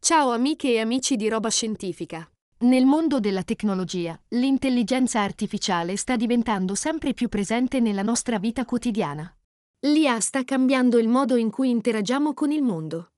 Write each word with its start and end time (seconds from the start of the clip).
Ciao 0.00 0.30
amiche 0.30 0.74
e 0.74 0.78
amici 0.78 1.16
di 1.16 1.28
Roba 1.28 1.50
Scientifica. 1.50 2.26
Nel 2.60 2.86
mondo 2.86 3.18
della 3.18 3.42
tecnologia, 3.42 4.18
l'intelligenza 4.28 5.20
artificiale 5.22 5.96
sta 5.96 6.14
diventando 6.16 6.76
sempre 6.76 7.14
più 7.14 7.28
presente 7.28 7.80
nella 7.80 8.02
nostra 8.02 8.38
vita 8.38 8.64
quotidiana. 8.64 9.30
L'IA 9.86 10.20
sta 10.20 10.44
cambiando 10.44 10.98
il 10.98 11.08
modo 11.08 11.34
in 11.34 11.50
cui 11.50 11.70
interagiamo 11.70 12.32
con 12.32 12.52
il 12.52 12.62
mondo. 12.62 13.10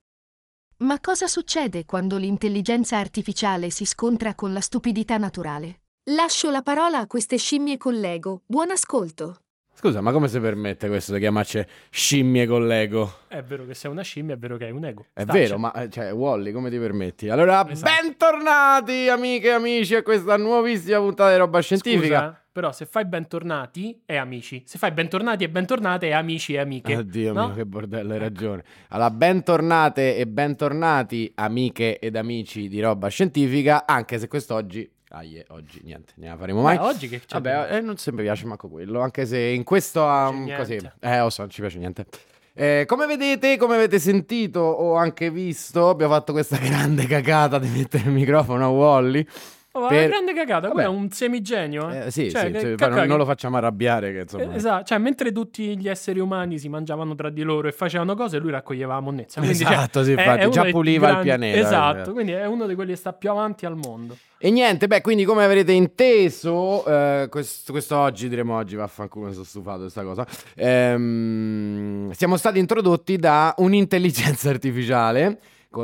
Ma 0.79 0.99
cosa 1.01 1.27
succede 1.27 1.85
quando 1.85 2.17
l'intelligenza 2.17 2.97
artificiale 2.97 3.69
si 3.69 3.85
scontra 3.85 4.35
con 4.35 4.55
la 4.55 4.61
stupidità 4.61 5.19
naturale? 5.19 5.83
Lascio 6.11 6.51
la 6.51 6.63
parola 6.63 6.99
a 6.99 7.07
queste 7.07 7.37
scimmie 7.37 7.77
con 7.77 7.95
l'ego. 7.95 8.43
Buon 8.47 8.71
ascolto. 8.71 9.43
Scusa, 9.81 10.03
ma 10.03 10.13
come 10.13 10.29
si 10.29 10.39
permette 10.41 10.89
questo 10.89 11.15
di 11.15 11.21
chiamarci 11.21 11.65
scimmie 11.89 12.47
con 12.47 12.67
l'ego? 12.67 13.21
È 13.29 13.41
vero 13.41 13.65
che 13.65 13.73
sei 13.73 13.91
una 13.91 14.03
scimmia, 14.03 14.35
è 14.35 14.37
vero 14.37 14.59
che 14.59 14.67
hai 14.67 14.73
un 14.73 14.85
ego. 14.85 15.07
È 15.15 15.23
Stacci. 15.23 15.39
vero, 15.39 15.57
ma 15.57 15.73
eh, 15.73 15.89
cioè, 15.89 16.13
Wally, 16.13 16.53
come 16.53 16.69
ti 16.69 16.79
permetti? 16.79 17.31
Allora, 17.31 17.67
Esatto. 17.67 17.91
bentornati 18.03 19.09
amiche 19.09 19.47
e 19.49 19.53
amici 19.53 19.95
a 19.95 20.03
questa 20.03 20.37
nuovissima 20.37 20.99
puntata 20.99 21.33
di 21.33 21.39
roba 21.39 21.61
scientifica. 21.61 22.19
Scusa, 22.19 22.45
però 22.53 22.73
se 22.73 22.85
fai 22.85 23.07
bentornati 23.07 24.03
è 24.05 24.17
amici. 24.17 24.63
Se 24.67 24.77
fai 24.77 24.91
bentornati 24.91 25.45
e 25.45 25.49
bentornate 25.49 26.09
è 26.09 26.13
amici 26.13 26.53
e 26.53 26.59
amiche. 26.59 26.97
Oddio 26.97 27.33
no? 27.33 27.47
mio, 27.47 27.55
che 27.55 27.65
bordello, 27.65 28.13
hai 28.13 28.19
ragione. 28.19 28.63
Allora, 28.89 29.11
bentornate 29.11 30.15
e 30.15 30.27
bentornati 30.27 31.33
amiche 31.37 31.99
ed 31.99 32.17
amici 32.17 32.69
di 32.69 32.83
roba 32.83 33.09
scientifica, 33.09 33.87
anche 33.87 34.19
se 34.19 34.29
quest'oggi... 34.29 34.99
Ah, 35.13 35.23
yeah, 35.25 35.43
oggi 35.49 35.81
niente, 35.83 36.13
ne 36.17 36.29
la 36.29 36.37
faremo 36.37 36.63
mai. 36.63 36.77
Beh, 36.79 36.85
oggi 36.85 37.09
che 37.09 37.19
c'è? 37.19 37.41
Vabbè, 37.41 37.77
eh, 37.77 37.81
non 37.81 37.97
sempre 37.97 38.23
piace 38.23 38.47
manco 38.47 38.69
quello, 38.69 39.01
anche 39.01 39.27
se 39.27 39.39
in 39.41 39.65
questo 39.65 40.01
c'è 40.47 40.57
così. 40.57 40.79
Eh, 41.01 41.19
lo 41.19 41.31
so, 41.31 41.41
non 41.43 41.51
ci 41.51 41.61
piace 41.61 41.79
niente. 41.79 42.07
Eh, 42.55 42.85
come 42.87 43.07
vedete, 43.07 43.57
come 43.57 43.75
avete 43.75 43.99
sentito 43.99 44.61
o 44.61 44.95
anche 44.95 45.31
visto, 45.31 45.89
abbiamo 45.89 46.13
fatto 46.15 46.33
questa 46.33 46.59
grande 46.63 47.07
cagata 47.07 47.59
di 47.59 47.69
mettere 47.69 48.05
il 48.05 48.11
microfono 48.11 48.65
a 48.65 48.69
Wally. 48.69 49.27
Oh, 49.73 49.81
ma 49.83 49.87
per- 49.89 49.99
è 49.99 50.07
una 50.07 50.09
grande 50.15 50.35
cagata, 50.35 50.69
quello 50.69 50.81
è 50.81 50.91
Vabbè. 50.91 50.97
un 50.99 51.11
semigenio. 51.11 51.91
Eh? 51.91 52.07
Eh, 52.07 52.11
sì, 52.11 52.31
Cioè, 52.31 52.47
sì, 52.47 52.51
che 52.53 52.59
sì, 52.61 52.75
cacca 52.77 52.95
non, 52.97 53.07
non 53.07 53.19
lo 53.19 53.25
facciamo 53.25 53.57
arrabbiare, 53.57 54.13
che 54.13 54.19
insomma... 54.21 54.53
Eh, 54.53 54.55
Esatto, 54.57 54.85
cioè 54.85 54.99
mentre 54.99 55.33
tutti 55.33 55.77
gli 55.79 55.89
esseri 55.89 56.19
umani 56.21 56.59
si 56.59 56.69
mangiavano 56.69 57.15
tra 57.17 57.31
di 57.31 57.43
loro 57.43 57.67
e 57.69 57.73
facevano 57.73 58.15
cose, 58.15 58.39
lui 58.39 58.51
raccoglieva 58.51 58.95
la 58.95 59.01
monnezza. 59.01 59.41
Quindi, 59.41 59.59
cioè, 59.59 59.73
Esatto, 59.73 60.03
sì, 60.05 60.13
è- 60.13 60.19
infatti, 60.21 60.41
è 60.41 60.45
uno 60.45 60.53
già 60.53 60.65
puliva 60.71 61.07
il 61.07 61.13
grandi- 61.13 61.29
pianeta, 61.29 61.59
Esatto, 61.67 62.11
eh. 62.11 62.13
quindi 62.13 62.33
è 62.33 62.47
uno 62.47 62.67
di 62.67 62.75
quelli 62.77 62.91
che 62.93 62.97
sta 62.97 63.13
più 63.13 63.31
avanti 63.31 63.65
al 63.67 63.77
mondo. 63.77 64.17
E 64.43 64.51
niente, 64.51 64.87
beh, 64.87 65.03
quindi 65.03 65.25
come 65.25 65.45
avrete 65.45 65.73
inteso, 65.73 66.83
eh, 66.87 67.27
questo, 67.29 67.73
questo 67.73 67.99
oggi, 67.99 68.27
diremo 68.27 68.57
oggi, 68.57 68.75
vaffanculo, 68.75 69.27
mi 69.27 69.33
sono 69.35 69.45
stufato 69.45 69.85
di 69.85 69.93
questa 69.93 70.03
cosa, 70.03 70.27
ehm, 70.55 72.11
siamo 72.13 72.39
stati 72.39 72.59
introdotti 72.59 73.19
da 73.19 73.55
un'intelligenza 73.59 74.49
artificiale 74.51 75.41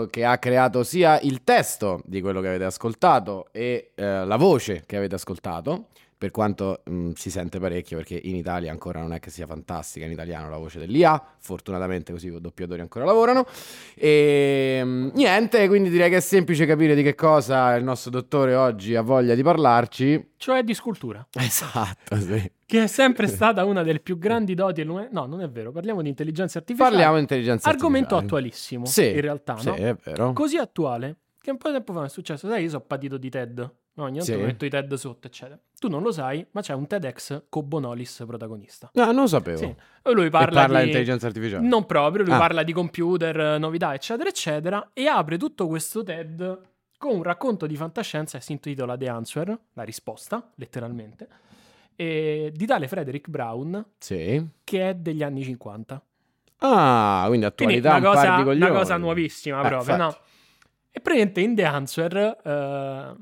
che 0.09 0.25
ha 0.25 0.39
creato 0.39 0.85
sia 0.85 1.21
il 1.21 1.45
testo 1.45 2.01
di 2.07 2.23
quello 2.23 2.41
che 2.41 2.49
avete 2.49 2.65
ascoltato 2.65 3.49
e 3.53 3.91
eh, 3.95 4.25
la 4.25 4.37
voce 4.37 4.85
che 4.87 4.97
avete 4.97 5.17
ascoltato, 5.17 5.89
per 6.19 6.31
quanto 6.31 6.81
mh, 6.85 7.11
si 7.13 7.31
sente 7.31 7.59
parecchio 7.59 7.99
perché 7.99 8.19
in 8.23 8.37
Italia 8.37 8.71
ancora 8.71 9.01
non 9.01 9.13
è 9.13 9.19
che 9.21 9.31
sia 9.31 9.47
fantastica 9.47 10.07
in 10.07 10.13
italiano 10.13 10.49
la 10.49 10.57
voce 10.57 10.79
dell'IA, 10.79 11.23
fortunatamente 11.39 12.13
così 12.13 12.29
i 12.29 12.41
doppiatori 12.41 12.81
ancora 12.81 13.05
lavorano. 13.05 13.45
E 13.95 14.83
mh, 14.85 15.11
niente, 15.15 15.67
quindi 15.69 15.91
direi 15.91 16.09
che 16.11 16.17
è 16.17 16.21
semplice 16.21 16.65
capire 16.67 16.95
di 16.95 17.03
che 17.03 17.15
cosa 17.15 17.75
il 17.77 17.85
nostro 17.85 18.11
dottore 18.11 18.55
oggi 18.55 18.95
ha 18.95 19.03
voglia 19.03 19.35
di 19.35 19.43
parlarci. 19.43 20.33
Cioè 20.37 20.63
di 20.63 20.75
scultura, 20.75 21.27
Esatto, 21.39 22.17
sì. 22.19 22.51
che 22.65 22.83
è 22.85 22.87
sempre 22.87 23.27
stata 23.27 23.65
una 23.65 23.83
delle 23.83 24.01
più 24.01 24.19
grandi 24.19 24.55
doti. 24.55 24.85
No, 24.85 25.07
non 25.11 25.41
è 25.41 25.49
vero, 25.51 25.71
parliamo 25.73 26.03
di 26.03 26.09
intelligenza 26.09 26.59
artificiale. 26.59 26.91
Parliamo 26.91 27.15
di 27.17 27.21
intelligenza 27.23 27.69
Argomento 27.69 28.15
artificiale. 28.17 28.25
attualissimo, 28.49 28.85
Sì, 28.87 29.07
in 29.15 29.21
realtà, 29.21 29.57
Sì, 29.59 29.67
no? 29.69 29.75
è 29.75 29.95
vero. 30.03 30.33
Così 30.33 30.57
attuale 30.57 31.17
che 31.41 31.51
un 31.51 31.59
po' 31.59 31.69
di 31.69 31.75
tempo 31.75 31.93
fa 31.93 32.05
è 32.05 32.09
successo. 32.09 32.49
Sai, 32.49 32.63
io 32.65 32.69
sono 32.71 32.85
patito 32.87 33.17
di 33.19 33.29
TED. 33.31 33.71
No, 33.95 34.03
ogni 34.05 34.19
tanto 34.19 34.33
Sì. 34.33 34.39
metto 34.39 34.65
i 34.67 34.71
TED 34.71 34.93
sotto, 34.95 35.27
eccetera. 35.27 35.59
Tu 35.79 35.89
non 35.89 36.03
lo 36.03 36.11
sai, 36.11 36.45
ma 36.53 36.63
c'è 36.63 36.73
un 36.73 36.87
TEDx 36.87 37.45
con 37.51 37.69
Bonolis 37.69 38.25
protagonista. 38.27 38.91
No, 38.95 39.05
non 39.07 39.15
lo 39.23 39.27
sapevo. 39.27 39.59
Sì. 39.59 39.75
Lui 40.13 40.31
parla, 40.31 40.61
parla 40.63 40.79
di 40.81 40.87
intelligenza 40.87 41.27
artificiale. 41.27 41.67
Non 41.67 41.85
proprio, 41.85 42.25
lui 42.25 42.33
Ah. 42.33 42.39
parla 42.39 42.63
di 42.63 42.73
computer, 42.73 43.39
eh, 43.39 43.59
novità, 43.59 43.93
eccetera, 43.93 44.29
eccetera, 44.29 44.91
e 44.95 45.07
apre 45.07 45.37
tutto 45.37 45.67
questo 45.67 46.03
TED 46.03 46.61
con 46.97 47.15
un 47.17 47.23
racconto 47.23 47.67
di 47.67 47.77
fantascienza 47.77 48.39
che 48.39 48.45
si 48.45 48.53
intitola 48.53 48.97
The 48.97 49.09
Answer, 49.09 49.59
la 49.75 49.83
risposta, 49.83 50.51
letteralmente, 50.55 51.29
di 51.95 52.67
tale 52.67 52.89
Frederick 52.89 53.29
Brown, 53.29 53.85
Sì. 53.99 54.43
che 54.65 54.89
è 54.91 54.95
degli 54.95 55.23
anni 55.23 55.43
50. 55.43 56.03
Ah, 56.59 57.25
quindi 57.27 57.47
Quindi 57.55 57.77
attualità 57.77 57.97
una 57.97 58.09
un 58.09 58.15
cosa, 58.15 58.37
una 58.67 58.69
cosa 58.79 58.97
nuovissima 58.97 59.63
Eh, 59.63 59.69
proprio, 59.69 59.97
no? 59.97 60.17
E 60.91 61.01
praticamente 61.01 61.41
in 61.43 61.55
The 61.55 61.65
Answer 61.65 62.17
eh, 62.43 63.15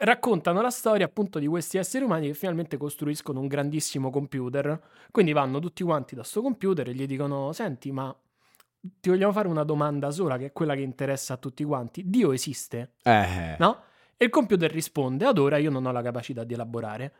raccontano 0.00 0.60
la 0.60 0.70
storia 0.70 1.06
appunto 1.06 1.38
di 1.38 1.46
questi 1.46 1.76
esseri 1.78 2.04
umani 2.04 2.28
che 2.28 2.34
finalmente 2.34 2.76
costruiscono 2.76 3.40
un 3.40 3.46
grandissimo 3.46 4.10
computer. 4.10 4.78
Quindi 5.10 5.32
vanno 5.32 5.58
tutti 5.58 5.82
quanti 5.82 6.14
da 6.14 6.22
sto 6.22 6.42
computer 6.42 6.88
e 6.88 6.94
gli 6.94 7.06
dicono: 7.06 7.52
Senti, 7.52 7.90
ma 7.92 8.14
ti 8.80 9.08
vogliamo 9.10 9.32
fare 9.32 9.48
una 9.48 9.64
domanda 9.64 10.10
sola, 10.10 10.38
che 10.38 10.46
è 10.46 10.52
quella 10.52 10.74
che 10.74 10.80
interessa 10.82 11.34
a 11.34 11.36
tutti 11.36 11.64
quanti. 11.64 12.08
Dio 12.08 12.32
esiste? 12.32 12.92
Eh. 13.02 13.56
No? 13.58 13.82
E 14.16 14.24
il 14.24 14.30
computer 14.30 14.70
risponde: 14.70 15.24
Ad 15.24 15.38
ora 15.38 15.56
io 15.58 15.70
non 15.70 15.86
ho 15.86 15.92
la 15.92 16.02
capacità 16.02 16.44
di 16.44 16.54
elaborare. 16.54 17.12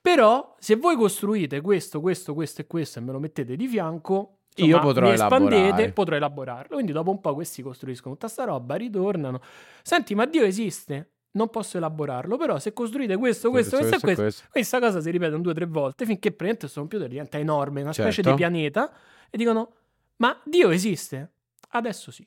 Però, 0.00 0.54
se 0.58 0.76
voi 0.76 0.94
costruite 0.96 1.60
questo, 1.60 2.00
questo, 2.00 2.32
questo 2.32 2.60
e 2.60 2.66
questo 2.66 2.98
e 3.00 3.02
me 3.02 3.10
lo 3.10 3.18
mettete 3.18 3.56
di 3.56 3.66
fianco, 3.66 4.38
Io 4.56 4.66
insomma, 4.66 4.82
potrò 4.82 5.06
mi 5.08 5.14
espandete, 5.14 5.56
elaborare. 5.56 5.92
potrò 5.92 6.16
elaborarlo. 6.16 6.74
Quindi, 6.74 6.92
dopo 6.92 7.10
un 7.10 7.20
po', 7.20 7.34
questi 7.34 7.60
costruiscono 7.62 8.14
tutta 8.14 8.28
sta 8.28 8.44
roba, 8.44 8.76
ritornano. 8.76 9.40
Senti, 9.82 10.14
ma 10.14 10.24
Dio 10.26 10.44
esiste? 10.44 11.10
Non 11.36 11.50
posso 11.50 11.76
elaborarlo, 11.76 12.38
però 12.38 12.58
se 12.58 12.72
costruite 12.72 13.16
questo, 13.18 13.50
questo, 13.50 13.76
questo, 13.76 13.96
e 13.96 14.00
questo, 14.14 14.42
questa 14.50 14.80
cosa 14.80 15.00
si 15.00 15.10
ripete 15.10 15.34
un 15.34 15.42
due 15.42 15.52
o 15.52 15.54
tre 15.54 15.66
volte 15.66 16.06
finché 16.06 16.30
praticamente 16.30 16.60
questo 16.60 16.80
computer 16.80 17.08
diventa 17.08 17.36
enorme, 17.38 17.82
una 17.82 17.92
specie 17.92 18.22
Certo. 18.22 18.30
di 18.30 18.36
pianeta, 18.36 18.90
e 19.28 19.36
dicono: 19.36 19.70
Ma 20.16 20.40
Dio 20.44 20.70
esiste? 20.70 21.30
Adesso 21.70 22.10
sì. 22.10 22.26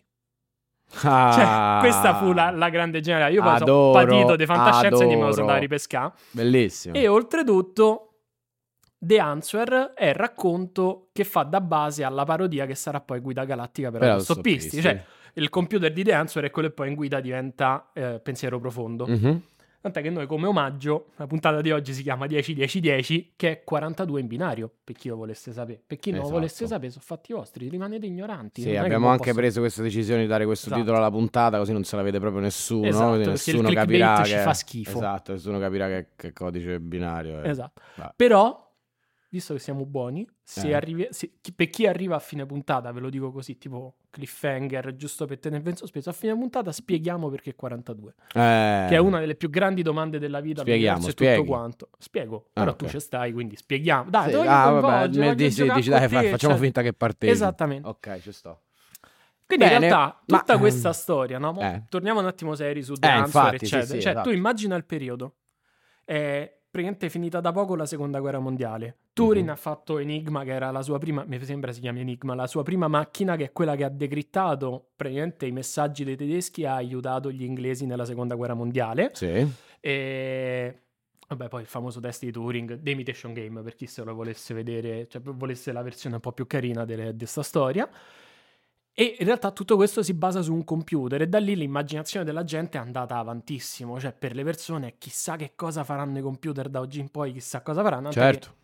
Ah. 1.02 1.31
Cioè, 1.34 1.90
questa 1.90 2.16
fu 2.18 2.34
la, 2.34 2.52
la 2.52 2.69
grande 2.69 3.00
generale. 3.00 3.34
Io 3.34 3.42
poi 3.42 3.58
sono 3.58 3.92
Adoro, 3.92 4.06
patito 4.06 4.36
di 4.36 4.46
fantascienza 4.46 5.03
e 5.03 5.08
me 5.08 5.14
lo 5.16 5.19
sono 5.19 5.31
adoro. 5.31 5.46
da 5.48 5.58
ripescare. 5.58 6.14
Bellissimo. 6.31 6.96
E 6.96 7.08
oltretutto, 7.08 8.09
The 9.02 9.18
Answer 9.18 9.94
è 9.96 10.08
il 10.10 10.14
racconto 10.14 11.08
che 11.14 11.24
fa 11.24 11.44
da 11.44 11.62
base 11.62 12.04
alla 12.04 12.26
parodia 12.26 12.66
che 12.66 12.76
sarà 12.76 13.00
poi 13.00 13.22
Guida 13.22 13.46
Galattica 13.46 13.90
per, 13.92 14.00
Per 14.02 14.10
autostoppisti. 14.10 14.82
Cioè, 14.82 15.04
il 15.34 15.50
computer 15.50 15.92
di 15.92 16.04
The 16.04 16.14
Answer 16.14 16.44
è 16.44 16.52
quello 16.52 16.68
che 16.68 16.74
poi 16.74 16.90
in 16.90 16.96
guida 16.96 17.22
diventa 17.22 17.92
eh, 17.94 18.20
pensiero 18.22 18.60
profondo. 18.60 19.08
Mhm. 19.08 19.42
Tant'è 19.82 20.02
che 20.02 20.10
noi 20.10 20.28
come 20.28 20.46
omaggio, 20.46 21.12
la 21.16 21.26
puntata 21.26 21.62
di 21.62 21.72
oggi 21.72 21.94
si 21.94 22.04
chiama 22.04 22.26
10-10-10, 22.26 23.28
che 23.38 23.50
è 23.50 23.64
42 23.64 24.20
in 24.20 24.28
binario, 24.28 24.70
per 24.84 24.94
chi 24.98 25.08
lo 25.08 25.16
volesse 25.16 25.54
sapere. 25.54 25.81
Per 25.88 25.98
chi 25.98 26.10
non 26.10 26.20
Esatto. 26.20 26.34
lo 26.34 26.40
volesse 26.40 26.68
sapere, 26.68 26.92
sono 26.92 27.04
fatti 27.06 27.31
vostri, 27.31 27.70
rimanete 27.70 28.06
ignoranti. 28.06 28.62
Sì, 28.62 28.76
abbiamo 28.76 29.08
anche 29.08 29.30
posso- 29.30 29.36
preso 29.38 29.60
questa 29.62 29.81
decisione 29.81 30.20
di 30.24 30.28
dare 30.28 30.44
questo 30.44 30.66
Esatto. 30.66 30.81
titolo 30.81 30.98
alla 30.98 31.10
puntata, 31.10 31.58
così 31.58 31.72
non 31.72 31.86
se 31.86 31.96
la 31.96 32.02
vede 32.02 32.20
proprio 32.20 32.42
nessuno. 32.42 32.88
Esatto, 32.88 33.16
nessuno 33.16 33.72
capirà 33.72 34.22
ci 34.26 34.34
che... 34.34 34.40
fa 34.40 34.54
schifo. 34.54 34.98
Esatto, 34.98 35.31
nessuno 35.31 35.60
capirà 35.60 35.88
che, 35.88 36.08
che 36.14 36.34
codice 36.34 36.78
binario 36.81 37.42
è. 37.42 37.48
Esatto. 37.48 37.81
Va. 37.96 38.14
Però, 38.14 38.69
visto 39.29 39.53
che 39.53 39.59
siamo 39.59 39.85
buoni, 39.85 40.28
se 40.44 40.69
Eh. 40.69 40.73
arrivi- 40.73 41.07
se- 41.12 41.34
chi- 41.40 41.53
per 41.53 41.69
chi 41.69 41.85
arriva 41.85 42.16
a 42.16 42.19
fine 42.19 42.45
puntata, 42.45 42.91
ve 42.91 43.00
lo 43.00 43.09
dico 43.09 43.31
così, 43.31 43.57
tipo 43.57 43.95
cliffhanger, 44.09 44.95
giusto 44.95 45.25
per 45.25 45.38
tenere 45.40 45.69
in 45.69 45.75
sospeso, 45.75 46.09
a 46.09 46.13
fine 46.13 46.34
puntata 46.34 46.72
spieghiamo 46.72 47.29
perché 47.29 47.53
42, 47.56 48.16
Eh. 48.34 48.85
che 48.89 48.95
è 48.95 48.97
una 48.97 49.19
delle 49.19 49.35
più 49.35 49.50
grandi 49.50 49.81
domande 49.84 50.18
della 50.19 50.39
vita, 50.39 50.62
Spieghiamo, 50.62 51.07
e 51.07 51.13
tutto 51.13 51.44
quanto. 51.45 51.89
Spiego, 52.00 52.47
Ah, 52.53 52.59
però 52.62 52.72
ok. 52.72 52.78
tu 52.78 52.88
ci 52.88 53.00
stai, 53.00 53.31
quindi 53.31 53.56
spieghiamo. 53.56 54.09
Dai, 54.09 54.31
Sì, 54.31 54.38
ah, 54.39 54.69
vabbè, 54.72 55.35
dici, 55.35 55.72
dici, 55.72 55.89
dai, 55.89 56.01
te, 56.01 56.07
fa- 56.09 56.22
facciamo 56.23 56.53
cioè- 56.53 56.63
finta 56.63 56.81
che 56.81 56.94
partecipi. 56.94 57.31
Esattamente. 57.31 57.88
Ok, 57.88 58.19
ci 58.22 58.31
sto. 58.31 58.62
Quindi 59.45 59.66
Bene, 59.66 59.75
in 59.78 59.81
realtà 59.91 60.22
ma- 60.28 60.39
tutta 60.39 60.57
questa 60.59 60.94
storia, 60.94 61.39
no? 61.39 61.59
Eh. 61.59 61.83
Torniamo 61.89 62.19
un 62.19 62.27
attimo 62.27 62.54
seri 62.56 62.83
su 62.83 62.94
The 62.94 63.07
Eh, 63.07 63.09
Answer, 63.09 63.25
infatti, 63.25 63.57
sì, 63.57 63.75
eccetera. 63.75 63.86
sì, 63.95 64.01
cioè, 64.01 64.12
esatto. 64.12 64.30
tu 64.30 64.36
immagina 64.36 64.75
il 64.75 64.86
periodo. 64.86 65.36
È 66.06 66.58
praticamente 66.69 67.10
finita 67.10 67.39
da 67.39 67.51
poco 67.51 67.75
la 67.75 67.86
seconda 67.86 68.19
guerra 68.19 68.39
mondiale. 68.39 68.95
Turing 69.13 69.45
Mhm. 69.48 69.51
ha 69.51 69.56
fatto 69.56 69.98
Enigma, 69.98 70.44
che 70.44 70.51
era 70.51 70.71
la 70.71 70.81
sua 70.81 70.98
prima, 70.98 71.24
mi 71.25 71.44
sembra 71.44 71.71
si 71.71 71.81
chiami 71.81 72.01
Enigma, 72.01 72.36
la 72.36 72.48
sua 72.48 72.63
prima 72.63 72.88
macchina, 72.88 73.36
che 73.36 73.45
è 73.45 73.51
quella 73.51 73.75
che 73.75 73.83
ha 73.83 73.89
decrittato 73.89 74.89
praticamente 74.95 75.45
i 75.45 75.51
messaggi 75.51 76.04
dei 76.04 76.16
tedeschi 76.16 76.62
e 76.62 76.68
ha 76.68 76.75
aiutato 76.75 77.31
gli 77.31 77.44
inglesi 77.44 77.86
nella 77.86 78.06
seconda 78.06 78.36
guerra 78.36 78.54
mondiale. 78.54 79.12
Sì. 79.13 79.48
E 79.81 80.80
vabbè, 81.27 81.48
poi 81.48 81.62
il 81.62 81.68
famoso 81.68 82.00
test 82.00 82.24
di 82.24 82.31
Turing, 82.31 82.81
The 82.81 82.92
Imitation 82.92 83.33
Game, 83.33 83.62
per 83.62 83.75
chi 83.75 83.86
se 83.88 84.04
lo 84.04 84.13
volesse 84.13 84.54
vedere, 84.54 85.07
cioè 85.07 85.21
volesse 85.21 85.71
la 85.71 85.81
versione 85.81 86.16
un 86.16 86.21
po' 86.21 86.31
più 86.31 86.48
carina 86.48 86.86
di 86.86 86.95
questa 87.18 87.44
storia. 87.44 87.89
E 89.00 89.16
in 89.18 89.25
realtà 89.25 89.51
tutto 89.51 89.78
questo 89.78 90.04
si 90.04 90.13
basa 90.13 90.42
su 90.42 90.54
un 90.54 90.66
computer 90.66 91.22
e 91.22 91.28
da 91.28 91.40
lì 91.40 91.56
l'immaginazione 91.56 92.25
della 92.25 92.44
gente 92.44 92.78
è 92.78 92.81
andata 92.81 93.18
avantissimo, 93.18 93.98
cioè 93.98 94.12
per 94.12 94.36
le 94.36 94.44
persone 94.44 94.96
chissà 94.98 95.38
che 95.38 95.54
cosa 95.56 95.86
faranno 95.86 96.18
i 96.18 96.22
computer 96.22 96.68
da 96.68 96.81
oggi 96.81 97.00
in 97.00 97.07
poi, 97.10 97.31
chissà 97.31 97.62
cosa 97.62 97.81
faranno. 97.81 98.12
Certo. 98.12 98.56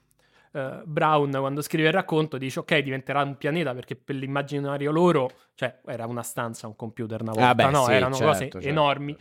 che 0.51 0.59
eh, 0.59 0.81
Brown 0.83 1.31
quando 1.31 1.61
scrive 1.61 1.87
il 1.87 1.93
racconto 1.93 2.37
dice 2.37 2.59
ok 2.59 2.79
diventerà 2.79 3.21
un 3.21 3.37
pianeta 3.37 3.73
perché 3.73 3.95
per 3.95 4.17
l'immaginario 4.17 4.91
loro, 4.91 5.31
cioè 5.53 5.79
era 5.85 6.05
una 6.05 6.21
stanza, 6.21 6.67
un 6.67 6.75
computer 6.75 7.21
una 7.21 7.31
volta, 7.31 7.47
Ah, 7.47 7.55
beh, 7.55 7.69
no? 7.69 7.85
sì, 7.85 7.91
erano 7.93 8.15
certo, 8.15 8.31
cose 8.31 8.49
certo. 8.49 8.67
enormi. 8.67 9.17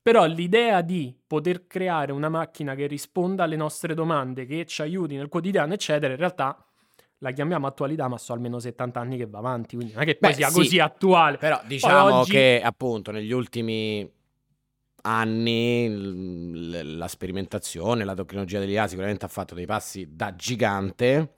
Però 0.00 0.24
l'idea 0.26 0.80
di 0.80 1.12
poter 1.26 1.66
creare 1.66 2.12
una 2.12 2.28
macchina 2.28 2.76
che 2.76 2.86
risponda 2.86 3.42
alle 3.42 3.56
nostre 3.56 3.94
domande, 3.94 4.46
che 4.46 4.64
ci 4.66 4.80
aiuti 4.82 5.16
nel 5.16 5.26
quotidiano, 5.28 5.72
eccetera, 5.74 6.12
in 6.12 6.18
realtà 6.20 6.64
la 7.22 7.30
chiamiamo 7.30 7.68
attualità, 7.68 8.08
ma 8.08 8.18
so 8.18 8.32
almeno 8.32 8.58
70 8.58 8.98
anni 9.00 9.16
che 9.16 9.26
va 9.26 9.38
avanti, 9.38 9.76
quindi 9.76 9.92
non 9.94 10.02
è 10.02 10.06
che 10.06 10.16
poi 10.16 10.30
Beh, 10.30 10.36
sia 10.36 10.48
sì. 10.48 10.54
così 10.54 10.78
attuale. 10.80 11.36
Però 11.38 11.60
diciamo 11.64 12.16
oggi- 12.16 12.32
che 12.32 12.60
appunto 12.62 13.12
negli 13.12 13.30
ultimi 13.30 14.10
anni 15.04 15.88
l- 15.88 16.96
la 16.96 17.08
sperimentazione, 17.08 18.04
la 18.04 18.14
tecnologia 18.14 18.58
dell'IA 18.58 18.86
sicuramente 18.88 19.24
ha 19.24 19.28
fatto 19.28 19.54
dei 19.54 19.66
passi 19.66 20.08
da 20.10 20.34
gigante 20.34 21.34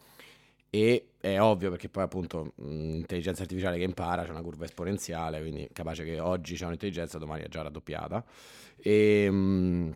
e 0.70 1.08
è 1.20 1.38
ovvio 1.40 1.70
perché 1.70 1.88
poi 1.88 2.02
appunto 2.02 2.52
l'intelligenza 2.56 3.42
artificiale 3.42 3.76
che 3.78 3.84
impara 3.84 4.25
c'è 4.25 4.31
una 4.31 4.42
curva 4.42 4.64
esponenziale, 4.64 5.40
quindi 5.40 5.69
capace 5.72 6.02
che 6.04 6.19
oggi 6.19 6.56
c'è 6.56 6.64
un'intelligenza, 6.64 7.19
domani 7.19 7.42
è 7.42 7.48
già 7.48 7.62
raddoppiata. 7.62 8.25
E, 8.76 9.31
mh, 9.31 9.92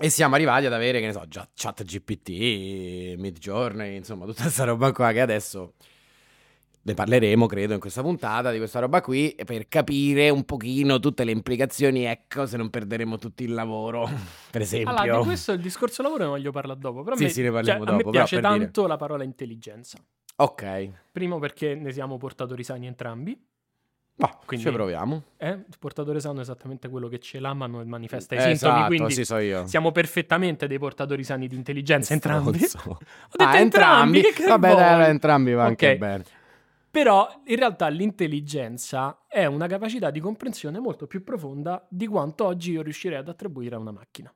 e 0.00 0.08
siamo 0.08 0.34
arrivati 0.34 0.66
ad 0.66 0.72
avere, 0.72 1.00
che 1.00 1.06
ne 1.06 1.12
so, 1.12 1.24
già 1.28 1.46
chat 1.54 1.84
GPT, 1.84 3.16
Midjourney, 3.18 3.96
insomma 3.96 4.24
tutta 4.24 4.42
questa 4.42 4.64
roba 4.64 4.92
qua 4.92 5.12
che 5.12 5.20
adesso 5.20 5.74
ne 6.82 6.94
parleremo, 6.94 7.46
credo, 7.46 7.74
in 7.74 7.80
questa 7.80 8.00
puntata 8.00 8.50
di 8.50 8.56
questa 8.56 8.78
roba 8.80 9.02
qui 9.02 9.36
per 9.44 9.68
capire 9.68 10.30
un 10.30 10.44
pochino 10.44 10.98
tutte 10.98 11.24
le 11.24 11.32
implicazioni, 11.32 12.04
ecco, 12.04 12.46
se 12.46 12.56
non 12.56 12.70
perderemo 12.70 13.18
tutto 13.18 13.42
il 13.42 13.52
lavoro, 13.52 14.08
per 14.50 14.62
esempio. 14.62 14.96
Allora, 14.96 15.18
di 15.18 15.24
questo 15.24 15.52
il 15.52 15.60
discorso 15.60 16.02
lavoro 16.02 16.24
ne 16.24 16.30
voglio 16.30 16.50
parlare 16.50 16.78
dopo. 16.80 17.02
Però 17.02 17.16
Sì, 17.16 17.24
me, 17.24 17.28
sì, 17.28 17.42
ne 17.42 17.50
parliamo 17.50 17.84
cioè, 17.84 17.92
a 17.92 17.96
me 17.96 18.02
dopo, 18.02 18.10
piace 18.10 18.40
per 18.40 18.50
dire. 18.50 18.64
tanto 18.64 18.86
la 18.86 18.96
parola 18.96 19.24
intelligenza. 19.24 19.98
Ok, 20.36 20.90
Primo 21.12 21.38
perché 21.38 21.74
ne 21.74 21.92
siamo 21.92 22.16
portatori 22.16 22.64
sani 22.64 22.86
entrambi. 22.86 23.38
Ma 24.20 24.38
Quindi- 24.44 24.66
ci 24.66 24.72
proviamo. 24.72 25.22
Eh? 25.38 25.50
Il 25.50 25.76
portatore 25.78 26.20
sano 26.20 26.38
è 26.38 26.42
esattamente 26.42 26.88
quello 26.88 27.08
che 27.08 27.18
ce 27.18 27.40
l'ha, 27.40 27.54
ma 27.54 27.66
non 27.66 27.88
manifesta 27.88 28.34
i 28.34 28.38
Eh, 28.38 28.40
sintomi. 28.54 28.72
esatto, 28.72 28.86
quindi 28.86 29.12
sì, 29.14 29.24
so 29.24 29.66
siamo 29.66 29.92
perfettamente 29.92 30.66
dei 30.66 30.78
portatori 30.78 31.24
sani 31.24 31.48
di 31.48 31.56
intelligenza 31.56 32.12
entrambi. 32.12 32.48
Ho 32.48 32.52
detto 32.52 32.98
Ah, 33.38 33.58
entrambi. 33.58 34.20
che 34.20 34.44
Vabbè, 34.46 34.74
dai, 34.74 35.08
entrambi 35.10 35.52
va 35.54 35.64
anche 35.64 35.90
Ok. 35.92 35.96
bene. 35.96 36.24
Però 36.90 37.28
in 37.46 37.56
realtà 37.56 37.86
l'intelligenza 37.88 39.20
è 39.28 39.46
una 39.46 39.66
capacità 39.68 40.10
di 40.10 40.18
comprensione 40.20 40.80
molto 40.80 41.06
più 41.06 41.22
profonda 41.22 41.86
di 41.88 42.06
quanto 42.08 42.44
oggi 42.44 42.72
io 42.72 42.82
riuscirei 42.82 43.16
ad 43.18 43.28
attribuire 43.28 43.76
a 43.76 43.78
una 43.78 43.92
macchina. 43.92 44.32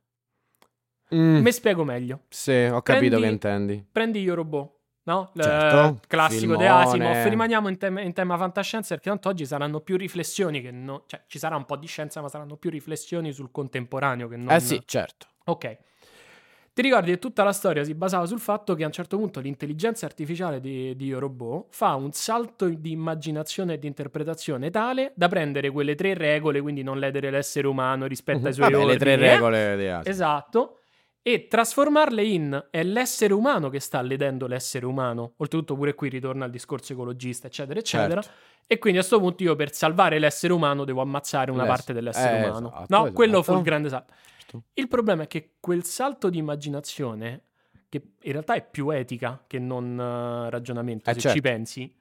Mm, 1.15 1.43
Mi 1.43 1.53
spiego 1.53 1.85
meglio. 1.85 2.21
sì, 2.29 2.53
ho 2.71 2.81
capito 2.81 3.19
Prendi- 3.19 3.27
che 3.27 3.33
intendi. 3.33 3.87
Prendi 3.91 4.21
Io 4.23 4.35
Robot, 4.35 4.74
no? 5.05 5.31
Il 5.35 5.43
Certo, 5.43 6.01
classico 6.07 6.57
di 6.57 6.63
filmone. 6.63 6.69
Asimov. 6.69 7.27
Rimaniamo 7.29 7.69
in, 7.69 7.79
tema- 7.79 8.01
in 8.01 8.13
tema 8.13 8.37
fantascienza 8.37 8.95
perché 8.95 9.11
tanto 9.11 9.29
oggi 9.29 9.47
saranno 9.47 9.81
più 9.81 9.97
riflessioni 9.97 10.61
che 10.61 10.71
non... 10.71 11.03
Cioè, 11.07 11.23
ci 11.27 11.39
sarà 11.39 11.57
un 11.57 11.65
po' 11.65 11.77
di 11.77 11.87
scienza, 11.87 12.21
ma 12.21 12.29
saranno 12.29 12.57
più 12.57 12.71
riflessioni 12.71 13.33
sul 13.33 13.51
contemporaneo 13.51 14.29
che 14.29 14.37
non... 14.37 14.51
Eh 14.51 14.61
sì, 14.61 14.83
certo. 14.85 15.27
Ok. 15.45 15.79
Ti 16.75 16.83
ricordi 16.83 17.13
che 17.13 17.21
tutta 17.21 17.45
la 17.45 17.53
storia 17.53 17.85
si 17.85 17.95
basava 17.95 18.27
sul 18.27 18.41
fatto 18.41 18.75
che 18.75 18.83
a 18.83 18.87
un 18.87 18.93
certo 18.93 19.17
punto 19.17 19.39
l'intelligenza 19.39 20.07
artificiale 20.07 20.59
di, 20.61 20.97
di 20.97 21.13
Robot 21.13 21.67
fa 21.71 21.95
un 21.95 22.11
salto 22.11 22.67
di 22.67 22.91
immaginazione 22.91 23.75
e 23.75 23.79
di 23.79 23.87
interpretazione 23.87 24.71
tale 24.71 25.13
da 25.15 25.29
prendere 25.29 25.71
quelle 25.71 25.95
tre 25.95 26.15
regole, 26.15 26.61
quindi 26.61 26.83
non 26.83 26.99
ledere 26.99 27.31
l'essere 27.31 27.69
umano 27.69 28.07
rispetto 28.07 28.49
ai 28.49 28.53
suoi 28.53 28.73
Vabbè, 28.73 28.87
le 28.87 28.97
tre 28.97 29.13
ordini, 29.13 29.29
eh? 29.29 29.33
regole 29.35 29.77
di 29.77 29.87
Asimov. 29.87 30.07
Esatto. 30.09 30.79
E 31.27 31.49
trasformarle 31.49 32.23
in 32.23 32.67
è 32.71 32.83
l'essere 32.83 33.33
umano 33.33 33.71
che 33.71 33.81
sta 33.81 34.03
ledendo 34.03 34.47
l'essere 34.47 34.85
umano. 34.85 35.33
Oltretutto, 35.39 35.75
pure 35.75 35.95
qui 35.95 36.11
ritorna 36.11 36.45
il 36.45 36.51
discorso 36.51 36.93
ecologista, 36.93 37.47
eccetera, 37.47 37.79
eccetera. 37.79 38.21
Certo. 38.21 38.39
E 38.67 38.79
quindi 38.79 38.99
a 38.99 39.03
questo 39.03 39.21
punto 39.21 39.43
io 39.43 39.57
per 39.57 39.73
salvare 39.73 40.19
l'essere 40.19 40.53
umano 40.53 40.85
devo 40.85 41.01
ammazzare 41.01 41.51
una 41.51 41.63
L'ess- 41.63 41.71
parte 41.77 41.93
dell'essere 41.95 42.37
eh, 42.45 42.49
umano. 42.49 42.69
esatto, 42.69 42.87
no, 42.91 42.97
esatto. 42.99 43.13
quello 43.15 43.43
fu 43.43 43.55
il 43.55 43.63
grande 43.63 43.89
salto. 43.89 44.13
Certo. 44.37 44.63
Il 44.75 44.87
problema 44.89 45.23
è 45.23 45.27
che 45.27 45.55
quel 45.61 45.85
salto 45.85 46.29
di 46.29 46.37
immaginazione, 46.37 47.45
che 47.89 48.03
in 48.21 48.33
realtà 48.33 48.53
è 48.53 48.63
più 48.63 48.91
etica 48.91 49.43
che 49.47 49.59
non 49.59 49.99
eh, 49.99 50.51
ragionamento, 50.51 51.09
Eh, 51.09 51.15
se 51.15 51.21
certo. 51.21 51.37
ci 51.37 51.43
pensi, 51.43 51.97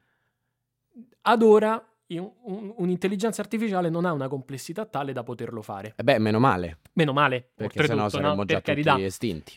ad 1.21 1.41
ora 1.41 1.81
un'intelligenza 2.17 3.41
artificiale 3.41 3.89
non 3.89 4.05
ha 4.05 4.11
una 4.11 4.27
complessità 4.27 4.85
tale 4.85 5.13
da 5.13 5.23
poterlo 5.23 5.61
fare. 5.61 5.93
Eh 5.97 6.03
beh, 6.03 6.19
meno 6.19 6.39
male, 6.39 6.79
Meno 6.93 7.13
male, 7.13 7.47
perché 7.53 7.85
sennò 7.85 8.09
saremmo 8.09 8.33
no? 8.35 8.45
già 8.45 8.55
per 8.55 8.63
carità. 8.63 8.91
tutti 8.93 9.03
estinti. 9.05 9.53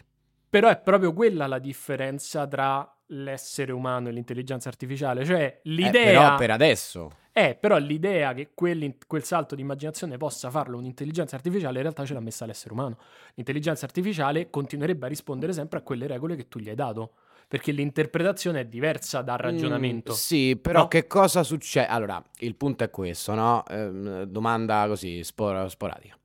Però 0.48 0.68
è 0.68 0.78
proprio 0.78 1.12
quella 1.12 1.46
la 1.46 1.58
differenza 1.58 2.46
tra 2.46 2.90
l'essere 3.10 3.72
umano 3.72 4.08
e 4.08 4.12
l'intelligenza 4.12 4.68
artificiale. 4.68 5.24
Cioè, 5.24 5.40
Eh, 5.42 5.60
l'idea 5.64 6.02
però 6.02 6.36
per 6.36 6.50
adesso. 6.50 7.10
è 7.30 7.56
però 7.60 7.76
l'idea 7.78 8.32
che 8.32 8.50
quell'in- 8.54 8.96
quel 9.06 9.22
salto 9.22 9.54
di 9.54 9.60
immaginazione 9.62 10.16
possa 10.16 10.50
farlo 10.50 10.78
un'intelligenza 10.78 11.36
artificiale, 11.36 11.76
in 11.76 11.82
realtà 11.82 12.04
ce 12.04 12.14
l'ha 12.14 12.20
messa 12.20 12.46
l'essere 12.46 12.72
umano. 12.72 12.96
L'intelligenza 13.34 13.84
artificiale 13.84 14.48
continuerebbe 14.50 15.06
a 15.06 15.08
rispondere 15.08 15.52
sempre 15.52 15.78
a 15.78 15.82
quelle 15.82 16.06
regole 16.06 16.36
che 16.36 16.48
tu 16.48 16.58
gli 16.58 16.68
hai 16.68 16.74
dato. 16.74 17.12
Perché 17.48 17.70
l'interpretazione 17.70 18.60
è 18.60 18.64
diversa 18.66 19.22
dal 19.22 19.38
ragionamento. 19.38 20.12
Mm, 20.12 20.16
sì, 20.16 20.58
però 20.60 20.80
No? 20.82 20.88
che 20.88 21.06
cosa 21.06 21.44
succede? 21.44 21.86
Allora, 21.86 22.20
il 22.40 22.56
punto 22.56 22.82
è 22.82 22.90
questo, 22.90 23.34
no? 23.34 23.64
Ehm, 23.68 24.24
domanda 24.24 24.84
così 24.88 25.22
spor- 25.22 25.68
sporadica. 25.70 26.18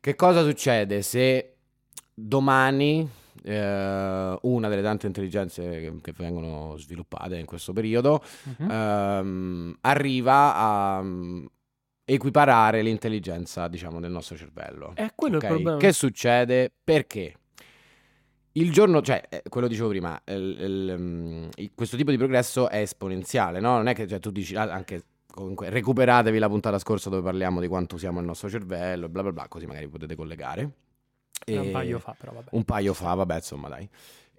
Che 0.00 0.14
cosa 0.14 0.42
succede 0.44 1.00
se 1.00 1.54
domani 2.12 3.08
eh, 3.44 4.38
una 4.42 4.68
delle 4.68 4.82
tante 4.82 5.06
intelligenze 5.06 5.62
che, 5.62 5.94
che 6.02 6.12
vengono 6.16 6.76
sviluppate 6.76 7.38
in 7.38 7.46
questo 7.46 7.72
periodo 7.72 8.22
Mhm. 8.58 8.70
ehm, 8.70 9.76
arriva 9.80 10.54
a 10.54 11.02
mm, 11.02 11.46
equiparare 12.04 12.82
l'intelligenza, 12.82 13.68
diciamo, 13.68 14.00
del 14.00 14.10
nostro 14.10 14.36
cervello? 14.36 14.92
È 14.94 15.12
quello 15.14 15.36
Ok? 15.38 15.42
il 15.44 15.48
problema. 15.48 15.78
Che 15.78 15.92
succede? 15.92 16.72
Perché? 16.84 17.37
Il 18.58 18.72
giorno, 18.72 19.00
cioè, 19.02 19.22
eh, 19.28 19.42
quello 19.48 19.68
dicevo 19.68 19.88
prima, 19.88 20.20
il- 20.26 20.56
il, 20.60 20.94
mm, 20.98 21.48
il- 21.56 21.70
questo 21.74 21.96
tipo 21.96 22.10
di 22.10 22.16
progresso 22.16 22.68
è 22.68 22.78
esponenziale, 22.80 23.60
no? 23.60 23.76
Non 23.76 23.88
è 23.88 23.94
che 23.94 24.06
cioè, 24.06 24.18
tu 24.20 24.30
dici, 24.30 24.54
ah, 24.56 24.62
anche 24.72 25.02
comunque, 25.30 25.68
recuperatevi 25.70 26.38
la 26.38 26.48
puntata 26.48 26.78
scorsa 26.78 27.08
dove 27.10 27.22
parliamo 27.22 27.60
di 27.60 27.68
quanto 27.68 27.94
usiamo 27.94 28.18
il 28.20 28.26
nostro 28.26 28.48
cervello, 28.48 29.08
bla 29.08 29.22
bla 29.22 29.32
bla, 29.32 29.46
così 29.48 29.66
magari 29.66 29.86
potete 29.88 30.16
collegare. 30.16 30.62
Un 31.46 31.54
E- 31.54 31.70
paio 31.70 31.98
fa, 31.98 32.14
però 32.18 32.32
vabbè. 32.32 32.48
Un 32.52 32.64
paio 32.64 32.92
fa, 32.94 33.14
vabbè, 33.14 33.34
insomma, 33.36 33.68
dai. 33.68 33.88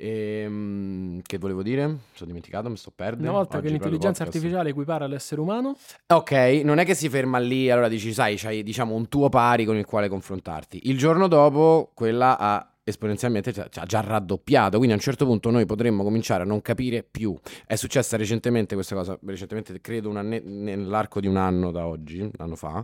Ehm, 0.02 1.22
che 1.24 1.38
volevo 1.38 1.62
dire? 1.64 1.88
Mi 1.88 1.98
sono 2.14 2.28
dimenticato, 2.28 2.70
mi 2.70 2.78
sto 2.78 2.92
perdendo. 2.94 3.30
Una 3.30 3.38
volta 3.40 3.58
Oggi 3.58 3.66
che 3.68 3.72
l'intelligenza 3.74 4.24
artificiale 4.24 4.70
equipara 4.70 5.08
l'essere 5.08 5.42
umano, 5.42 5.76
Ok, 6.08 6.32
non 6.64 6.78
è 6.80 6.86
che 6.86 6.96
si 6.96 7.10
ferma 7.10 7.38
lì, 7.38 7.70
allora 7.70 7.88
dici, 7.88 8.14
sai, 8.14 8.36
c'hai 8.38 8.64
diciamo 8.64 8.94
un 8.96 9.08
tuo 9.10 9.30
pari 9.30 9.66
con 9.66 9.76
il 9.78 9.86
quale 9.86 10.08
confrontarti. 10.08 10.82
Il 10.90 10.98
giorno 10.98 11.28
dopo 11.28 11.92
quella 11.94 12.38
ha 12.38 12.66
esponenzialmente 12.90 13.54
cioè, 13.54 13.68
ha 13.74 13.86
già 13.86 14.02
raddoppiato, 14.02 14.78
quindi 14.78 14.92
a 14.92 14.96
un 14.96 15.02
certo 15.02 15.26
punto 15.26 15.50
noi 15.50 15.66
potremmo 15.66 16.04
cominciare 16.04 16.44
a 16.44 16.46
non 16.46 16.62
capire 16.62 17.04
più. 17.04 17.38
È 17.66 17.76
successa 17.76 18.18
recentemente 18.18 18.76
questa 18.76 18.96
cosa, 18.96 19.18
recentemente 19.26 19.80
credo 19.82 20.12
anne- 20.12 20.42
nell'arco 20.42 21.20
di 21.20 21.28
un 21.28 21.38
anno 21.38 21.72
da 21.72 21.86
oggi, 21.86 22.20
un 22.20 22.32
anno 22.38 22.56
fa, 22.56 22.84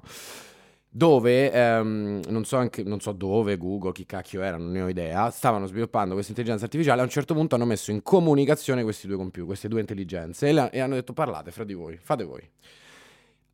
dove 0.89 1.51
ehm, 1.51 2.21
non, 2.29 2.45
so 2.45 2.55
anche, 2.55 2.81
non 2.83 3.01
so 3.01 3.12
dove, 3.12 3.57
Google, 3.57 3.91
chi 3.91 4.05
cacchio 4.05 4.41
era, 4.41 4.55
non 4.55 4.71
ne 4.71 4.81
ho 4.81 4.88
idea, 4.88 5.29
stavano 5.29 5.65
sviluppando 5.65 6.13
questa 6.13 6.31
intelligenza 6.31 6.65
artificiale. 6.65 7.01
A 7.01 7.03
un 7.03 7.09
certo 7.09 7.33
punto 7.33 7.55
hanno 7.55 7.65
messo 7.65 7.91
in 7.91 8.01
comunicazione 8.01 8.81
questi 8.83 9.05
due 9.05 9.17
computer, 9.17 9.45
queste 9.45 9.67
due 9.67 9.81
intelligenze 9.81 10.47
e, 10.47 10.53
la- 10.53 10.69
e 10.69 10.79
hanno 10.79 10.95
detto 10.95 11.12
parlate 11.12 11.51
fra 11.51 11.65
di 11.65 11.74
voi, 11.74 11.97
fate 12.01 12.24
voi. 12.24 12.50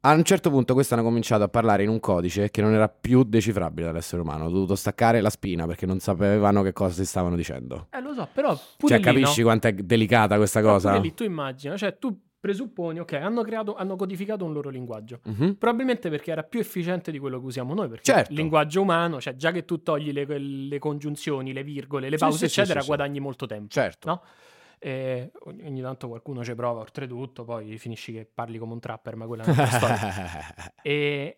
A 0.04 0.14
un 0.14 0.24
certo 0.24 0.50
punto 0.50 0.74
queste 0.74 0.96
hanno 0.96 1.04
cominciato 1.04 1.44
a 1.44 1.48
parlare 1.48 1.84
in 1.84 1.90
un 1.90 2.00
codice 2.00 2.50
che 2.50 2.62
non 2.62 2.74
era 2.74 2.90
più 2.90 3.22
decifrabile 3.24 3.86
dall'essere 3.86 4.24
umano. 4.24 4.46
Ho 4.46 4.50
dovuto 4.50 4.74
staccare 4.76 5.22
la 5.22 5.30
spina 5.30 5.68
perché 5.68 5.86
non 5.86 6.00
sapevano 6.00 6.64
che 6.64 6.74
cosa 6.74 6.94
si 6.94 7.06
stavano 7.06 7.36
dicendo. 7.36 7.88
eh 7.92 8.02
lo 8.02 8.12
so, 8.16 8.28
però 8.34 8.60
pure 8.78 8.96
Cioè, 8.96 8.98
lì, 8.98 9.04
capisci 9.04 9.42
no? 9.42 9.46
quanto 9.46 9.68
è 9.68 9.74
delicata 9.74 10.38
questa 10.38 10.60
Però 10.60 10.72
cosa? 10.74 10.90
pure 10.90 11.02
lì 11.04 11.14
tu 11.14 11.24
immagina, 11.24 11.78
cioè 11.78 12.00
tu 12.00 12.20
presupponi, 12.40 13.00
ok, 13.00 13.14
hanno 13.14 13.44
creato, 13.44 13.76
hanno 13.76 13.96
codificato 13.96 14.44
un 14.44 14.54
loro 14.54 14.70
linguaggio. 14.72 15.20
Mhm. 15.24 15.58
Probabilmente 15.60 16.10
perché 16.10 16.32
era 16.32 16.42
più 16.42 16.60
efficiente 16.60 17.12
di 17.12 17.20
quello 17.20 17.40
che 17.40 17.46
usiamo 17.46 17.76
noi, 17.76 17.88
perché 17.88 18.04
Certo. 18.12 18.32
il 18.32 18.40
linguaggio 18.40 18.82
umano, 18.82 19.22
cioè 19.22 19.36
già 19.36 19.52
che 19.52 19.66
tu 19.66 19.84
togli 19.84 20.12
le, 20.12 20.26
le 20.40 20.80
congiunzioni, 20.80 21.54
le 21.54 21.62
virgole, 21.64 22.10
le 22.10 22.18
Sì, 22.18 22.24
pause, 22.24 22.38
sì, 22.48 22.54
sì, 22.54 22.60
eccetera, 22.60 22.80
sì, 22.80 22.86
sì. 22.88 22.92
guadagni 22.96 23.20
molto 23.20 23.46
tempo. 23.46 23.68
Certo. 23.70 24.08
No? 24.10 24.22
E 24.84 25.32
ogni, 25.42 25.80
tanto 25.80 26.08
qualcuno 26.08 26.44
ci 26.44 26.56
prova, 26.56 26.80
oltretutto, 26.80 27.44
poi 27.44 27.78
finisci 27.78 28.12
che 28.12 28.26
parli 28.26 28.58
come 28.58 28.74
un 28.74 28.80
trapper, 28.80 29.16
ma 29.16 29.28
quella 29.28 29.44
è 29.44 29.50
un'altra 29.50 29.78
storia. 29.78 30.74
E... 30.82 31.38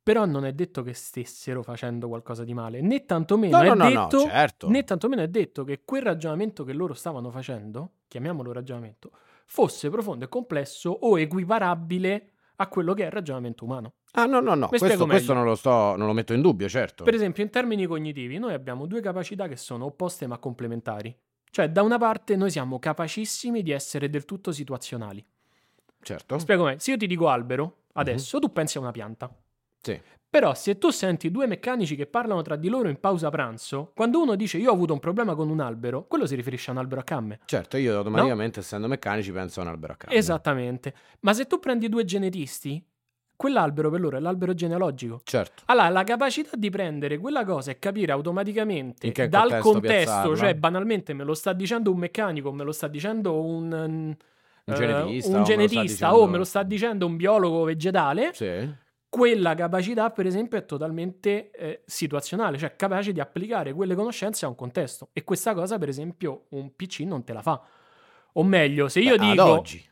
Però 0.00 0.24
non 0.24 0.44
è 0.44 0.52
detto 0.52 0.82
che 0.82 0.94
stessero 0.94 1.64
facendo 1.64 2.06
qualcosa 2.06 2.44
di 2.44 2.54
male, 2.54 2.80
né 2.80 3.04
tantomeno 3.04 3.60
no, 3.60 3.62
è 3.62 3.74
no, 3.74 3.88
detto 3.88 4.20
certo. 4.20 4.68
né 4.70 4.84
tantomeno 4.84 5.20
è 5.20 5.28
detto 5.28 5.64
che 5.64 5.82
quel 5.84 6.02
ragionamento 6.02 6.62
che 6.62 6.72
loro 6.72 6.94
stavano 6.94 7.30
facendo, 7.30 7.94
chiamiamolo 8.06 8.52
ragionamento, 8.52 9.10
fosse 9.44 9.90
profondo 9.90 10.24
e 10.24 10.28
complesso 10.28 10.90
o 10.90 11.18
equiparabile 11.18 12.30
a 12.56 12.68
quello 12.68 12.94
che 12.94 13.02
è 13.02 13.06
il 13.06 13.12
ragionamento 13.12 13.64
umano. 13.64 13.94
Ah, 14.12 14.26
no, 14.26 14.40
no, 14.40 14.54
no. 14.54 14.68
Mi 14.70 14.78
Questo, 14.78 15.06
questo 15.06 15.32
non 15.34 15.44
lo 15.44 15.56
sto, 15.56 15.96
non 15.96 16.06
lo 16.06 16.12
metto 16.12 16.32
in 16.32 16.40
dubbio, 16.40 16.68
certo. 16.68 17.02
Per 17.02 17.14
esempio, 17.14 17.42
in 17.42 17.50
termini 17.50 17.84
cognitivi, 17.84 18.38
noi 18.38 18.54
abbiamo 18.54 18.86
due 18.86 19.00
capacità 19.00 19.48
che 19.48 19.56
sono 19.56 19.86
opposte 19.86 20.26
ma 20.28 20.38
complementari. 20.38 21.14
Cioè, 21.50 21.70
da 21.70 21.82
una 21.82 21.98
parte 21.98 22.36
noi 22.36 22.50
siamo 22.50 22.78
capacissimi 22.78 23.62
di 23.62 23.70
essere 23.70 24.10
del 24.10 24.24
tutto 24.24 24.52
situazionali. 24.52 25.24
Certo. 26.00 26.38
Spiego 26.38 26.64
meglio. 26.64 26.78
Se 26.78 26.92
io 26.92 26.96
ti 26.96 27.06
dico 27.06 27.28
albero, 27.28 27.84
adesso 27.92 28.38
tu 28.38 28.52
pensi 28.52 28.78
a 28.78 28.80
una 28.80 28.90
pianta. 28.90 29.30
Sì. 29.80 30.00
Però 30.30 30.54
se 30.54 30.76
tu 30.76 30.90
senti 30.90 31.30
due 31.30 31.46
meccanici 31.46 31.96
che 31.96 32.06
parlano 32.06 32.42
tra 32.42 32.56
di 32.56 32.68
loro 32.68 32.90
in 32.90 33.00
pausa 33.00 33.30
pranzo, 33.30 33.92
quando 33.94 34.20
uno 34.20 34.36
dice 34.36 34.58
io 34.58 34.70
ho 34.70 34.74
avuto 34.74 34.92
un 34.92 34.98
problema 34.98 35.34
con 35.34 35.48
un 35.48 35.60
albero, 35.60 36.06
quello 36.06 36.26
si 36.26 36.34
riferisce 36.34 36.68
a 36.68 36.74
un 36.74 36.80
albero 36.80 37.00
a 37.00 37.04
camme. 37.04 37.40
Certo, 37.46 37.78
io 37.78 37.96
automaticamente, 37.96 38.60
essendo 38.60 38.88
meccanici, 38.88 39.32
penso 39.32 39.60
a 39.60 39.62
un 39.62 39.70
albero 39.70 39.94
a 39.94 39.96
caso. 39.96 40.14
Esattamente. 40.14 40.94
Ma 41.20 41.32
se 41.32 41.46
tu 41.46 41.58
prendi 41.58 41.88
due 41.88 42.04
genetisti, 42.04 42.84
quell'albero 43.38 43.88
per 43.88 44.00
loro 44.00 44.16
è 44.16 44.20
l'albero 44.20 44.52
genealogico. 44.52 45.20
Certo. 45.22 45.62
Allora, 45.66 45.88
la 45.90 46.02
capacità 46.02 46.56
di 46.56 46.70
prendere 46.70 47.18
quella 47.18 47.44
cosa 47.44 47.70
e 47.70 47.78
capire 47.78 48.10
automaticamente 48.10 49.28
dal 49.28 49.58
contesto 49.60 50.36
cioè 50.36 50.54
banalmente 50.54 51.14
me 51.14 51.22
lo 51.22 51.34
sta 51.34 51.52
dicendo 51.52 51.92
un 51.92 51.98
meccanico, 51.98 52.52
me 52.52 52.64
lo 52.64 52.72
sta 52.72 52.88
dicendo 52.88 53.40
un, 53.40 53.72
Un 53.72 54.16
eh, 54.66 54.74
genetista, 54.74 55.28
un 55.30 55.34
o 55.34 55.38
me 55.38 55.38
lo 55.38 55.44
sta 55.44 55.54
genetista 55.54 55.82
dicendo- 55.82 56.16
o 56.16 56.26
me 56.26 56.36
lo 56.38 56.44
sta 56.44 56.62
dicendo 56.64 57.06
un 57.06 57.16
biologo 57.16 57.62
vegetale, 57.62 58.30
Sì. 58.34 58.74
quella 59.08 59.54
capacità, 59.54 60.10
per 60.10 60.26
esempio, 60.26 60.58
è 60.58 60.64
totalmente 60.64 61.50
eh, 61.52 61.82
situazionale, 61.86 62.58
cioè 62.58 62.74
capace 62.74 63.12
di 63.12 63.20
applicare 63.20 63.72
quelle 63.72 63.94
conoscenze 63.94 64.46
a 64.46 64.48
un 64.48 64.56
contesto. 64.56 65.10
E 65.12 65.22
questa 65.22 65.54
cosa, 65.54 65.78
per 65.78 65.88
esempio, 65.88 66.46
un 66.50 66.74
PC 66.74 67.00
non 67.00 67.22
te 67.22 67.32
la 67.32 67.42
fa. 67.42 67.62
O 68.32 68.42
meglio, 68.42 68.88
se 68.88 68.98
io 69.00 69.16
Beh, 69.16 69.26
dico... 69.30 69.42
Ad 69.42 69.48
oggi. 69.48 69.86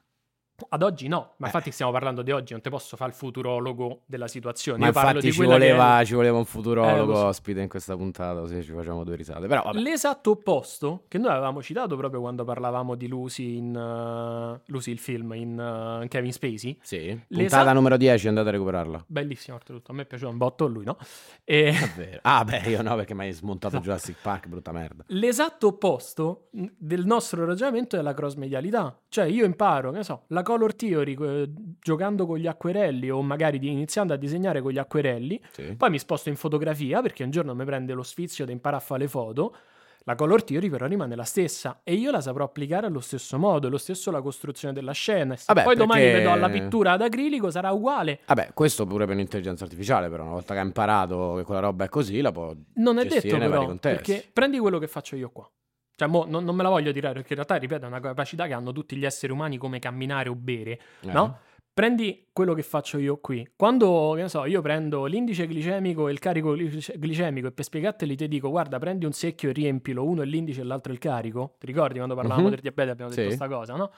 Ad 0.71 0.83
oggi 0.83 1.07
no, 1.09 1.35
ma 1.37 1.47
Eh. 1.47 1.51
infatti 1.51 1.71
stiamo 1.71 1.93
parlando 1.93 2.23
di 2.23 2.31
oggi, 2.31 2.53
non 2.55 2.63
te 2.63 2.71
posso 2.71 2.97
fare 2.97 3.11
il 3.11 3.17
futurologo 3.17 4.03
della 4.07 4.27
situazione. 4.27 4.79
Ma 4.79 4.87
Io 4.87 4.93
infatti 4.93 5.31
ci 5.31 5.37
quella 5.37 5.59
che 5.59 5.59
voleva, 5.73 6.05
ci 6.05 6.15
voleva 6.15 6.37
un 6.37 6.43
Eh, 6.43 6.47
futurologo 6.47 7.13
lo 7.13 7.17
so. 7.19 7.27
ospite 7.27 7.61
in 7.61 7.69
questa 7.69 7.95
puntata, 7.97 8.41
così 8.41 8.63
ci 8.63 8.73
facciamo 8.73 9.05
due 9.05 9.17
risate. 9.17 9.47
Però. 9.47 9.71
L'esatto 9.73 10.31
opposto, 10.31 11.05
che 11.09 11.19
noi 11.19 11.31
avevamo 11.31 11.63
citato 11.63 11.95
proprio 11.97 12.21
quando 12.21 12.45
parlavamo 12.45 12.95
di 12.95 13.07
Lucy 13.07 13.57
in 13.59 13.77
uh, 13.77 14.59
Lucy 14.73 14.93
il 14.93 14.99
film 14.99 15.33
in 15.35 16.01
uh, 16.03 16.09
Kevin 16.09 16.33
Spacey. 16.33 16.79
Sì. 16.81 16.99
L'esatto- 17.07 17.27
Puntata 17.57 17.73
numero 17.75 17.97
10, 17.99 18.29
andate 18.29 18.49
a 18.49 18.53
recuperarla. 18.53 19.05
Bellissimo, 19.07 19.57
oltretutto. 19.57 19.93
A 19.93 19.95
me 19.95 20.05
piaciuto 20.07 20.31
un 20.31 20.39
botto, 20.39 20.67
lui 20.67 20.85
no. 20.85 20.97
E. 21.45 21.75
Ah, 22.23 22.45
beh, 22.45 22.63
io 22.67 22.81
no, 22.83 22.95
perché 22.97 23.15
mi 23.15 23.25
hai 23.25 23.33
smontato 23.33 23.75
Esatto. 23.77 23.85
Jurassic 23.91 24.17
Park, 24.23 24.47
brutta 24.49 24.73
merda. 24.73 25.05
l'esatto 25.09 25.67
opposto 25.69 26.49
del 26.51 27.05
nostro 27.05 27.45
ragionamento 27.45 27.97
è 27.97 28.03
la 28.03 28.15
cross 28.15 28.35
medialità. 28.37 28.99
Cioè, 29.09 29.27
io 29.27 29.45
imparo, 29.45 29.91
che 29.91 29.99
ne 29.99 30.05
so, 30.05 30.25
la 30.29 30.43
color 30.47 30.77
theory 30.77 31.17
eh, 31.21 31.51
giocando 31.81 32.25
con 32.25 32.39
gli 32.39 32.47
acquerelli 32.47 33.11
o 33.11 33.21
magari 33.21 33.59
di- 33.59 33.69
iniziando 33.69 34.13
a 34.13 34.17
disegnare 34.17 34.61
con 34.63 34.71
gli 34.71 34.79
acquerelli. 34.79 35.41
Sì. 35.51 35.75
Poi 35.77 35.91
mi 35.91 35.99
sposto 35.99 36.29
in 36.29 36.37
fotografia 36.37 37.03
perché 37.03 37.25
un 37.25 37.31
giorno 37.31 37.53
mi 37.53 37.65
prende 37.65 37.95
lo 37.95 38.05
sfizio 38.05 38.45
di 38.47 38.53
imparare 38.53 38.81
a 38.81 38.87
fare 38.87 39.01
le 39.03 39.09
foto. 39.09 39.57
La 40.05 40.15
color 40.15 40.45
theory 40.45 40.71
però 40.71 40.87
rimane 40.87 41.17
la 41.17 41.25
stessa 41.25 41.81
e 41.83 41.95
io 41.95 42.13
la 42.13 42.21
saprò 42.21 42.45
applicare 42.45 42.87
allo 42.87 43.01
stesso 43.01 43.37
modo, 43.39 43.69
lo 43.69 43.77
stesso 43.77 44.13
la 44.13 44.23
costruzione 44.23 44.73
della 44.73 44.93
scena. 44.93 45.35
Se 45.35 45.47
Vabbè, 45.49 45.65
poi 45.65 45.75
domani 45.75 46.03
perché- 46.03 46.19
vedo 46.19 46.31
alla 46.31 46.49
pittura 46.49 46.93
ad 46.93 47.03
acrilico 47.03 47.51
sarà 47.51 47.73
uguale. 47.73 48.21
Vabbè, 48.25 48.51
questo 48.55 48.87
pure 48.87 49.05
per 49.05 49.17
l'intelligenza 49.17 49.65
artificiale, 49.65 50.09
però 50.09 50.23
una 50.23 50.35
volta 50.35 50.55
che 50.55 50.61
ha 50.61 50.63
imparato 50.63 51.35
che 51.39 51.43
quella 51.43 51.61
roba 51.61 51.87
è 51.87 51.89
così, 51.89 52.21
la 52.21 52.31
può 52.31 52.55
Non 52.75 52.99
è 53.01 53.05
detto 53.07 53.37
però, 53.37 53.75
perché 53.81 54.25
prendi 54.33 54.59
quello 54.61 54.79
che 54.79 54.87
faccio 54.87 55.17
io 55.17 55.31
qua. 55.31 55.51
Cioè, 55.97 56.07
mo, 56.09 56.25
non, 56.29 56.45
non 56.45 56.55
me 56.55 56.63
la 56.63 56.69
voglio 56.69 56.93
tirare 56.93 57.15
perché 57.15 57.31
in 57.31 57.37
realtà, 57.37 57.57
ripeto, 57.57 57.85
è 57.87 57.89
una 57.89 58.01
capacità 58.01 58.47
che 58.47 58.53
hanno 58.53 58.71
tutti 58.73 58.97
gli 58.97 59.05
esseri 59.07 59.33
umani 59.33 59.57
come 59.57 59.79
camminare 59.79 60.29
o 60.29 60.35
bere, 60.35 60.79
Eh. 61.01 61.11
no? 61.13 61.39
Prendi 61.77 62.29
quello 62.33 62.55
che 62.55 62.63
faccio 62.63 62.97
io 62.99 63.19
qui. 63.19 63.47
Quando, 63.55 64.13
che 64.15 64.23
ne 64.23 64.29
so, 64.31 64.47
io 64.47 64.63
prendo 64.63 65.05
l'indice 65.05 65.47
glicemico 65.47 66.09
e 66.09 66.13
il 66.13 66.19
carico 66.19 66.57
glice- 66.57 66.95
glicemico 66.97 67.49
e 67.49 67.53
per 67.53 67.65
spiegarteli 67.65 68.17
ti 68.17 68.29
dico, 68.29 68.49
guarda, 68.49 68.79
prendi 68.79 69.05
un 69.05 69.13
secchio 69.13 69.51
e 69.51 69.53
riempilo, 69.53 70.03
uno 70.05 70.23
è 70.23 70.25
l'indice 70.25 70.63
e 70.63 70.65
l'altro 70.65 70.91
è 70.93 70.95
il 70.95 71.01
carico. 71.01 71.57
Ti 71.59 71.67
ricordi 71.67 71.97
quando 71.97 72.15
parlavamo 72.15 72.45
Mhm. 72.45 72.51
del 72.51 72.61
diabete 72.61 72.91
abbiamo 72.91 73.11
detto 73.11 73.23
Sì. 73.23 73.27
questa 73.29 73.49
cosa, 73.49 73.75
no? 73.77 73.91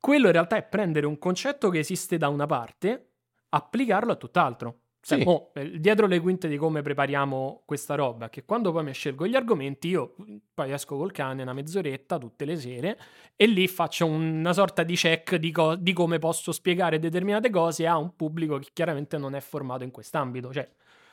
Quello 0.00 0.26
in 0.26 0.32
realtà 0.32 0.56
è 0.56 0.62
prendere 0.62 1.04
un 1.06 1.18
concetto 1.18 1.68
che 1.70 1.78
esiste 1.80 2.16
da 2.16 2.28
una 2.28 2.46
parte, 2.46 3.08
applicarlo 3.50 4.12
a 4.12 4.16
tutt'altro. 4.16 4.78
Cioè, 5.08 5.18
Sì. 5.20 5.24
mo, 5.24 5.50
eh, 5.54 5.80
dietro 5.80 6.06
le 6.06 6.20
quinte 6.20 6.48
di 6.48 6.58
come 6.58 6.82
prepariamo 6.82 7.62
questa 7.64 7.94
roba, 7.94 8.28
che 8.28 8.44
quando 8.44 8.72
poi 8.72 8.84
mi 8.84 8.92
scelgo 8.92 9.26
gli 9.26 9.34
argomenti, 9.36 9.88
io 9.88 10.14
mm, 10.20 10.36
poi 10.52 10.70
esco 10.70 10.98
col 10.98 11.12
cane 11.12 11.40
una 11.40 11.54
mezz'oretta 11.54 12.18
tutte 12.18 12.44
le 12.44 12.56
sere 12.56 12.98
e 13.34 13.46
lì 13.46 13.66
faccio 13.68 14.04
una 14.04 14.52
sorta 14.52 14.82
di 14.82 14.94
check 14.96 15.36
di, 15.36 15.50
co- 15.50 15.76
di 15.76 15.94
come 15.94 16.18
posso 16.18 16.52
spiegare 16.52 16.98
determinate 16.98 17.48
cose 17.48 17.86
a 17.86 17.96
un 17.96 18.14
pubblico 18.16 18.58
che 18.58 18.68
chiaramente 18.74 19.16
non 19.16 19.34
è 19.34 19.40
formato 19.40 19.82
in 19.82 19.90
quest'ambito. 19.90 20.52
Cioè, 20.52 20.68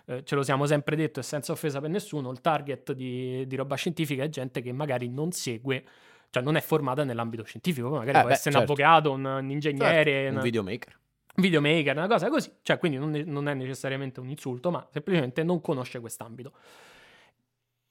eh, 0.07 0.23
ce 0.25 0.35
lo 0.35 0.43
siamo 0.43 0.65
sempre 0.65 0.97
detto 0.97 1.21
e 1.21 1.23
senza 1.23 1.53
offesa 1.53 1.79
per 1.79 1.89
nessuno, 1.89 2.29
il 2.31 2.41
target 2.41 2.91
di, 2.91 3.47
di 3.47 3.55
roba 3.55 3.75
scientifica 3.77 4.23
è 4.23 4.27
gente 4.29 4.61
che 4.61 4.73
magari 4.73 5.07
non 5.07 5.31
segue, 5.31 5.85
cioè 6.31 6.43
non 6.43 6.57
è 6.57 6.61
formata 6.61 7.05
nell'ambito 7.05 7.43
scientifico, 7.45 7.91
magari 7.91 8.17
Eh, 8.17 8.19
può 8.19 8.27
beh, 8.27 8.33
essere 8.33 8.57
un 8.57 8.65
certo. 8.65 8.73
avvocato, 8.73 9.11
un, 9.13 9.23
un 9.23 9.49
ingegnere, 9.49 10.11
Certo, 10.11 10.29
una- 10.31 10.37
un 10.39 10.43
videomaker. 10.43 10.99
Videomaker, 11.35 11.95
una 11.95 12.07
cosa 12.07 12.29
così. 12.29 12.51
Cioè, 12.61 12.77
quindi 12.77 12.97
non, 12.97 13.15
è- 13.15 13.23
non 13.23 13.47
è 13.47 13.53
necessariamente 13.53 14.19
un 14.19 14.29
insulto, 14.29 14.71
ma 14.71 14.85
semplicemente 14.91 15.43
non 15.43 15.61
conosce 15.61 15.99
quest'ambito. 15.99 16.53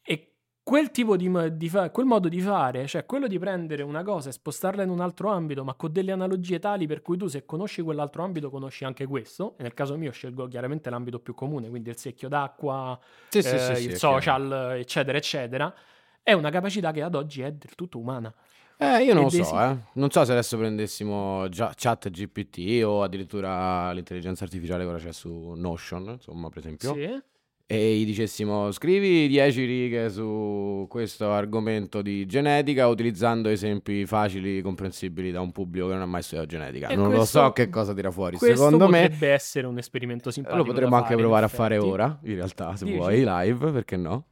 E 0.02 0.32
quel 0.62 0.90
tipo 0.90 1.16
di, 1.16 1.30
di 1.56 1.68
fa- 1.68 1.90
quel 1.90 2.06
modo 2.06 2.28
di 2.28 2.40
fare, 2.40 2.86
cioè 2.86 3.04
quello 3.04 3.26
di 3.26 3.38
prendere 3.38 3.82
una 3.82 4.02
cosa 4.02 4.30
e 4.30 4.32
spostarla 4.32 4.82
in 4.82 4.88
un 4.88 5.00
altro 5.00 5.30
ambito, 5.30 5.62
ma 5.62 5.74
con 5.74 5.92
delle 5.92 6.12
analogie 6.12 6.58
tali 6.58 6.86
per 6.86 7.02
cui 7.02 7.18
tu 7.18 7.26
se 7.26 7.44
conosci 7.44 7.82
quell'altro 7.82 8.22
ambito 8.22 8.50
conosci 8.50 8.84
anche 8.84 9.06
questo, 9.06 9.56
e 9.58 9.62
nel 9.62 9.74
caso 9.74 9.96
mio 9.98 10.10
scelgo 10.10 10.48
chiaramente 10.48 10.88
l'ambito 10.88 11.20
più 11.20 11.34
comune, 11.34 11.68
quindi 11.68 11.90
il 11.90 11.98
secchio 11.98 12.28
d'acqua, 12.28 12.98
Sì, 13.28 13.38
eh, 13.38 13.42
sì, 13.42 13.74
sì, 13.76 13.88
il 13.88 13.96
social, 13.96 14.76
eccetera, 14.78 15.18
eccetera, 15.18 15.74
è 16.22 16.32
una 16.32 16.48
capacità 16.48 16.92
che 16.92 17.02
ad 17.02 17.14
oggi 17.14 17.42
è 17.42 17.52
del 17.52 17.74
tutto 17.74 17.98
umana. 17.98 18.34
Eh, 18.78 19.04
io 19.04 19.14
non 19.14 19.24
lo 19.24 19.28
desi- 19.28 19.44
so, 19.44 19.60
eh. 19.60 19.76
Non 19.94 20.10
so 20.10 20.24
se 20.24 20.32
adesso 20.32 20.56
prendessimo 20.58 21.48
già 21.48 21.72
chat 21.76 22.10
GPT 22.10 22.82
o 22.84 23.02
addirittura 23.02 23.92
l'intelligenza 23.92 24.44
artificiale 24.44 24.84
che 24.84 24.90
ora 24.90 24.98
c'è 24.98 25.12
su 25.12 25.52
Notion, 25.56 26.10
insomma, 26.10 26.48
per 26.48 26.58
esempio. 26.58 26.92
Sì. 26.94 27.20
E 27.66 27.94
gli 27.96 28.04
dicessimo 28.04 28.70
scrivi 28.72 29.26
10 29.26 29.64
righe 29.64 30.10
su 30.10 30.84
questo 30.86 31.30
argomento 31.32 32.02
di 32.02 32.26
genetica 32.26 32.86
utilizzando 32.88 33.48
esempi 33.48 34.04
facili, 34.04 34.60
comprensibili 34.60 35.30
da 35.30 35.40
un 35.40 35.50
pubblico 35.50 35.86
che 35.86 35.94
non 35.94 36.02
ha 36.02 36.06
mai 36.06 36.20
studiato 36.22 36.46
genetica. 36.48 36.88
E 36.88 36.94
non 36.94 37.08
lo 37.08 37.16
questo- 37.16 37.40
so 37.40 37.52
che 37.52 37.70
cosa 37.70 37.94
tira 37.94 38.10
fuori. 38.10 38.36
Secondo 38.36 38.86
me 38.86 39.02
potrebbe 39.08 39.32
essere 39.32 39.66
un 39.66 39.78
esperimento 39.78 40.30
simpatico. 40.30 40.62
lo 40.62 40.68
potremmo 40.68 40.94
anche 40.96 41.08
fare, 41.08 41.20
provare 41.20 41.44
a 41.46 41.48
fare 41.48 41.78
ora, 41.78 42.18
in 42.24 42.34
realtà, 42.34 42.76
se 42.76 42.84
Dici? 42.84 42.96
vuoi, 42.98 43.24
live, 43.26 43.70
perché 43.70 43.96
no? 43.96 44.26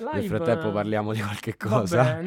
Nel 0.00 0.14
Live, 0.14 0.36
frattempo 0.36 0.68
eh, 0.68 0.72
parliamo 0.72 1.12
di 1.12 1.20
qualche 1.20 1.56
cosa. 1.56 2.20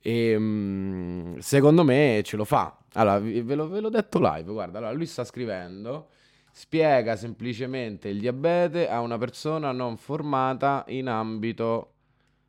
E 0.00 0.38
mm, 0.38 1.38
secondo 1.38 1.84
me 1.84 2.22
ce 2.24 2.36
lo 2.36 2.44
fa. 2.44 2.76
Allora, 2.94 3.18
ve, 3.18 3.54
l'ho, 3.54 3.68
ve 3.68 3.80
l'ho 3.80 3.90
detto 3.90 4.18
live. 4.18 4.50
Guarda, 4.50 4.78
allora 4.78 4.92
lui 4.92 5.06
sta 5.06 5.24
scrivendo. 5.24 6.08
Spiega 6.50 7.14
semplicemente 7.16 8.08
il 8.08 8.18
diabete 8.18 8.88
a 8.88 9.00
una 9.00 9.18
persona 9.18 9.70
non 9.72 9.96
formata 9.96 10.84
in 10.88 11.08
ambito 11.08 11.92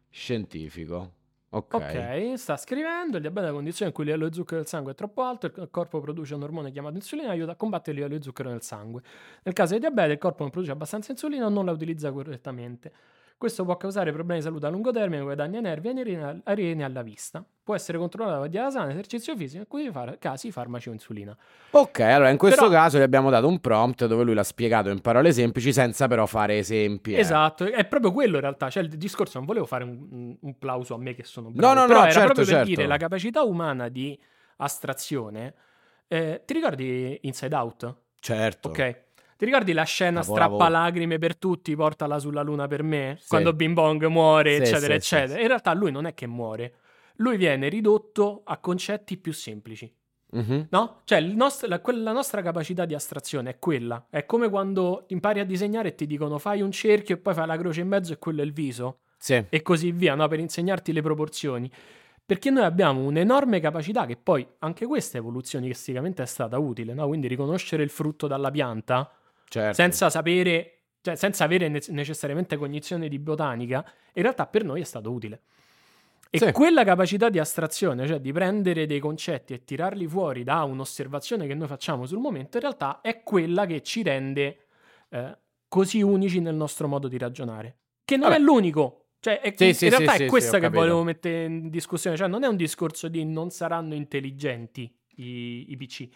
scientifico. 0.09 1.13
Ok. 1.49 1.73
Ok, 1.73 2.33
sta 2.37 2.57
scrivendo. 2.57 3.17
Il 3.17 3.21
diabete 3.21 3.47
è 3.47 3.49
una 3.49 3.57
condizione 3.57 3.89
in 3.89 3.95
cui 3.95 4.05
il 4.05 4.11
livello 4.11 4.29
di 4.29 4.35
zucchero 4.35 4.61
del 4.61 4.69
sangue 4.69 4.91
è 4.93 4.95
troppo 4.95 5.23
alto. 5.23 5.47
Il 5.47 5.67
corpo 5.71 5.99
produce 5.99 6.35
un 6.35 6.43
ormone 6.43 6.71
chiamato 6.71 6.95
insulina 6.95 7.29
e 7.29 7.31
aiuta 7.31 7.51
a 7.51 7.55
combattere 7.55 7.91
il 7.91 7.97
livello 7.97 8.17
di 8.17 8.23
zucchero 8.23 8.49
nel 8.49 8.61
sangue. 8.61 9.01
Nel 9.43 9.53
caso 9.53 9.73
di 9.73 9.79
diabete, 9.79 10.13
il 10.13 10.17
corpo 10.19 10.43
non 10.43 10.51
produce 10.51 10.71
abbastanza 10.71 11.11
insulina 11.11 11.45
o 11.45 11.49
non 11.49 11.65
la 11.65 11.71
utilizza 11.71 12.11
correttamente. 12.11 12.91
Questo 13.39 13.63
può 13.63 13.77
causare 13.77 14.11
problemi 14.11 14.41
di 14.41 14.45
salute 14.45 14.65
a 14.65 14.69
lungo 14.69 14.91
termine 14.91 15.21
come 15.21 15.33
danni 15.33 15.55
ai 15.55 15.61
nervi, 15.61 15.87
e 15.87 16.83
alla 16.83 17.01
vista. 17.03 17.41
Può 17.63 17.73
essere 17.73 17.97
controllato 17.97 18.45
da 18.49 18.69
sana, 18.69 18.91
esercizio 18.91 19.33
fisico, 19.37 19.55
in 19.55 19.61
alcuni 19.61 19.89
far- 19.91 20.17
casi 20.19 20.51
farmaci 20.51 20.89
o 20.89 20.91
insulina. 20.91 21.33
Ok, 21.71 22.01
allora 22.01 22.31
in 22.31 22.37
questo 22.37 22.67
Però- 22.67 22.73
caso 22.73 22.97
gli 22.97 23.01
abbiamo 23.01 23.29
dato 23.29 23.47
un 23.47 23.59
prompt 23.61 24.07
dove 24.07 24.25
lui 24.25 24.33
l'ha 24.33 24.43
spiegato 24.43 24.89
in 24.89 24.99
parole 24.99 25.31
semplici 25.31 25.71
senza 25.71 26.09
però 26.09 26.25
fare 26.25 26.57
esempi. 26.57 27.13
eh. 27.13 27.19
Esatto, 27.19 27.63
è 27.63 27.85
proprio 27.85 28.11
quello 28.11 28.35
in 28.35 28.41
realtà. 28.41 28.69
Cioè, 28.69 28.83
il 28.83 28.89
discorso 28.89 29.37
non 29.37 29.47
volevo 29.47 29.65
fare 29.65 29.85
un, 29.85 30.05
un- 30.11 30.37
un 30.37 30.57
plauso 30.59 30.95
a 30.95 30.97
me 30.97 31.13
che 31.15 31.23
sono 31.23 31.49
bravo, 31.49 31.73
No, 31.73 31.79
no, 31.79 31.87
però 31.87 31.99
no, 31.99 32.05
era 32.07 32.11
certo, 32.13 32.33
proprio 32.33 32.45
per 32.45 32.55
certo. 32.55 32.69
dire 32.75 32.87
la 32.87 32.97
capacità 32.97 33.43
umana 33.43 33.87
di 33.87 34.19
astrazione. 34.57 35.53
eh, 36.09 36.41
ti 36.43 36.53
ricordi 36.53 37.17
Inside 37.21 37.55
Out? 37.55 37.95
Certo. 38.19 38.67
Ok. 38.69 38.97
Ti 39.39 39.45
ricordi 39.45 39.71
la 39.71 39.83
scena 39.83 40.19
Capolavoro. 40.19 40.55
strappa 40.57 40.69
lacrime 40.69 41.17
per 41.17 41.37
tutti, 41.37 41.73
portala 41.73 42.19
sulla 42.19 42.41
luna 42.41 42.67
per 42.67 42.83
me? 42.83 43.15
Sì. 43.21 43.27
Quando 43.29 43.53
Bing 43.53 43.73
Bong 43.73 44.05
muore, 44.07 44.55
Sì, 44.57 44.61
eccetera, 44.63 44.87
sì, 44.87 45.15
eccetera. 45.15 45.39
In 45.39 45.47
realtà 45.47 45.73
lui 45.73 45.91
non 45.91 46.05
è 46.05 46.13
che 46.13 46.27
muore. 46.27 46.73
Lui 47.15 47.37
viene 47.37 47.69
ridotto 47.69 48.41
a 48.43 48.57
concetti 48.57 49.15
più 49.15 49.31
semplici. 49.31 49.89
Mhm. 50.31 50.67
No? 50.71 50.97
Cioè, 51.05 51.21
nost- 51.21 51.63
la, 51.67 51.79
quella- 51.79 52.03
la 52.03 52.11
nostra 52.11 52.41
capacità 52.41 52.83
di 52.83 52.93
astrazione 52.93 53.51
è 53.51 53.59
quella. 53.59 54.07
È 54.09 54.25
come 54.25 54.49
quando 54.49 55.05
impari 55.07 55.39
a 55.39 55.45
disegnare 55.45 55.87
e 55.87 55.95
ti 55.95 56.05
dicono 56.05 56.37
fai 56.37 56.59
un 56.61 56.71
cerchio 56.71 57.15
e 57.15 57.17
poi 57.17 57.33
fai 57.33 57.47
la 57.47 57.57
croce 57.57 57.79
in 57.79 57.87
mezzo 57.87 58.11
e 58.11 58.17
quello 58.19 58.41
è 58.41 58.43
il 58.43 58.51
viso. 58.51 58.99
Sì. 59.17 59.41
E 59.47 59.61
così 59.61 59.93
via, 59.93 60.15
no? 60.15 60.27
Per 60.27 60.39
insegnarti 60.39 60.91
le 60.91 61.01
proporzioni. 61.01 61.71
Perché 62.25 62.49
noi 62.49 62.63
abbiamo 62.65 62.99
un'enorme 63.05 63.61
capacità, 63.61 64.05
che 64.05 64.17
poi 64.17 64.45
anche 64.59 64.85
questa 64.85 65.17
evoluzionisticamente 65.17 66.21
è 66.23 66.25
stata 66.25 66.57
utile, 66.59 66.93
no? 66.93 67.07
Quindi 67.07 67.27
riconoscere 67.29 67.83
il 67.83 67.89
frutto 67.89 68.27
dalla 68.27 68.51
pianta 68.51 69.09
Certo. 69.49 69.73
senza 69.73 70.09
sapere, 70.09 70.81
cioè 71.01 71.15
senza 71.15 71.43
avere 71.43 71.67
ne- 71.69 71.81
necessariamente 71.89 72.55
cognizione 72.55 73.07
di 73.09 73.17
botanica, 73.19 73.83
in 74.13 74.21
realtà 74.21 74.45
per 74.47 74.63
noi 74.63 74.81
è 74.81 74.85
stato 74.85 75.11
utile. 75.11 75.41
E 76.29 76.37
Sì. 76.37 76.51
quella 76.51 76.83
capacità 76.83 77.29
di 77.29 77.39
astrazione, 77.39 78.05
cioè 78.05 78.19
di 78.19 78.31
prendere 78.31 78.85
dei 78.85 78.99
concetti 78.99 79.53
e 79.53 79.63
tirarli 79.63 80.05
fuori 80.07 80.43
da 80.43 80.61
un'osservazione 80.63 81.47
che 81.47 81.55
noi 81.55 81.67
facciamo 81.67 82.05
sul 82.05 82.19
momento, 82.19 82.57
in 82.57 82.61
realtà 82.63 83.01
è 83.01 83.23
quella 83.23 83.65
che 83.65 83.81
ci 83.81 84.03
rende 84.03 84.57
eh, 85.09 85.37
così 85.67 86.03
unici 86.03 86.39
nel 86.39 86.53
nostro 86.53 86.87
modo 86.87 87.07
di 87.07 87.17
ragionare. 87.17 87.77
Che 88.05 88.15
non 88.15 88.29
Vabbè. 88.29 88.39
è 88.39 88.43
l'unico. 88.43 89.05
Cioè, 89.19 89.41
è- 89.41 89.53
Sì, 89.57 89.67
in 89.69 89.73
sì, 89.73 89.89
realtà 89.89 90.13
sì, 90.13 90.23
è 90.23 90.27
questa 90.27 90.59
che 90.59 90.69
volevo 90.69 91.01
mettere 91.03 91.45
in 91.45 91.69
discussione. 91.71 92.15
Cioè, 92.15 92.27
non 92.27 92.43
è 92.43 92.47
un 92.47 92.55
discorso 92.55 93.07
di 93.07 93.25
non 93.25 93.49
saranno 93.49 93.95
intelligenti 93.95 94.83
i, 95.15 95.71
i 95.71 95.77
PC, 95.77 96.07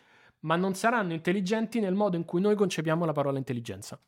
ma 0.43 0.55
non 0.55 0.73
saranno 0.75 1.13
intelligenti 1.13 1.79
nel 1.79 1.93
modo 1.93 2.15
in 2.15 2.25
cui 2.25 2.41
noi 2.41 2.55
concepiamo 2.55 3.05
la 3.05 3.13
parola 3.13 3.37
intelligenza. 3.37 3.99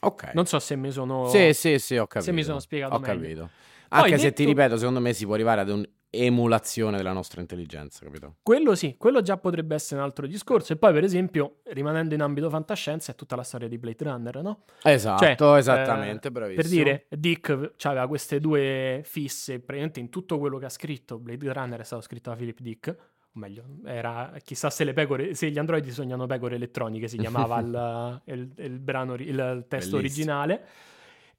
Ok. 0.00 0.32
Non 0.34 0.46
so 0.46 0.58
se 0.58 0.76
mi 0.76 0.90
sono... 0.90 1.28
Sì, 1.28 1.52
sì, 1.52 1.78
sì, 1.78 1.96
ho 1.96 2.06
capito. 2.06 2.32
mi 2.32 2.42
sono 2.42 2.58
spiegato 2.58 2.94
Ho 2.94 2.98
meglio. 2.98 3.20
capito. 3.20 3.50
Poi 3.88 4.00
Anche 4.02 4.18
se 4.18 4.32
ti 4.32 4.44
detto- 4.44 4.58
ripeto, 4.60 4.76
secondo 4.76 5.00
me 5.00 5.12
si 5.12 5.24
può 5.24 5.34
arrivare 5.34 5.60
ad 5.60 5.68
un'emulazione 5.68 6.96
della 6.96 7.12
nostra 7.12 7.40
intelligenza, 7.40 8.04
capito? 8.04 8.36
Quello 8.42 8.74
sì, 8.74 8.96
quello 8.96 9.22
già 9.22 9.36
potrebbe 9.36 9.74
essere 9.76 10.00
un 10.00 10.06
altro 10.06 10.26
discorso. 10.26 10.72
E 10.72 10.76
poi, 10.76 10.92
per 10.92 11.04
esempio, 11.04 11.58
rimanendo 11.64 12.14
in 12.14 12.20
ambito 12.22 12.50
fantascienza, 12.50 13.12
è 13.12 13.14
tutta 13.14 13.36
la 13.36 13.42
storia 13.44 13.68
di 13.68 13.78
Blade 13.78 14.04
Runner, 14.04 14.42
no? 14.42 14.64
Esatto, 14.82 15.24
Cioè, 15.36 15.58
esattamente, 15.58 16.28
eh, 16.28 16.30
bravissimo. 16.32 16.62
Per 16.62 16.70
dire, 16.70 17.06
Dick 17.10 17.72
aveva 17.82 18.06
queste 18.08 18.40
due 18.40 19.00
fisse, 19.04 19.54
praticamente 19.60 20.00
in 20.00 20.08
tutto 20.08 20.38
quello 20.38 20.58
che 20.58 20.64
ha 20.64 20.70
scritto, 20.70 21.18
Blade 21.18 21.52
Runner 21.52 21.78
è 21.80 21.84
stato 21.84 22.02
scritto 22.02 22.30
da 22.30 22.36
Philip 22.36 22.58
Dick, 22.60 22.96
meglio, 23.34 23.64
era 23.84 24.32
chissà 24.42 24.70
se 24.70 24.84
le 24.84 24.92
pecore, 24.92 25.34
se 25.34 25.50
gli 25.50 25.58
androidi 25.58 25.90
sognano 25.90 26.26
pecore 26.26 26.56
elettroniche, 26.56 27.08
si 27.08 27.18
chiamava 27.18 27.58
il, 27.60 28.22
il- 28.34 28.52
il 28.56 28.78
brano, 28.80 29.14
il 29.14 29.64
testo 29.68 29.96
Bellissimo. 29.96 29.96
originale. 29.98 30.64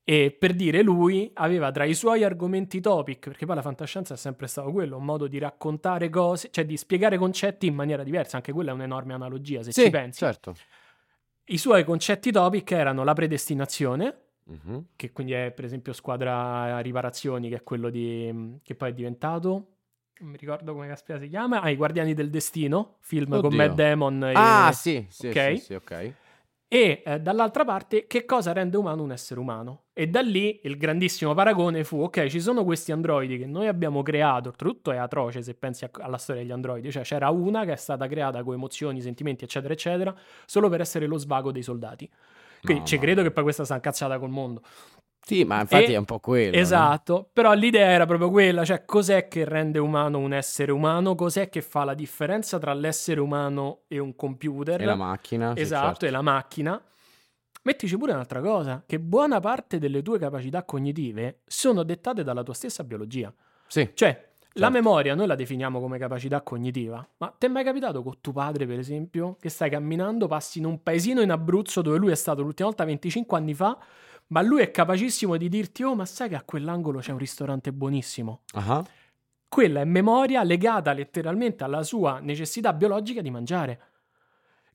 E 0.08 0.30
per 0.38 0.54
dire, 0.54 0.84
lui 0.84 1.32
aveva 1.34 1.72
tra 1.72 1.84
i 1.84 1.96
suoi 1.96 2.24
argomenti 2.24 2.80
topic, 2.80 3.28
perché 3.30 3.48
poi 3.48 3.56
la 3.56 3.64
fantascienza 3.64 4.14
è 4.14 4.18
sempre 4.18 4.46
stato 4.46 4.72
quello, 4.72 4.98
un 4.98 5.04
modo 5.04 5.25
di 5.28 5.40
raccontare 5.40 6.10
cose, 6.10 6.50
cioè 6.52 6.64
di 6.64 6.78
spiegare 6.78 7.18
concetti 7.18 7.66
in 7.66 7.74
maniera 7.74 8.04
diversa, 8.04 8.36
anche 8.36 8.52
quella 8.52 8.70
è 8.70 8.74
un'enorme 8.75 9.14
analogia 9.16 9.64
se 9.64 9.72
Sì, 9.72 9.86
ci 9.86 9.90
pensi. 9.90 10.20
certo. 10.20 10.56
I 11.46 11.58
suoi 11.58 11.84
concetti 11.84 12.32
topic 12.32 12.72
erano 12.72 13.04
la 13.04 13.14
predestinazione, 13.14 14.18
Mhm. 14.44 14.90
che 14.96 15.12
quindi 15.12 15.34
è 15.34 15.52
per 15.52 15.66
esempio 15.66 15.92
Squadra 15.92 16.80
Riparazioni, 16.82 17.50
che 17.50 17.56
è 17.56 17.64
quello 17.64 17.90
di, 17.90 18.60
che 18.62 18.75
poi 18.75 18.90
è 18.92 18.94
diventato, 18.94 19.75
non 20.20 20.30
mi 20.30 20.38
ricordo 20.38 20.74
come 20.74 20.88
caspita 20.88 21.20
si 21.20 21.28
chiama, 21.28 21.62
ah, 21.62 21.70
I 21.70 21.76
Guardiani 21.76 22.14
del 22.14 22.30
Destino, 22.30 22.96
film 23.02 23.30
con 23.32 23.46
Oddio. 23.48 23.58
Matt 23.58 23.74
Damon 23.76 24.24
e, 24.24 24.34
Ah, 24.34 24.72
sì, 24.72 25.06
sì, 25.10 25.28
ok. 25.28 25.58
sì, 25.58 25.64
sì, 25.64 25.74
ok. 25.74 26.14
e 26.68 27.04
eh, 27.06 27.20
dall'altra 27.22 27.64
parte 27.64 28.06
che 28.08 28.26
cosa 28.26 28.52
rende 28.52 28.76
umano 28.78 29.04
un 29.04 29.12
essere 29.12 29.40
umano. 29.40 29.84
E 29.94 30.08
da 30.08 30.22
lì 30.22 30.60
il 30.64 30.78
grandissimo 30.78 31.34
paragone 31.34 31.84
fu, 31.84 32.02
ok, 32.02 32.26
ci 32.28 32.42
sono 32.42 32.64
questi 32.64 32.92
androidi 32.92 33.38
che 33.38 33.46
noi 33.46 33.68
abbiamo 33.68 34.02
creato, 34.04 34.50
oltretutto 34.50 34.92
è 34.92 34.98
atroce 34.98 35.42
se 35.42 35.54
pensi 35.54 35.86
a- 35.86 35.90
alla 36.00 36.18
storia 36.18 36.42
degli 36.42 36.52
androidi, 36.52 36.92
cioè 36.92 37.04
c'era 37.04 37.30
una 37.30 37.64
che 37.66 37.74
è 37.74 37.78
stata 37.78 38.08
creata 38.08 38.44
con 38.44 38.54
emozioni, 38.56 39.00
sentimenti, 39.02 39.44
eccetera, 39.44 39.74
eccetera, 39.74 40.14
solo 40.46 40.68
per 40.70 40.82
essere 40.82 41.06
lo 41.08 41.18
svago 41.18 41.52
dei 41.52 41.62
soldati. 41.64 42.10
Quindi 42.62 42.84
No, 42.84 42.88
ci 42.88 42.98
credo 42.98 43.22
che 43.22 43.32
poi 43.32 43.44
questa 43.44 43.64
sta 43.64 43.76
incazzata 43.76 44.18
col 44.18 44.30
mondo. 44.32 44.62
Sì, 45.25 45.44
ma 45.44 45.62
infatti 45.62 45.86
E- 45.91 45.94
è 45.94 45.98
un 45.98 46.05
po' 46.05 46.20
quello. 46.20 46.55
no? 46.55 46.62
Esatto, 46.62 47.27
però 47.34 47.53
l'idea 47.53 47.88
era 47.89 48.05
proprio 48.05 48.29
quella, 48.29 48.63
cioè 48.63 48.86
cos'è 48.86 49.27
che 49.27 49.44
rende 49.44 49.79
umano 49.79 50.20
un 50.20 50.34
essere 50.34 50.72
umano, 50.72 51.15
cos'è 51.15 51.50
che 51.50 51.62
fa 51.63 51.84
la 51.84 51.96
differenza 51.96 52.60
tra 52.60 52.74
l'essere 52.74 53.20
umano 53.20 53.82
e 53.88 53.98
un 53.98 54.15
computer. 54.15 54.79
E 54.79 54.86
la 54.86 54.94
macchina. 54.96 55.53
sì, 55.55 55.62
Esatto, 55.62 55.86
certo. 55.88 56.05
e 56.05 56.10
la 56.12 56.22
macchina. 56.22 56.82
Mettici 57.63 57.98
pure 57.98 58.12
un'altra 58.12 58.41
cosa, 58.41 58.84
che 58.86 59.00
buona 59.00 59.39
parte 59.39 59.79
delle 59.79 60.03
tue 60.03 60.20
capacità 60.20 60.63
cognitive 60.63 61.39
sono 61.48 61.82
dettate 61.82 62.24
dalla 62.24 62.44
tua 62.44 62.53
stessa 62.53 62.84
biologia. 62.84 63.34
Sì. 63.65 63.89
Cioè, 63.96 64.08
la 64.58 64.67
Certo. 64.67 64.72
memoria 64.72 65.15
noi 65.15 65.25
la 65.25 65.34
definiamo 65.34 65.79
come 65.79 65.98
capacità 65.98 66.41
cognitiva, 66.41 67.05
ma 67.17 67.34
ti 67.36 67.48
è 67.48 67.50
mai 67.50 67.63
capitato 67.63 68.03
con 68.03 68.17
tuo 68.22 68.32
padre, 68.34 68.67
per 68.67 68.77
esempio, 68.77 69.36
che 69.39 69.50
stai 69.50 69.72
camminando, 69.72 70.27
passi 70.27 70.60
in 70.60 70.65
un 70.65 70.84
paesino 70.84 71.22
in 71.22 71.32
Abruzzo 71.32 71.82
dove 71.82 71.98
lui 71.98 72.12
è 72.12 72.15
stato 72.15 72.44
l'ultima 72.44 72.67
volta 72.70 72.86
25 72.86 73.36
anni 73.36 73.55
fa, 73.55 73.75
ma 74.27 74.41
lui 74.41 74.62
è 74.62 74.72
capacissimo 74.72 75.38
di 75.38 75.50
dirti, 75.50 75.84
oh, 75.84 75.96
ma 75.96 76.05
sai 76.05 76.29
che 76.29 76.36
a 76.36 76.44
quell'angolo 76.44 77.00
c'è 77.00 77.12
un 77.12 77.17
ristorante 77.20 77.72
buonissimo? 77.72 78.42
Ah, 78.53 78.83
Quella 79.48 79.81
è 79.81 79.85
memoria 79.85 80.44
legata 80.44 80.92
letteralmente 80.94 81.64
alla 81.64 81.83
sua 81.83 82.20
necessità 82.20 82.74
biologica 82.74 83.22
di 83.22 83.29
mangiare. 83.31 83.79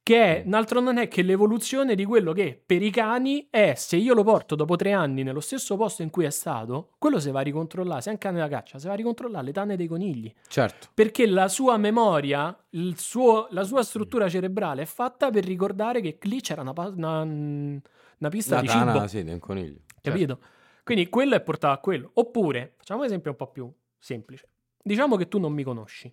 Che 0.03 0.17
è, 0.17 0.43
un 0.47 0.55
altro 0.55 0.81
non 0.81 0.97
è 0.97 1.09
che 1.09 1.21
l'evoluzione 1.21 1.95
di 1.95 2.07
quello 2.07 2.33
che 2.33 2.61
per 2.65 2.83
i 2.83 2.91
cani 2.91 3.49
è 3.51 3.75
se 3.77 3.97
io 3.97 4.15
lo 4.15 4.25
porto 4.25 4.55
dopo 4.55 4.75
tre 4.75 4.93
anni 4.93 5.23
nello 5.23 5.41
stesso 5.41 5.77
posto 5.77 6.03
in 6.03 6.09
cui 6.09 6.25
è 6.25 6.31
stato, 6.31 6.93
quello 6.99 7.21
se 7.21 7.31
va 7.31 7.41
a 7.41 7.43
ricontrollare, 7.43 8.01
se 8.01 8.09
è 8.09 8.13
un 8.13 8.19
cane 8.19 8.39
da 8.39 8.49
caccia, 8.49 8.79
se 8.79 8.89
va 8.89 8.95
a 8.95 8.97
ricontrollare 8.97 9.45
le 9.45 9.53
tane 9.53 9.77
dei 9.77 9.87
conigli. 9.87 10.33
certo. 10.49 10.89
Perché 10.95 11.27
la 11.27 11.49
sua 11.49 11.77
memoria, 11.77 12.57
il 12.71 12.99
suo- 12.99 13.49
la 13.51 13.63
sua 13.63 13.83
struttura 13.83 14.27
cerebrale 14.29 14.83
è 14.83 14.87
fatta 14.87 15.31
per 15.31 15.45
ricordare 15.45 16.01
che 16.01 16.17
lì 16.23 16.41
c'era 16.41 16.63
una, 16.63 16.73
una- 16.77 17.81
una 18.21 18.29
pista 18.31 18.55
La 18.57 18.61
di 18.63 18.67
tana, 18.69 18.93
cibo. 18.95 19.07
sì, 19.07 19.25
di 19.25 19.31
un 19.33 19.39
coniglio. 19.39 19.81
Certo. 19.87 20.01
Capito? 20.11 20.41
Quindi 20.85 21.09
quello 21.09 21.35
è 21.35 21.41
portato 21.43 21.75
a 21.75 21.79
quello. 21.79 22.11
Oppure, 22.15 22.75
facciamo 22.77 23.01
un 23.01 23.07
esempio 23.07 23.31
un 23.33 23.37
po' 23.37 23.49
più 23.51 23.71
semplice. 23.99 24.49
Diciamo 24.83 25.17
che 25.17 25.29
tu 25.29 25.39
non 25.39 25.53
mi 25.53 25.63
conosci. 25.63 26.13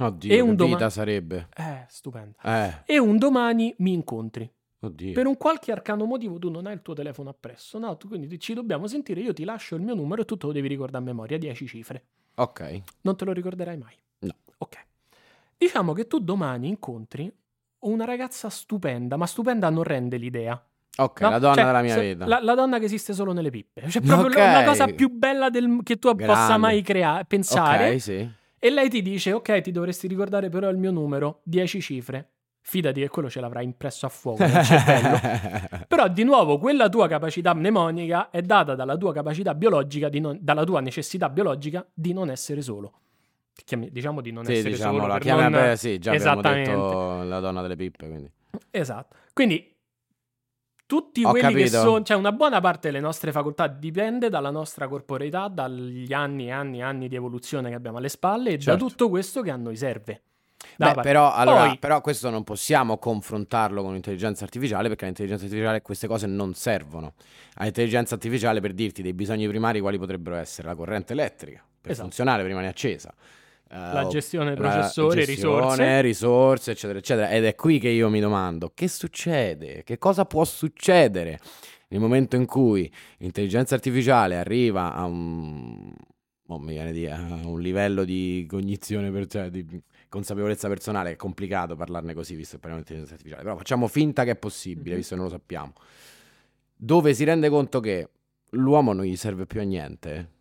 Oddio, 0.00 0.32
E 0.32 0.40
un 0.40 0.54
doma- 0.54 0.74
vita 0.76 0.90
sarebbe. 0.90 1.48
Eh, 1.56 1.84
stupendo. 1.88 2.36
Eh, 2.42 2.82
E 2.86 2.98
un 2.98 3.16
domani 3.18 3.74
mi 3.78 3.92
incontri. 3.92 4.48
oddio. 4.80 5.12
Per 5.12 5.26
un 5.26 5.36
qualche 5.36 5.72
arcano 5.72 6.04
motivo 6.04 6.38
tu 6.38 6.50
non 6.50 6.66
hai 6.66 6.74
il 6.74 6.82
tuo 6.82 6.94
telefono 6.94 7.30
appresso. 7.30 7.78
No, 7.78 7.96
tu- 7.96 8.06
quindi 8.08 8.38
ci 8.38 8.54
dobbiamo 8.54 8.86
sentire. 8.86 9.20
Io 9.20 9.32
ti 9.32 9.42
lascio 9.44 9.74
il 9.76 9.82
mio 9.82 9.94
numero 9.94 10.22
e 10.22 10.24
tu 10.24 10.36
te 10.36 10.46
lo 10.46 10.52
devi 10.52 10.68
ricordare 10.68 11.02
a 11.02 11.06
memoria. 11.06 11.38
10 11.38 11.66
cifre. 11.66 12.04
Ok. 12.36 12.82
Non 13.02 13.16
te 13.16 13.24
lo 13.24 13.32
ricorderai 13.32 13.76
mai. 13.76 13.94
No. 14.20 14.34
Ok. 14.58 14.76
Diciamo 15.56 15.92
che 15.92 16.06
tu 16.06 16.20
domani 16.20 16.68
incontri 16.68 17.32
una 17.80 18.04
ragazza 18.04 18.48
stupenda, 18.48 19.16
ma 19.16 19.26
stupenda 19.26 19.68
non 19.70 19.82
rende 19.82 20.16
l'idea. 20.16 20.60
Ok, 21.00 21.20
no? 21.20 21.30
la 21.30 21.38
donna 21.38 21.54
Cioè, 21.54 21.64
della 21.64 21.80
mia 21.82 21.98
vita. 21.98 22.26
La, 22.26 22.40
la 22.42 22.54
donna 22.54 22.78
che 22.78 22.84
esiste 22.86 23.12
solo 23.12 23.32
nelle 23.32 23.50
pippe. 23.50 23.88
Cioè, 23.88 24.02
proprio 24.02 24.26
Ok. 24.28 24.36
la, 24.36 24.52
la 24.60 24.64
cosa 24.64 24.86
più 24.86 25.08
bella 25.10 25.48
del- 25.48 25.80
che 25.84 25.96
tu 25.96 26.14
possa 26.14 26.24
Grande. 26.46 26.56
mai 26.58 26.82
crea- 26.82 27.24
pensare. 27.26 27.90
Ok, 27.92 28.00
sì. 28.00 28.28
E 28.58 28.70
lei 28.70 28.88
ti 28.88 29.00
dice: 29.02 29.32
Ok, 29.32 29.60
ti 29.60 29.70
dovresti 29.70 30.08
ricordare 30.08 30.48
però 30.48 30.68
il 30.70 30.76
mio 30.76 30.90
numero, 30.90 31.40
10 31.44 31.80
cifre. 31.80 32.30
Fidati 32.60 33.00
che 33.00 33.08
quello 33.08 33.30
ce 33.30 33.40
l'avrai 33.40 33.64
impresso 33.64 34.04
a 34.04 34.08
fuoco 34.10 34.44
nel 34.44 34.62
cervello. 34.62 35.18
Però, 35.88 36.06
di 36.08 36.22
nuovo, 36.22 36.58
quella 36.58 36.90
tua 36.90 37.08
capacità 37.08 37.54
mnemonica 37.54 38.28
è 38.28 38.42
data 38.42 38.74
dalla 38.74 38.94
tua 38.98 39.14
capacità 39.14 39.54
biologica, 39.54 40.10
di 40.10 40.20
non- 40.20 40.36
dalla 40.42 40.64
tua 40.64 40.80
necessità 40.80 41.30
biologica 41.30 41.86
di 41.94 42.12
non 42.12 42.28
essere 42.28 42.60
solo. 42.60 42.92
Chiami- 43.64 43.90
diciamo 43.90 44.20
di 44.20 44.32
non 44.32 44.44
sì, 44.44 44.52
essere 44.52 44.70
diciamo, 44.70 44.98
solo. 44.98 45.06
la 45.06 45.18
chiama, 45.18 45.48
non- 45.48 45.52
beh, 45.62 45.76
sì, 45.76 45.98
già 45.98 46.12
abbiamo 46.12 46.42
detto 46.42 47.22
la 47.22 47.40
donna 47.40 47.62
delle 47.62 47.76
pippe, 47.76 48.06
quindi. 48.06 48.30
Esatto. 48.70 49.16
Quindi 49.32 49.74
tutti 50.88 51.22
Ho 51.22 51.28
quelli 51.30 51.52
che 51.52 51.64
capito. 51.64 51.80
sono, 51.82 52.02
cioè 52.02 52.16
una 52.16 52.32
buona 52.32 52.60
parte 52.62 52.88
delle 52.88 53.00
nostre 53.00 53.30
facoltà 53.30 53.66
dipende 53.66 54.30
dalla 54.30 54.48
nostra 54.48 54.88
corporeità, 54.88 55.48
dagli 55.48 56.10
anni 56.14 56.46
e 56.46 56.50
anni 56.50 56.78
e 56.78 56.82
anni 56.82 57.08
di 57.08 57.14
evoluzione 57.14 57.68
che 57.68 57.74
abbiamo 57.74 57.98
alle 57.98 58.08
spalle 58.08 58.52
e 58.52 58.58
Certo. 58.58 58.70
da 58.70 58.76
tutto 58.88 59.10
questo 59.10 59.42
che 59.42 59.50
a 59.50 59.56
noi 59.56 59.76
serve. 59.76 60.22
Beh, 60.76 60.94
però, 61.02 61.30
allora, 61.34 61.66
Poi- 61.66 61.78
però 61.78 62.00
questo 62.00 62.30
non 62.30 62.42
possiamo 62.42 62.96
confrontarlo 62.96 63.82
con 63.82 63.92
l'intelligenza 63.92 64.44
artificiale 64.44 64.88
perché 64.88 65.02
all'intelligenza 65.04 65.44
artificiale 65.44 65.82
queste 65.82 66.06
cose 66.06 66.26
non 66.26 66.54
servono. 66.54 67.12
All'intelligenza 67.56 68.14
artificiale 68.14 68.60
per 68.60 68.72
dirti 68.72 69.02
dei 69.02 69.12
bisogni 69.12 69.46
primari 69.46 69.80
quali 69.80 69.98
potrebbero 69.98 70.36
essere 70.36 70.68
la 70.68 70.74
corrente 70.74 71.12
elettrica 71.12 71.62
per 71.80 71.90
Esatto. 71.90 72.06
funzionare 72.08 72.38
prima 72.44 72.60
rimane 72.60 72.68
accesa. 72.72 73.12
Eh, 73.70 73.76
La 73.76 74.06
gestione 74.06 74.50
la 74.50 74.56
processore, 74.56 75.24
gestione, 75.24 75.60
risorse. 75.66 76.00
risorse, 76.00 76.70
eccetera, 76.70 76.98
eccetera. 76.98 77.28
Ed 77.30 77.44
è 77.44 77.54
qui 77.54 77.78
che 77.78 77.88
io 77.90 78.08
mi 78.08 78.20
domando: 78.20 78.70
che 78.74 78.88
succede? 78.88 79.82
Che 79.84 79.98
cosa 79.98 80.24
può 80.24 80.44
succedere 80.44 81.38
nel 81.88 82.00
momento 82.00 82.36
in 82.36 82.46
cui 82.46 82.90
l'intelligenza 83.18 83.74
artificiale 83.74 84.36
arriva 84.38 84.94
a 84.94 85.04
un, 85.04 85.92
oh, 86.46 86.58
mi 86.58 86.72
viene 86.72 86.92
di- 86.92 87.06
a 87.06 87.40
un 87.44 87.60
livello 87.60 88.04
di 88.04 88.46
cognizione, 88.48 89.10
per- 89.10 89.26
cioè 89.26 89.50
di 89.50 89.66
consapevolezza 90.08 90.68
personale? 90.68 91.10
È 91.12 91.16
complicato 91.16 91.76
parlarne 91.76 92.14
così, 92.14 92.34
visto 92.36 92.54
che 92.54 92.60
parliamo 92.60 92.82
di 92.82 92.88
intelligenza 92.90 93.14
artificiale, 93.14 93.42
però 93.42 93.56
facciamo 93.58 93.86
finta 93.86 94.24
che 94.24 94.30
è 94.30 94.36
possibile, 94.36 94.90
Mhm. 94.92 94.96
visto 94.96 95.14
che 95.14 95.20
non 95.20 95.30
lo 95.30 95.36
sappiamo. 95.36 95.72
Dove 96.74 97.12
si 97.12 97.24
rende 97.24 97.48
conto 97.50 97.80
che 97.80 98.08
l'uomo 98.50 98.92
non 98.94 99.04
gli 99.04 99.16
serve 99.16 99.44
più 99.46 99.60
a 99.60 99.64
niente. 99.64 100.36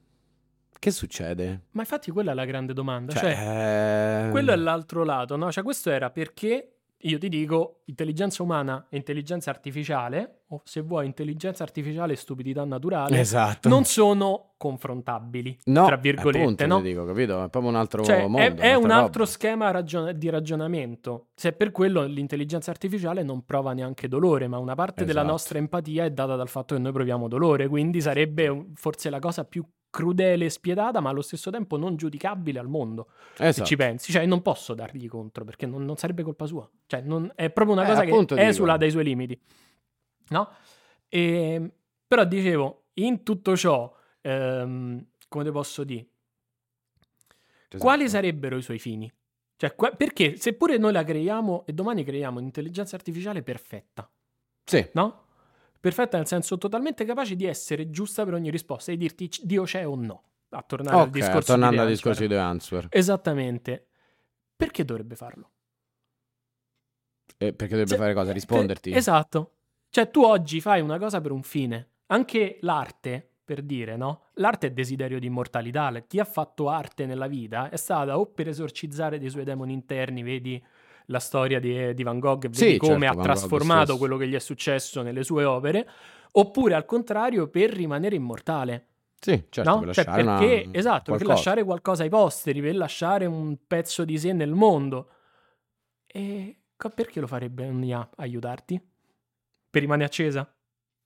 Che 0.80 0.92
succede? 0.92 1.62
Ma 1.72 1.82
infatti 1.82 2.12
quella 2.12 2.32
è 2.32 2.36
la 2.36 2.46
grande 2.46 2.74
domanda. 2.74 3.14
Cioè, 3.14 3.34
Cioè, 3.34 4.24
ehm, 4.26 4.32
quello 4.32 4.52
è 4.52 4.56
l'altro 4.56 5.04
lato, 5.04 5.36
no? 5.36 5.52
Cioè, 5.52 5.64
questo 5.64 5.90
era 5.90 6.10
perché 6.10 6.72
io 7.02 7.20
ti 7.20 7.30
dico 7.30 7.82
intelligenza 7.86 8.42
umana 8.42 8.88
e 8.90 8.98
intelligenza 8.98 9.52
artificiale, 9.52 10.42
o 10.48 10.62
se 10.64 10.82
vuoi 10.82 11.06
intelligenza 11.06 11.62
artificiale 11.64 12.14
e 12.14 12.16
stupidità 12.16 12.64
naturale, 12.66 13.20
Esatto. 13.20 13.70
non 13.70 13.84
sono 13.86 14.54
confrontabili, 14.58 15.60
no, 15.66 15.86
tra 15.86 15.96
virgolette, 15.98 16.42
appunto, 16.42 16.66
no? 16.66 16.78
ti 16.78 16.84
dico, 16.88 17.06
capito? 17.06 17.44
È 17.44 17.50
proprio 17.50 17.72
un 17.72 17.78
altro 17.78 18.04
Cioè, 18.04 18.22
mondo. 18.26 18.38
è, 18.40 18.54
è 18.56 18.74
un 18.74 18.90
altro 18.90 19.20
roba. 19.20 19.30
schema 19.32 19.70
ragion- 19.70 20.18
di 20.18 20.30
ragionamento. 20.30 21.28
Se 21.36 21.54
per 21.54 21.72
quello 21.72 22.04
l'intelligenza 22.04 22.72
artificiale 22.72 23.22
non 23.22 23.46
prova 23.46 23.74
neanche 23.74 24.08
dolore, 24.08 24.48
ma 24.48 24.58
una 24.58 24.74
parte 24.76 25.06
della 25.06 25.20
Esatto. 25.20 25.32
nostra 25.34 25.58
empatia 25.60 26.06
è 26.06 26.10
data 26.12 26.36
dal 26.36 26.50
fatto 26.50 26.74
che 26.76 26.82
noi 26.82 26.92
proviamo 26.94 27.28
dolore, 27.28 27.68
quindi 27.68 28.02
sarebbe 28.02 28.70
forse 28.74 29.10
la 29.12 29.20
cosa 29.20 29.44
più 29.46 29.64
crudele 29.98 30.46
e 30.46 30.50
spietata, 30.52 31.00
ma 31.00 31.10
allo 31.10 31.24
stesso 31.24 31.50
tempo 31.50 31.76
non 31.76 31.96
giudicabile 31.96 32.60
al 32.60 32.68
mondo. 32.68 33.08
Se 33.34 33.48
Esatto. 33.48 33.68
ci 33.68 33.76
pensi, 33.76 34.12
cioè 34.12 34.26
non 34.28 34.44
posso 34.44 34.76
dargli 34.76 35.08
contro 35.08 35.44
perché 35.44 35.66
non, 35.66 35.84
non 35.86 35.96
sarebbe 35.98 36.22
colpa 36.22 36.46
sua. 36.46 36.70
Cioè, 36.86 37.02
non- 37.02 37.32
è 37.34 37.50
proprio 37.50 37.76
una 37.76 37.84
Eh, 37.86 37.88
cosa 37.88 38.04
che 38.04 38.12
dico. 38.18 38.36
esula 38.36 38.78
dai 38.78 38.92
suoi 38.92 39.04
limiti. 39.06 39.40
No? 40.30 40.50
E, 41.10 41.72
però 42.08 42.24
dicevo, 42.26 42.90
in 42.96 43.24
tutto 43.24 43.58
ciò, 43.58 43.92
ehm, 44.22 45.06
come 45.28 45.44
te 45.44 45.52
posso 45.52 45.84
dire, 45.84 46.06
Esatto. 47.70 47.78
quali 47.84 48.08
sarebbero 48.08 48.58
i 48.58 48.62
suoi 48.62 48.80
fini? 48.80 49.12
Cioè, 49.56 49.74
qua- 49.76 49.92
perché 49.92 50.36
seppure 50.38 50.78
noi 50.78 50.92
la 50.92 51.04
creiamo 51.04 51.66
e 51.66 51.74
domani 51.74 52.04
creiamo 52.04 52.38
un'intelligenza 52.38 52.96
artificiale 52.96 53.42
perfetta, 53.42 54.08
Sì, 54.64 54.88
no? 54.94 55.24
Perfetta 55.80 56.18
nel 56.18 56.28
senso 56.28 56.58
totalmente 56.58 57.06
capace 57.06 57.36
di 57.36 57.46
essere 57.46 57.90
giusta 57.90 58.24
per 58.26 58.34
ogni 58.34 58.50
risposta 58.50 58.92
e 58.92 58.98
dirti 58.98 59.30
Dio 59.44 59.64
c'è 59.64 59.88
o 59.88 59.96
no. 59.96 60.24
A 60.50 60.64
tornare 60.64 60.96
al 60.98 61.04
ok, 61.08 61.10
discorso 61.12 61.52
tornando 61.52 61.76
di 61.76 61.82
al 61.82 61.88
Answer. 61.88 61.96
discorso 61.96 62.22
di 62.22 62.28
The 62.28 62.38
Answer. 62.38 62.88
Esattamente. 62.90 63.88
Perché 64.56 64.86
dovrebbe 64.86 65.16
farlo? 65.16 65.52
Eh, 67.38 67.54
perché 67.54 67.74
dovrebbe 67.76 67.90
Cioè, 67.90 67.98
fare 67.98 68.14
cosa? 68.14 68.32
Risponderti? 68.32 68.90
per- 68.90 69.00
esatto. 69.00 69.52
Cioè, 69.90 70.10
tu 70.10 70.24
oggi 70.24 70.60
fai 70.62 70.82
una 70.82 70.98
cosa 70.98 71.22
per 71.22 71.32
un 71.32 71.44
fine. 71.44 71.90
Anche 72.08 72.58
l'arte, 72.62 73.30
per 73.44 73.62
dire, 73.62 73.96
no? 73.96 74.24
L'arte 74.36 74.68
è 74.68 74.72
desiderio 74.72 75.20
di 75.20 75.28
immortalità. 75.28 75.92
Chi 76.08 76.20
ha 76.20 76.26
fatto 76.26 76.70
arte 76.70 77.06
nella 77.06 77.28
vita 77.28 77.70
è 77.70 77.76
stata 77.78 78.18
o 78.18 78.26
per 78.26 78.48
esorcizzare 78.48 79.20
dei 79.20 79.30
suoi 79.30 79.44
demoni 79.44 79.74
interni, 79.74 80.24
vedi 80.24 80.62
la 81.08 81.20
storia 81.20 81.60
di, 81.60 81.94
di 81.94 82.04
Van 82.04 82.20
Gogh, 82.20 82.44
vedi 82.48 82.56
Sì, 82.56 82.78
come 82.78 83.06
certo, 83.08 83.20
ha 83.20 83.24
trasformato 83.24 83.98
quello 83.98 84.18
che 84.18 84.28
gli 84.28 84.34
è 84.36 84.40
successo 84.40 85.02
nelle 85.02 85.24
sue 85.24 85.44
opere, 85.44 85.88
oppure 86.34 86.74
al 86.76 86.86
contrario 86.86 87.48
per 87.48 87.72
rimanere 87.72 88.16
immortale. 88.16 88.86
Sì, 89.20 89.46
certo, 89.50 89.70
no? 89.72 89.80
per 89.80 89.94
Cioè, 89.94 90.06
lasciare 90.06 90.22
una- 90.22 90.38
perché, 90.38 90.78
esatto, 90.78 91.12
per 91.12 91.22
qualcosa. 91.22 91.34
lasciare 91.34 91.64
qualcosa 91.64 92.04
ai 92.04 92.10
posteri, 92.10 92.62
per 92.62 92.76
lasciare 92.76 93.26
un 93.26 93.58
pezzo 93.66 94.06
di 94.06 94.18
sé 94.18 94.34
nel 94.34 94.52
mondo. 94.52 95.10
E 96.06 96.62
perché 96.94 97.20
lo 97.20 97.28
farebbe 97.28 97.68
un'IA? 97.68 98.10
Aiutarti? 98.18 98.80
Per 99.70 99.82
rimanere 99.82 100.08
accesa? 100.08 100.50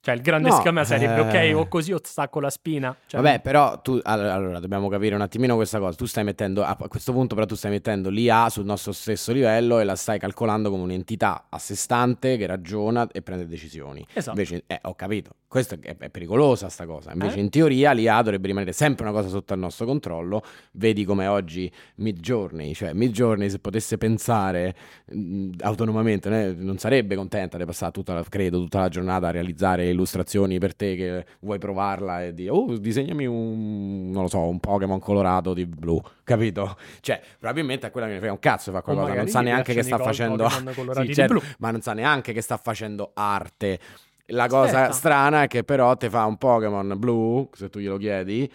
Cioè, 0.03 0.15
il 0.15 0.21
grande 0.21 0.49
No, 0.49 0.55
schema 0.55 0.83
sarebbe, 0.83 1.39
eh. 1.39 1.53
ok, 1.53 1.59
o 1.59 1.67
così 1.67 1.93
o 1.93 1.99
stacco 2.01 2.39
la 2.39 2.49
spina. 2.49 2.95
Cioè, 3.05 3.21
Vabbè, 3.21 3.39
però 3.41 3.79
tu 3.81 3.99
allora, 4.01 4.33
allora, 4.33 4.59
dobbiamo 4.59 4.89
capire 4.89 5.13
un 5.13 5.21
attimino 5.21 5.53
questa 5.55 5.77
cosa. 5.77 5.95
Tu 5.95 6.05
stai 6.05 6.23
mettendo 6.23 6.63
a 6.63 6.75
questo 6.75 7.11
punto, 7.11 7.35
però, 7.35 7.45
tu 7.45 7.53
stai 7.53 7.69
mettendo 7.69 8.09
l'IA 8.09 8.49
sul 8.49 8.65
nostro 8.65 8.93
stesso 8.93 9.31
livello 9.31 9.79
e 9.79 9.83
la 9.83 9.95
stai 9.95 10.17
calcolando 10.17 10.71
come 10.71 10.81
un'entità 10.81 11.45
a 11.49 11.59
sé 11.59 11.75
stante 11.75 12.35
che 12.37 12.47
ragiona 12.47 13.07
e 13.11 13.21
prende 13.21 13.45
decisioni. 13.45 14.03
Esatto. 14.11 14.39
Invece, 14.39 14.63
eh, 14.65 14.79
ho 14.81 14.95
capito, 14.95 15.35
questa 15.47 15.75
è, 15.79 15.95
è 15.95 16.09
pericolosa 16.09 16.67
sta 16.69 16.87
cosa. 16.87 17.11
Invece, 17.11 17.37
Eh? 17.37 17.41
in 17.41 17.49
teoria, 17.51 17.91
l'IA 17.91 18.17
dovrebbe 18.23 18.47
rimanere 18.47 18.71
sempre 18.71 19.03
una 19.03 19.13
cosa 19.13 19.27
sotto 19.29 19.53
il 19.53 19.59
nostro 19.59 19.85
controllo. 19.85 20.41
Vedi 20.71 21.05
come 21.05 21.27
oggi 21.27 21.71
Midjourney, 21.97 22.73
cioè 22.73 22.93
Midjourney, 22.93 23.51
se 23.51 23.59
potesse 23.59 23.99
pensare 23.99 24.73
mh, 25.11 25.49
autonomamente, 25.61 26.27
né, 26.29 26.53
non 26.57 26.79
sarebbe 26.79 27.15
contenta 27.15 27.59
di 27.59 27.65
passare 27.65 27.91
tutta 27.91 28.15
la, 28.15 28.23
credo, 28.27 28.57
tutta 28.57 28.79
la 28.79 28.89
giornata 28.89 29.27
a 29.27 29.31
realizzare 29.31 29.89
illustrazioni 29.91 30.57
per 30.59 30.75
te 30.75 30.95
che 30.95 31.25
vuoi 31.41 31.59
provarla 31.59 32.23
e 32.23 32.33
dire, 32.33 32.49
oh, 32.49 32.77
disegnami 32.77 33.25
un, 33.25 34.09
non 34.11 34.23
lo 34.23 34.27
so, 34.27 34.39
un 34.39 34.59
Pokémon 34.59 34.99
colorato 34.99 35.53
di 35.53 35.65
blu, 35.65 36.01
capito? 36.23 36.77
Cioè, 37.01 37.21
probabilmente 37.39 37.85
a 37.85 37.91
quella 37.91 38.07
che 38.07 38.13
ne 38.13 38.19
frega 38.19 38.33
un 38.33 38.39
cazzo 38.39 38.71
fa 38.71 38.81
qualcosa, 38.81 39.13
non 39.13 39.27
sa 39.27 39.41
neanche 39.41 39.73
che 39.73 39.83
sta 39.83 39.97
facendo... 39.97 40.47
Sì, 40.49 41.01
di 41.05 41.13
certo, 41.13 41.33
blu. 41.33 41.41
ma 41.59 41.71
non 41.71 41.81
sa 41.81 41.93
neanche 41.93 42.33
che 42.33 42.41
sta 42.41 42.57
facendo 42.57 43.11
arte. 43.13 43.79
La 44.27 44.47
cosa 44.47 44.81
Aspetta. 44.81 44.91
strana 44.93 45.43
è 45.43 45.47
che 45.47 45.63
però 45.63 45.95
te 45.97 46.09
fa 46.09 46.25
un 46.25 46.37
Pokémon 46.37 46.93
blu, 46.97 47.49
se 47.53 47.69
tu 47.69 47.79
glielo 47.79 47.97
chiedi, 47.97 48.49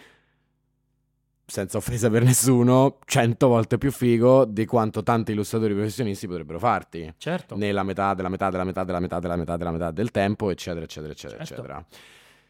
senza 1.49 1.77
offesa 1.77 2.09
per 2.09 2.23
nessuno, 2.23 2.99
cento 3.05 3.47
volte 3.47 3.77
più 3.77 3.89
figo 3.89 4.43
di 4.43 4.65
quanto 4.65 5.01
tanti 5.01 5.31
illustratori 5.31 5.73
professionisti 5.73 6.27
potrebbero 6.27 6.59
farti. 6.59 7.13
Certo. 7.17 7.55
Nella 7.55 7.83
metà 7.83 8.13
della 8.13 8.27
metà 8.27 8.49
della 8.49 8.65
metà 8.65 8.83
della 8.83 8.99
metà 8.99 9.19
della 9.19 9.35
metà 9.37 9.55
della 9.55 9.71
metà 9.71 9.91
del 9.91 10.11
tempo, 10.11 10.49
eccetera, 10.49 10.83
eccetera, 10.83 11.13
eccetera, 11.13 11.45
Certo. 11.45 11.61
eccetera. 11.61 11.85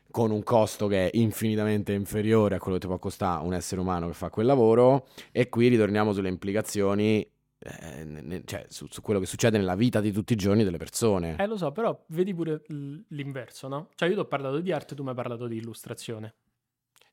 Con 0.09 0.31
un 0.31 0.41
costo 0.41 0.87
che 0.87 1.11
è 1.11 1.17
infinitamente 1.17 1.93
inferiore 1.93 2.55
a 2.55 2.59
quello 2.59 2.77
che 2.77 2.81
ti 2.81 2.87
può 2.87 2.97
costare 2.97 3.45
un 3.45 3.53
essere 3.53 3.79
umano 3.81 4.07
che 4.07 4.13
fa 4.13 4.29
quel 4.29 4.47
lavoro. 4.47 5.07
E 5.31 5.47
qui 5.47 5.67
ritorniamo 5.67 6.11
sulle 6.11 6.29
implicazioni, 6.29 7.19
eh, 7.59 8.03
ne- 8.03 8.41
cioè 8.45 8.65
su, 8.67 8.87
su 8.89 9.01
quello 9.01 9.19
che 9.19 9.27
succede 9.27 9.59
nella 9.59 9.75
vita 9.75 10.01
di 10.01 10.11
tutti 10.11 10.33
i 10.33 10.37
giorni 10.37 10.63
delle 10.63 10.77
persone. 10.77 11.35
Eh, 11.37 11.45
lo 11.45 11.57
so, 11.57 11.71
però 11.71 12.03
vedi 12.07 12.33
pure 12.33 12.63
l'inverso, 13.09 13.67
no? 13.67 13.89
Cioè, 13.93 14.07
io 14.07 14.15
ti 14.15 14.19
ho 14.21 14.25
parlato 14.25 14.59
di 14.59 14.71
arte, 14.71 14.95
tu 14.95 15.03
mi 15.03 15.09
hai 15.09 15.15
parlato 15.15 15.45
di 15.45 15.57
illustrazione. 15.57 16.33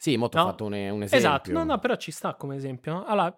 Sì, 0.05 0.19
molto 0.19 0.37
No. 0.37 0.43
ho 0.43 0.47
fatto 0.51 0.65
un, 0.67 0.75
un 0.75 1.03
esempio. 1.03 1.17
Esatto, 1.17 1.51
no, 1.53 1.65
no, 1.65 1.79
però 1.79 1.97
ci 1.97 2.11
sta 2.11 2.35
come 2.35 2.57
esempio. 2.57 3.07
Allora, 3.07 3.35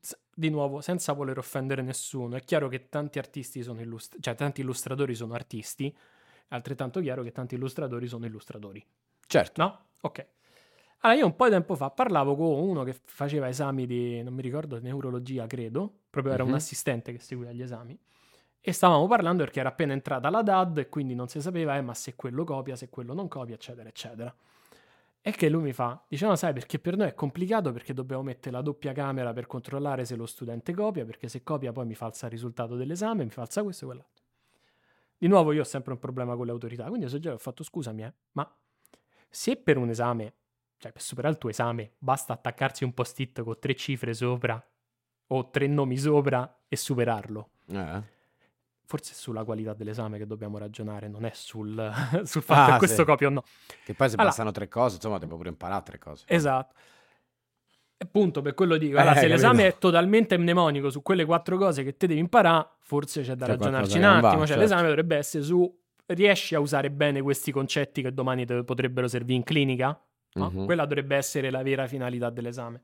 s- 0.00 0.16
di 0.32 0.48
nuovo, 0.48 0.80
senza 0.80 1.12
voler 1.14 1.36
offendere 1.36 1.82
nessuno, 1.82 2.36
è 2.36 2.44
chiaro 2.44 2.68
che 2.68 2.88
tanti 2.88 3.18
artisti 3.18 3.60
sono 3.64 3.80
illustratori, 3.80 4.22
cioè 4.22 4.36
tanti 4.36 4.60
illustratori 4.60 5.16
sono 5.16 5.34
artisti, 5.34 5.92
è 6.46 6.54
altrettanto 6.54 7.00
chiaro 7.00 7.24
che 7.24 7.32
tanti 7.32 7.56
illustratori 7.56 8.06
sono 8.06 8.24
illustratori, 8.24 8.86
Certo. 9.26 9.60
no? 9.62 9.86
Ok. 10.02 10.26
Allora, 11.00 11.18
io 11.18 11.26
un 11.26 11.34
po' 11.34 11.46
di 11.46 11.50
tempo 11.50 11.74
fa 11.74 11.90
parlavo 11.90 12.36
con 12.36 12.46
uno 12.46 12.84
che 12.84 12.94
faceva 13.04 13.48
esami 13.48 13.84
di, 13.84 14.22
non 14.22 14.32
mi 14.32 14.42
ricordo, 14.42 14.78
neurologia, 14.78 15.48
credo, 15.48 16.02
proprio 16.08 16.34
era 16.34 16.44
un 16.44 16.50
Mhm. 16.50 16.54
assistente 16.54 17.10
che 17.10 17.18
seguiva 17.18 17.50
gli 17.50 17.62
esami, 17.62 17.98
e 18.60 18.72
stavamo 18.72 19.08
parlando 19.08 19.42
perché 19.42 19.58
era 19.58 19.70
appena 19.70 19.92
entrata 19.92 20.30
la 20.30 20.42
DAD 20.42 20.78
e 20.78 20.88
quindi 20.88 21.16
non 21.16 21.26
si 21.26 21.40
sapeva, 21.40 21.76
eh, 21.76 21.80
ma 21.80 21.94
se 21.94 22.14
quello 22.14 22.44
copia, 22.44 22.76
se 22.76 22.88
quello 22.90 23.12
non 23.12 23.26
copia, 23.26 23.56
eccetera, 23.56 23.88
eccetera. 23.88 24.32
E 25.22 25.32
che 25.32 25.50
lui 25.50 25.62
mi 25.62 25.72
fa, 25.72 26.02
diceva, 26.08 26.34
sai, 26.34 26.54
perché 26.54 26.78
per 26.78 26.96
noi 26.96 27.08
è 27.08 27.14
complicato 27.14 27.72
perché 27.72 27.92
dobbiamo 27.92 28.22
mettere 28.22 28.52
la 28.56 28.62
doppia 28.62 28.92
camera 28.92 29.32
per 29.34 29.46
controllare 29.46 30.06
se 30.06 30.16
lo 30.16 30.24
studente 30.24 30.72
copia, 30.72 31.04
perché 31.04 31.28
se 31.28 31.42
copia 31.42 31.72
poi 31.72 31.84
mi 31.84 31.94
falsa 31.94 32.26
il 32.26 32.32
risultato 32.32 32.74
dell'esame, 32.74 33.24
mi 33.24 33.30
falsa 33.30 33.62
questo 33.62 33.84
e 33.84 33.88
quell'altro. 33.88 34.24
Di 35.18 35.26
nuovo 35.26 35.52
io 35.52 35.60
ho 35.60 35.64
sempre 35.64 35.92
un 35.92 35.98
problema 35.98 36.34
con 36.36 36.46
le 36.46 36.52
autorità, 36.52 36.86
quindi 36.86 37.06
io 37.06 37.18
già 37.18 37.34
ho 37.34 37.38
fatto 37.38 37.62
scusami, 37.62 38.04
eh, 38.04 38.14
ma 38.32 38.50
se 39.28 39.56
per 39.56 39.76
un 39.76 39.90
esame, 39.90 40.34
cioè 40.78 40.90
per 40.92 41.02
superare 41.02 41.34
il 41.34 41.38
tuo 41.38 41.50
esame, 41.50 41.92
basta 41.98 42.32
attaccarsi 42.32 42.84
un 42.84 42.94
post-it 42.94 43.42
con 43.42 43.58
tre 43.58 43.74
cifre 43.74 44.14
sopra 44.14 44.66
o 45.26 45.50
tre 45.50 45.66
nomi 45.66 45.98
sopra 45.98 46.62
e 46.66 46.76
superarlo, 46.76 47.50
Eh. 47.66 48.02
Forse 48.90 49.12
è 49.12 49.14
sulla 49.14 49.44
qualità 49.44 49.72
dell'esame 49.72 50.18
che 50.18 50.26
dobbiamo 50.26 50.58
ragionare, 50.58 51.06
non 51.06 51.24
è 51.24 51.30
sul, 51.32 51.92
sul 52.24 52.42
fatto 52.42 52.70
Ah, 52.70 52.72
che 52.72 52.78
questo 52.78 53.02
sì. 53.02 53.04
copia 53.04 53.28
o 53.28 53.30
no. 53.30 53.44
Che 53.84 53.94
poi 53.94 54.08
se 54.08 54.14
Allora- 54.14 54.28
bastano 54.30 54.50
tre 54.50 54.66
cose, 54.66 54.96
insomma, 54.96 55.18
puoi 55.18 55.30
pure 55.36 55.48
imparare 55.50 55.82
tre 55.84 55.98
cose. 55.98 56.24
Esatto. 56.26 56.74
E 57.96 58.04
Appunto, 58.04 58.42
per 58.42 58.54
quello 58.54 58.76
dico, 58.78 58.96
Eh, 58.96 59.00
allora, 59.00 59.14
se 59.14 59.20
capito. 59.28 59.34
l'esame 59.36 59.66
è 59.68 59.78
totalmente 59.78 60.36
mnemonico 60.38 60.90
su 60.90 61.02
quelle 61.02 61.24
quattro 61.24 61.56
cose 61.56 61.84
che 61.84 61.96
te 61.96 62.08
devi 62.08 62.18
imparare, 62.18 62.66
forse 62.80 63.22
c'è 63.22 63.34
da 63.36 63.46
C'è 63.46 63.52
ragionarci 63.52 63.98
un 63.98 64.04
attimo. 64.04 64.20
va, 64.22 64.36
cioè, 64.38 64.46
certo. 64.46 64.62
l'esame 64.62 64.88
dovrebbe 64.88 65.16
essere 65.16 65.44
su 65.44 65.78
riesci 66.06 66.56
a 66.56 66.58
usare 66.60 66.90
bene 66.90 67.22
questi 67.22 67.52
concetti 67.52 68.02
che 68.02 68.12
domani 68.12 68.44
te 68.44 68.64
potrebbero 68.64 69.06
servire 69.06 69.34
in 69.34 69.44
clinica? 69.44 69.96
No? 70.32 70.50
Mhm. 70.50 70.64
Quella 70.64 70.82
dovrebbe 70.84 71.14
essere 71.14 71.50
la 71.50 71.62
vera 71.62 71.86
finalità 71.86 72.30
dell'esame. 72.30 72.80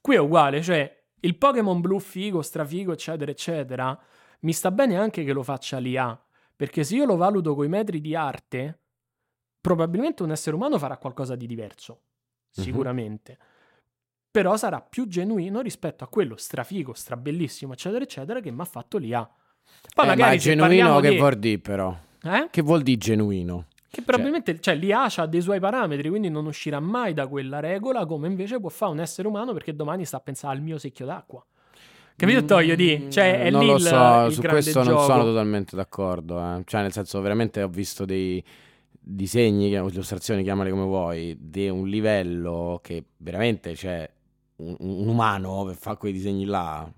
Qui 0.00 0.14
è 0.14 0.18
uguale, 0.18 0.62
cioè 0.62 0.96
il 1.20 1.36
Pokémon 1.36 1.80
blu 1.80 1.98
figo, 1.98 2.40
strafigo, 2.42 2.92
eccetera, 2.92 3.30
eccetera, 3.32 3.98
mi 4.40 4.52
sta 4.52 4.70
bene 4.70 4.96
anche 4.96 5.24
che 5.24 5.32
lo 5.32 5.42
faccia 5.42 5.78
l'IA, 5.78 6.20
perché 6.54 6.84
se 6.84 6.96
io 6.96 7.04
lo 7.04 7.16
valuto 7.16 7.54
coi 7.54 7.68
metri 7.68 8.00
di 8.00 8.14
arte, 8.14 8.78
probabilmente 9.60 10.22
un 10.22 10.30
essere 10.30 10.54
umano 10.56 10.78
farà 10.78 10.96
qualcosa 10.96 11.34
di 11.36 11.46
diverso, 11.46 12.00
Mhm. 12.56 12.64
sicuramente. 12.64 13.38
Però 14.30 14.56
sarà 14.56 14.80
più 14.80 15.06
genuino 15.08 15.60
rispetto 15.60 16.04
a 16.04 16.08
quello 16.08 16.36
strafigo, 16.36 16.92
strabellissimo, 16.92 17.72
eccetera, 17.72 18.04
eccetera, 18.04 18.40
che 18.40 18.50
mi 18.50 18.60
ha 18.60 18.64
fatto 18.64 18.98
l'IA. 18.98 19.28
Poi 19.94 20.04
Eh, 20.04 20.08
magari 20.08 20.36
ma 20.36 20.42
genuino 20.42 21.00
che 21.00 21.10
di... 21.10 21.16
vuol 21.16 21.34
dire 21.36 21.58
però? 21.58 21.96
Eh? 22.22 22.48
Che 22.50 22.62
vuol 22.62 22.82
dire 22.82 22.98
genuino? 22.98 23.66
Che 23.90 24.02
probabilmente, 24.02 24.60
cioè, 24.60 24.74
l'IA 24.74 25.04
ha 25.16 25.26
dei 25.26 25.40
suoi 25.40 25.60
parametri, 25.60 26.08
quindi 26.08 26.28
non 26.28 26.46
uscirà 26.46 26.78
mai 26.78 27.14
da 27.14 27.26
quella 27.26 27.58
regola, 27.58 28.04
come 28.06 28.28
invece 28.28 28.60
può 28.60 28.68
fare 28.68 28.92
un 28.92 29.00
essere 29.00 29.26
umano 29.26 29.52
perché 29.52 29.74
domani 29.74 30.04
sta 30.04 30.18
a 30.18 30.20
pensare 30.20 30.56
al 30.56 30.62
mio 30.62 30.78
secchio 30.78 31.06
d'acqua. 31.06 31.44
Capito, 32.18 32.44
Toglio 32.44 32.74
di? 32.74 33.06
Cioè, 33.10 33.42
è 33.42 33.50
non 33.50 33.60
lì 33.60 33.66
lo 33.68 33.76
il, 33.76 33.80
so, 33.82 34.24
il 34.26 34.32
su 34.32 34.40
grande 34.40 34.60
questo 34.60 34.82
gioco. 34.82 34.96
non 34.96 35.04
sono 35.06 35.22
totalmente 35.24 35.76
d'accordo. 35.76 36.38
eh. 36.40 36.62
Cioè, 36.64 36.82
nel 36.82 36.92
senso, 36.92 37.20
veramente 37.20 37.62
ho 37.62 37.68
visto 37.68 38.04
dei 38.04 38.42
disegni, 39.00 39.68
illustrazioni, 39.70 40.42
chiamali 40.42 40.70
come 40.70 40.82
vuoi, 40.84 41.36
di 41.40 41.68
un 41.68 41.86
livello 41.86 42.80
che 42.82 43.04
veramente 43.18 43.72
c'è 43.74 44.08
un, 44.56 44.74
un 44.80 45.06
umano 45.08 45.64
per 45.64 45.76
fare 45.76 45.96
quei 45.96 46.12
disegni 46.12 46.44
là. 46.44 46.90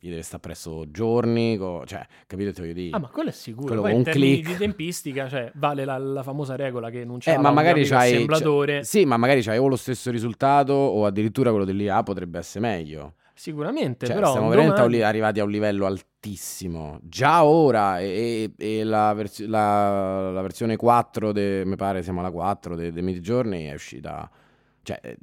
Gli 0.00 0.10
deve 0.10 0.22
stare 0.22 0.40
presso 0.40 0.84
giorni, 0.90 1.56
co- 1.56 1.84
cioè, 1.86 2.06
capito? 2.26 2.52
Te 2.52 2.60
voglio 2.60 2.72
dire. 2.74 2.94
Ah, 2.94 3.00
ma 3.00 3.08
quello 3.08 3.30
è 3.30 3.32
sicuro. 3.32 3.66
Quello 3.66 3.80
Poi 3.80 3.90
con 3.92 4.00
in 4.02 4.06
un 4.06 4.12
termini 4.12 4.34
click. 4.42 4.50
di 4.50 4.56
tempistica, 4.58 5.28
cioè, 5.28 5.50
vale 5.56 5.84
la, 5.84 5.96
la 5.98 6.22
famosa 6.22 6.54
regola 6.54 6.90
che 6.90 7.04
non 7.06 7.18
c'è 7.18 7.32
Eh, 7.32 7.38
ma 7.38 7.50
magari 7.50 7.84
c'hai, 7.84 8.12
assemblatore. 8.12 8.78
c'è- 8.80 8.84
sì, 8.84 9.04
ma 9.06 9.16
magari 9.16 9.40
c'hai 9.42 9.58
o 9.58 9.66
lo 9.66 9.74
stesso 9.76 10.10
risultato 10.12 10.72
o 10.74 11.04
addirittura 11.06 11.50
quello 11.50 11.64
dell'IA 11.64 12.02
potrebbe 12.04 12.38
essere 12.38 12.60
meglio. 12.64 13.14
Sicuramente, 13.38 14.04
Cioè, 14.06 14.16
però 14.16 14.28
stiamo 14.30 14.46
un 14.48 14.52
veramente 14.52 14.80
a 14.80 14.84
domani- 14.84 15.02
arrivati 15.02 15.38
a 15.38 15.44
un 15.44 15.50
livello 15.50 15.86
altissimo. 15.86 16.98
Già 17.04 17.44
ora, 17.44 18.00
e, 18.00 18.52
e- 18.58 18.82
la, 18.82 19.12
vers- 19.14 19.46
la- 19.46 20.32
la 20.32 20.42
versione 20.42 20.74
4, 20.74 21.30
de- 21.30 21.62
mi 21.64 21.76
pare 21.76 22.02
siamo 22.02 22.18
alla 22.18 22.32
4 22.32 22.74
dei 22.74 22.90
de 22.90 23.00
Midjourney, 23.00 23.66
è 23.66 23.74
uscita. 23.74 24.28
cioè, 24.82 24.98
eh, 25.02 25.18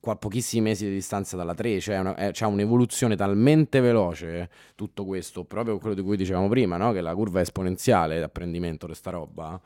qua 0.00 0.16
pochissimi 0.16 0.62
mesi 0.62 0.86
di 0.86 0.94
distanza 0.94 1.36
dalla 1.36 1.54
3, 1.54 1.78
cioè 1.78 1.98
una, 1.98 2.16
eh, 2.16 2.30
c'è 2.32 2.46
un'evoluzione 2.46 3.14
talmente 3.16 3.80
veloce 3.80 4.48
tutto 4.74 5.04
questo, 5.04 5.44
proprio 5.44 5.78
quello 5.78 5.94
di 5.94 6.00
cui 6.02 6.16
dicevamo 6.16 6.48
prima, 6.48 6.76
no? 6.78 6.90
che 6.92 7.02
la 7.02 7.14
curva 7.14 7.38
è 7.40 7.42
esponenziale 7.42 8.16
di 8.16 8.22
apprendimento 8.22 8.86
di 8.86 8.94
sta 8.94 9.10
roba, 9.10 9.60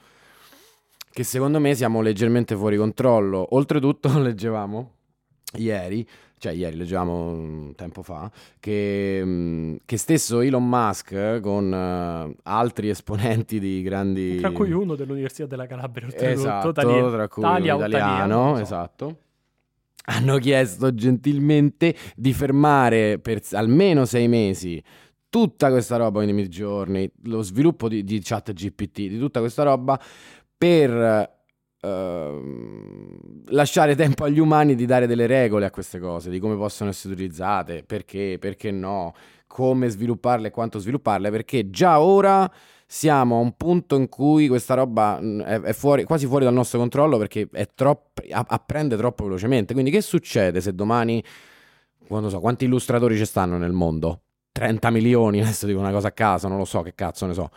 che 1.11 1.23
secondo 1.25 1.61
me 1.61 1.75
siamo 1.75 2.01
leggermente 2.01 2.57
fuori 2.57 2.77
controllo. 2.77 3.55
Oltretutto 3.55 4.09
leggevamo 4.19 4.93
ieri, 5.59 6.07
cioè 6.43 6.51
ieri 6.55 6.75
leggevamo 6.75 7.29
un 7.29 7.73
tempo 7.77 8.03
fa, 8.03 8.29
che, 8.59 9.23
mm, 9.25 9.77
che 9.85 9.97
stesso 9.97 10.41
Elon 10.41 10.69
Musk 10.69 11.39
con 11.39 11.71
uh, 11.71 12.37
altri 12.43 12.89
esponenti 12.89 13.61
di 13.61 13.81
grandi... 13.81 14.41
Tra 14.41 14.51
cui 14.51 14.73
uno 14.73 14.97
dell'Università 14.97 15.47
della 15.47 15.67
Calabria, 15.67 16.09
esatto, 16.13 16.73
Tali... 16.73 17.11
tra 17.13 17.29
cui 17.29 17.43
Talia 17.43 17.77
un 17.77 17.87
italiano, 17.87 18.57
so. 18.57 18.61
esatto. 18.61 19.19
Hanno 20.07 20.39
chiesto 20.39 20.93
gentilmente 20.93 21.95
di 22.17 22.33
fermare 22.33 23.21
per 23.21 23.41
almeno 23.53 24.05
sei 24.05 24.27
mesi 24.27 24.83
tutta 25.29 25.71
questa 25.71 25.95
roba 25.95 26.25
in 26.25 26.47
giorni, 26.49 27.09
lo 27.27 27.43
sviluppo 27.43 27.89
di, 27.89 28.03
di 28.03 28.21
chat 28.21 28.53
GPT, 28.53 29.07
di 29.07 29.19
tutta 29.21 29.39
questa 29.39 29.63
roba 29.63 29.97
per 30.59 31.42
Uh, 31.85 33.19
lasciare 33.47 33.97
tempo 33.97 34.23
agli 34.23 34.39
umani 34.39 34.77
di 34.77 34.87
dare 34.87 35.09
delle 35.09 35.27
regole 35.27 35.67
a 35.67 35.71
queste 35.71 35.99
cose, 35.99 36.31
di 36.31 36.39
come 36.39 36.55
possono 36.57 36.91
essere 36.91 37.15
utilizzate, 37.15 37.83
perché, 37.83 38.37
perché 38.39 38.71
no, 38.71 39.15
come 39.49 39.89
svilupparle 39.89 40.49
e 40.49 40.51
quanto 40.53 40.79
svilupparle, 40.79 41.31
perché 41.31 41.71
già 41.71 42.01
ora 42.01 42.51
siamo 42.87 43.37
a 43.37 43.41
un 43.41 43.57
punto 43.57 43.97
in 43.97 44.09
cui 44.09 44.49
questa 44.49 44.75
roba 44.75 45.19
mm, 45.21 45.41
è, 45.41 45.61
è 45.61 45.73
fuori, 45.73 46.05
quasi 46.05 46.27
fuori 46.27 46.45
dal 46.45 46.55
nostro 46.55 46.79
controllo 46.79 47.19
perché 47.19 47.49
troppo, 47.75 48.23
apprende 48.31 48.97
troppo 48.97 49.25
velocemente. 49.25 49.73
Quindi 49.73 49.91
che 49.91 50.03
succede 50.03 50.61
se 50.61 50.75
domani, 50.75 51.23
non 52.09 52.31
so, 52.31 52.39
quanti 52.39 52.67
illustratori 52.67 53.17
ci 53.17 53.25
stanno 53.25 53.57
nel 53.59 53.73
mondo? 53.73 54.21
30 54.53 54.91
milioni, 54.91 55.41
adesso 55.43 55.67
dico 55.67 55.81
una 55.81 55.91
cosa 55.91 56.09
a 56.09 56.13
caso, 56.13 56.49
non 56.49 56.59
lo 56.59 56.65
so 56.65 56.83
che 56.83 56.95
cazzo 56.95 57.27
ne 57.27 57.35
so 57.35 57.51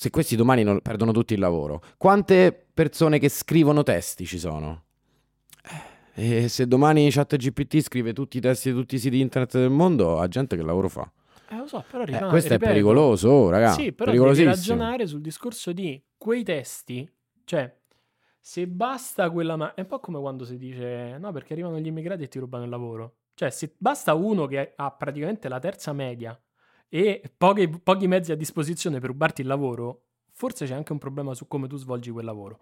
se 0.00 0.08
questi 0.08 0.34
domani 0.34 0.62
non, 0.62 0.80
perdono 0.80 1.12
tutti 1.12 1.34
il 1.34 1.40
lavoro, 1.40 1.82
quante 1.98 2.68
persone 2.72 3.18
che 3.18 3.28
scrivono 3.28 3.82
testi 3.82 4.24
ci 4.24 4.38
sono? 4.38 4.84
Eh, 6.14 6.44
e 6.44 6.48
se 6.48 6.66
domani 6.66 7.10
ChatGPT 7.10 7.80
scrive 7.80 8.14
tutti 8.14 8.38
i 8.38 8.40
testi 8.40 8.70
di 8.70 8.78
tutti 8.78 8.94
i 8.94 8.98
siti 8.98 9.20
internet 9.20 9.58
del 9.58 9.68
mondo, 9.68 10.18
ha 10.18 10.26
gente 10.26 10.56
che 10.56 10.62
lavoro 10.62 10.88
fa. 10.88 11.12
Eh, 11.50 11.56
lo 11.58 11.66
so, 11.66 11.84
però 11.90 12.04
rimane, 12.04 12.28
eh, 12.28 12.30
questo 12.30 12.48
ripeto, 12.48 12.70
è 12.70 12.72
pericoloso, 12.72 13.28
oh, 13.28 13.50
ragazzi. 13.50 13.82
Sì, 13.82 13.92
però 13.92 14.10
devi 14.10 14.44
ragionare 14.44 15.06
sul 15.06 15.20
discorso 15.20 15.70
di 15.72 16.02
quei 16.16 16.44
testi, 16.44 17.06
cioè 17.44 17.70
se 18.40 18.66
basta 18.66 19.28
quella 19.28 19.56
ma- 19.56 19.74
è 19.74 19.80
un 19.80 19.86
po' 19.86 20.00
come 20.00 20.18
quando 20.18 20.46
si 20.46 20.56
dice 20.56 21.18
no, 21.18 21.30
perché 21.30 21.52
arrivano 21.52 21.78
gli 21.78 21.88
immigrati 21.88 22.22
e 22.22 22.28
ti 22.28 22.38
rubano 22.38 22.64
il 22.64 22.70
lavoro. 22.70 23.16
Cioè, 23.34 23.50
se 23.50 23.74
basta 23.76 24.14
uno 24.14 24.46
che 24.46 24.72
ha 24.76 24.90
praticamente 24.92 25.50
la 25.50 25.58
terza 25.58 25.92
media 25.92 26.40
e 26.92 27.22
pochi, 27.38 27.68
pochi 27.68 28.08
mezzi 28.08 28.32
a 28.32 28.34
disposizione 28.34 28.98
per 28.98 29.10
rubarti 29.10 29.42
il 29.42 29.46
lavoro, 29.46 30.02
forse 30.32 30.66
c'è 30.66 30.74
anche 30.74 30.90
un 30.92 30.98
problema 30.98 31.34
su 31.34 31.46
come 31.46 31.68
tu 31.68 31.76
svolgi 31.76 32.10
quel 32.10 32.24
lavoro. 32.24 32.58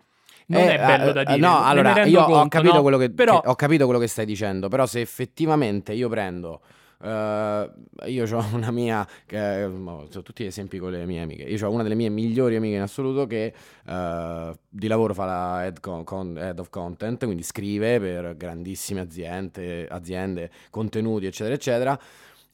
Non 0.48 0.60
eh, 0.60 0.74
è 0.74 0.78
bello 0.78 1.12
da 1.12 1.22
eh, 1.22 1.24
dire. 1.24 1.38
No, 1.38 1.64
allora 1.64 2.04
io 2.04 2.24
conto, 2.24 2.38
ho, 2.38 2.48
capito 2.48 2.90
no? 2.90 2.98
che, 2.98 3.10
però... 3.10 3.40
che, 3.40 3.48
ho 3.48 3.54
capito 3.54 3.84
quello 3.84 3.98
che 3.98 4.06
stai 4.06 4.26
dicendo, 4.26 4.68
però 4.68 4.86
se 4.86 5.00
effettivamente 5.00 5.92
io 5.94 6.08
prendo. 6.08 6.60
Uh, 7.00 7.70
io 8.06 8.26
ho 8.36 8.44
una 8.54 8.72
mia, 8.72 9.06
che, 9.24 9.62
oh, 9.62 10.08
sono 10.10 10.22
tutti 10.24 10.44
esempi 10.44 10.78
con 10.78 10.90
le 10.90 11.06
mie 11.06 11.22
amiche. 11.22 11.44
Io 11.44 11.66
ho 11.66 11.70
una 11.70 11.84
delle 11.84 11.94
mie 11.94 12.08
migliori 12.08 12.56
amiche 12.56 12.74
in 12.74 12.82
assoluto 12.82 13.26
che 13.26 13.54
uh, 13.86 14.52
di 14.68 14.88
lavoro 14.88 15.14
fa 15.14 15.24
la 15.24 15.64
head, 15.64 15.78
con, 15.78 16.02
con, 16.02 16.36
head, 16.36 16.58
of 16.58 16.70
content, 16.70 17.24
quindi 17.24 17.44
scrive 17.44 18.00
per 18.00 18.36
grandissime 18.36 19.00
aziende, 19.00 19.86
aziende 19.86 20.50
contenuti, 20.70 21.26
eccetera, 21.26 21.54
eccetera 21.54 22.00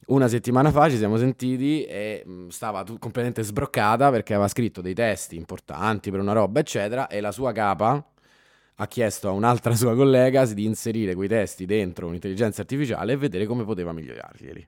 una 0.07 0.27
settimana 0.27 0.71
fa 0.71 0.89
ci 0.89 0.97
siamo 0.97 1.17
sentiti 1.17 1.83
e 1.83 2.23
mm, 2.27 2.49
stava 2.49 2.83
t- 2.83 2.99
completamente 2.99 3.43
sbroccata 3.43 4.11
perché 4.11 4.33
aveva 4.33 4.47
scritto 4.47 4.81
dei 4.81 4.93
testi 4.93 5.35
importanti 5.35 6.11
per 6.11 6.19
una 6.19 6.33
roba, 6.33 6.59
eccetera, 6.59 7.07
e 7.07 7.21
la 7.21 7.31
sua 7.31 7.51
capa 7.51 8.03
ha 8.77 8.87
chiesto 8.87 9.29
a 9.29 9.31
un'altra 9.31 9.73
sua 9.75 9.95
collega 9.95 10.45
di 10.45 10.65
inserire 10.65 11.15
quei 11.15 11.27
testi 11.27 11.65
dentro 11.65 12.07
un'intelligenza 12.07 12.61
artificiale 12.61 13.13
e 13.13 13.17
vedere 13.17 13.45
come 13.45 13.63
poteva 13.63 13.93
migliorarli. 13.93 14.67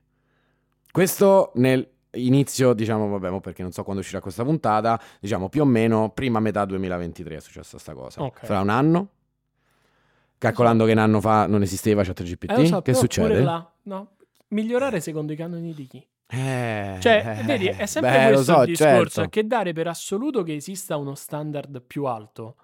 Questo 0.90 1.52
nel 1.54 1.86
inizio, 2.12 2.72
diciamo, 2.72 3.08
vabbè, 3.18 3.40
perché 3.40 3.62
non 3.62 3.72
so 3.72 3.82
quando 3.82 4.00
uscirà 4.00 4.20
questa 4.20 4.44
puntata, 4.44 5.00
diciamo 5.20 5.48
più 5.48 5.62
o 5.62 5.64
meno 5.64 6.10
prima 6.10 6.40
metà 6.40 6.64
2023 6.64 7.36
è 7.36 7.40
successa 7.40 7.70
questa 7.72 7.94
cosa. 7.94 8.22
Okay. 8.22 8.46
Fra 8.46 8.60
un 8.60 8.70
anno, 8.70 9.08
calcolando 10.38 10.84
che 10.84 10.92
un 10.92 10.98
anno 10.98 11.20
fa 11.20 11.46
non 11.46 11.62
esisteva 11.62 12.02
ChatGPT, 12.02 12.58
eh, 12.58 12.66
so, 12.66 12.82
che 12.82 12.94
succede? 12.94 13.42
Là, 13.42 13.70
no, 13.82 14.10
migliorare 14.48 15.00
secondo 15.00 15.32
i 15.32 15.36
canoni 15.36 15.74
di 15.74 15.86
chi? 15.86 16.06
Eh, 16.30 16.98
cioè, 17.00 17.42
vedi, 17.44 17.68
è 17.68 17.86
sempre 17.86 18.10
beh, 18.10 18.26
questo 18.26 18.52
so, 18.52 18.60
il 18.60 18.66
discorso, 18.66 19.10
certo. 19.10 19.30
che 19.30 19.46
dare 19.46 19.72
per 19.72 19.86
assoluto 19.86 20.42
che 20.42 20.54
esista 20.54 20.96
uno 20.96 21.14
standard 21.14 21.80
più 21.80 22.04
alto 22.04 22.56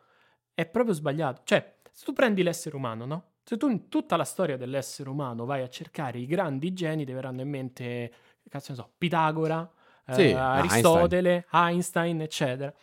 è 0.52 0.66
proprio 0.66 0.94
sbagliato. 0.94 1.42
Cioè, 1.44 1.76
se 1.90 2.04
tu 2.04 2.12
prendi 2.12 2.42
l'essere 2.42 2.76
umano, 2.76 3.06
no? 3.06 3.24
Se 3.42 3.56
tu 3.56 3.68
in 3.68 3.88
tutta 3.88 4.16
la 4.16 4.24
storia 4.24 4.56
dell'essere 4.56 5.08
umano 5.08 5.44
vai 5.44 5.62
a 5.62 5.68
cercare 5.68 6.18
i 6.18 6.26
grandi 6.26 6.72
geni, 6.72 7.04
ti 7.04 7.12
verranno 7.12 7.40
in 7.40 7.48
mente, 7.48 8.12
cazzo 8.48 8.72
ne 8.72 8.78
so, 8.78 8.92
Pitagora, 8.96 9.70
sì, 10.12 10.28
eh, 10.28 10.34
Aristotele, 10.34 11.46
Einstein. 11.50 11.66
Einstein. 11.74 12.20
eccetera. 12.20 12.74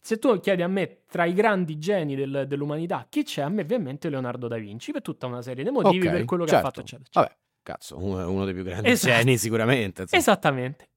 Se 0.00 0.18
tu 0.18 0.40
chiedi 0.40 0.62
a 0.62 0.68
me 0.68 1.02
tra 1.08 1.24
i 1.26 1.32
grandi 1.32 1.78
geni 1.78 2.16
del, 2.16 2.44
dell'umanità 2.48 3.06
chi 3.08 3.22
c'è, 3.22 3.42
a 3.42 3.48
me 3.48 3.62
ovviamente 3.62 4.08
Leonardo 4.08 4.48
da 4.48 4.56
Vinci 4.56 4.90
per 4.92 5.02
tutta 5.02 5.26
una 5.26 5.42
serie 5.42 5.62
di 5.62 5.70
motivi 5.70 6.06
okay, 6.06 6.18
per 6.18 6.24
quello 6.24 6.46
certo. 6.46 6.60
che 6.60 6.66
ha 6.66 6.70
certo. 6.72 6.80
fatto, 6.80 6.80
eccetera. 6.80 7.08
eccetera. 7.08 7.26
Vabbè, 7.26 7.40
Cazzo, 7.62 7.96
uno 7.96 8.44
dei 8.44 8.54
più 8.54 8.64
grandi 8.64 8.88
esatto. 8.88 9.14
geni 9.14 9.36
sicuramente. 9.38 10.02
Insomma. 10.02 10.20
Esattamente. 10.20 10.88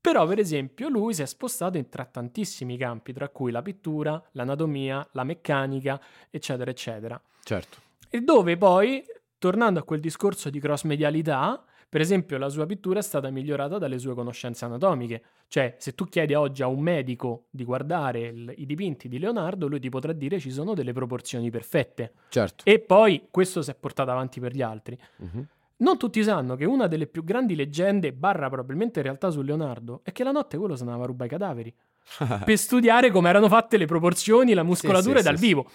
Però, 0.00 0.26
per 0.26 0.38
esempio, 0.38 0.88
lui 0.88 1.12
si 1.12 1.22
è 1.22 1.26
spostato 1.26 1.76
in 1.76 1.88
tra 1.88 2.04
tantissimi 2.04 2.76
campi, 2.76 3.12
tra 3.12 3.28
cui 3.28 3.50
la 3.50 3.62
pittura, 3.62 4.22
l'anatomia, 4.32 5.06
la 5.12 5.24
meccanica, 5.24 6.00
eccetera, 6.30 6.70
eccetera. 6.70 7.20
Certo. 7.42 7.78
E 8.08 8.20
dove 8.20 8.56
poi, 8.56 9.04
tornando 9.38 9.80
a 9.80 9.82
quel 9.82 10.00
discorso 10.00 10.50
di 10.50 10.60
cross-medialità, 10.60 11.62
per 11.90 12.00
esempio, 12.00 12.36
la 12.38 12.48
sua 12.48 12.66
pittura 12.66 12.98
è 12.98 13.02
stata 13.02 13.30
migliorata 13.30 13.78
dalle 13.78 13.98
sue 13.98 14.14
conoscenze 14.14 14.64
anatomiche. 14.64 15.22
Cioè, 15.48 15.76
se 15.78 15.94
tu 15.94 16.04
chiedi 16.04 16.34
oggi 16.34 16.62
a 16.62 16.66
un 16.66 16.80
medico 16.80 17.46
di 17.50 17.64
guardare 17.64 18.20
il, 18.20 18.54
i 18.56 18.66
dipinti 18.66 19.08
di 19.08 19.18
Leonardo, 19.18 19.66
lui 19.66 19.80
ti 19.80 19.88
potrà 19.88 20.12
dire 20.12 20.38
ci 20.38 20.50
sono 20.50 20.74
delle 20.74 20.92
proporzioni 20.92 21.50
perfette. 21.50 22.12
Certo. 22.28 22.64
E 22.64 22.78
poi 22.78 23.28
questo 23.30 23.62
si 23.62 23.70
è 23.70 23.74
portato 23.74 24.10
avanti 24.10 24.38
per 24.38 24.52
gli 24.52 24.62
altri. 24.62 24.98
Uh-huh. 25.16 25.46
Non 25.78 25.96
tutti 25.96 26.22
sanno 26.22 26.56
che 26.56 26.64
una 26.64 26.86
delle 26.86 27.06
più 27.06 27.22
grandi 27.22 27.54
leggende, 27.54 28.12
barra 28.12 28.48
probabilmente 28.48 28.98
in 28.98 29.04
realtà 29.04 29.30
su 29.30 29.42
Leonardo, 29.42 30.00
è 30.02 30.12
che 30.12 30.24
la 30.24 30.32
notte 30.32 30.58
quello 30.58 30.74
se 30.74 30.82
andava 30.82 31.04
a 31.04 31.06
rubare 31.06 31.26
i 31.26 31.30
cadaveri. 31.30 31.74
per 32.44 32.56
studiare 32.56 33.10
come 33.10 33.28
erano 33.28 33.48
fatte 33.48 33.76
le 33.76 33.86
proporzioni, 33.86 34.54
la 34.54 34.62
muscolatura 34.62 35.18
sì, 35.18 35.24
sì, 35.24 35.24
dal 35.24 35.38
sì, 35.38 35.46
vivo. 35.46 35.70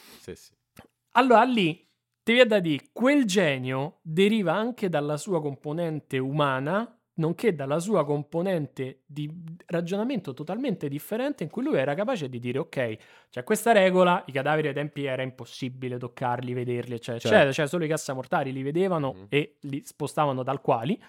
Allora 1.12 1.44
lì, 1.44 1.88
ti 2.24 2.34
viene 2.34 2.48
da 2.48 2.60
dire, 2.60 2.90
quel 2.92 3.26
genio 3.26 4.00
deriva 4.02 4.54
anche 4.54 4.90
dalla 4.90 5.18
sua 5.18 5.42
componente 5.42 6.18
umana, 6.18 6.98
nonché 7.16 7.54
dalla 7.54 7.80
sua 7.80 8.06
componente 8.06 9.02
di 9.06 9.32
ragionamento 9.68 10.34
totalmente 10.34 10.88
differente 10.88 11.44
in 11.44 11.50
cui 11.50 11.64
lui 11.64 11.78
era 11.78 11.94
capace 11.94 12.30
di 12.30 12.40
dire 12.40 12.60
ok, 12.60 12.98
c'è 13.30 13.44
questa 13.44 13.72
regola, 13.72 14.24
i 14.28 14.32
cadaveri 14.32 14.70
ai 14.70 14.74
tempi 14.74 15.06
era 15.06 15.22
impossibile 15.22 15.98
toccarli, 15.98 16.54
vederli, 16.54 16.96
eccetera, 16.96 17.20
certo. 17.20 17.28
eccetera, 17.28 17.52
cioè 17.52 17.68
solo 17.68 17.86
i 17.86 17.88
cassamortali 17.88 18.52
li 18.52 18.64
vedevano 18.64 19.14
mm. 19.14 19.24
e 19.30 19.58
li 19.62 19.84
spostavano 19.86 20.42
dal 20.44 20.62
quali, 20.62 21.02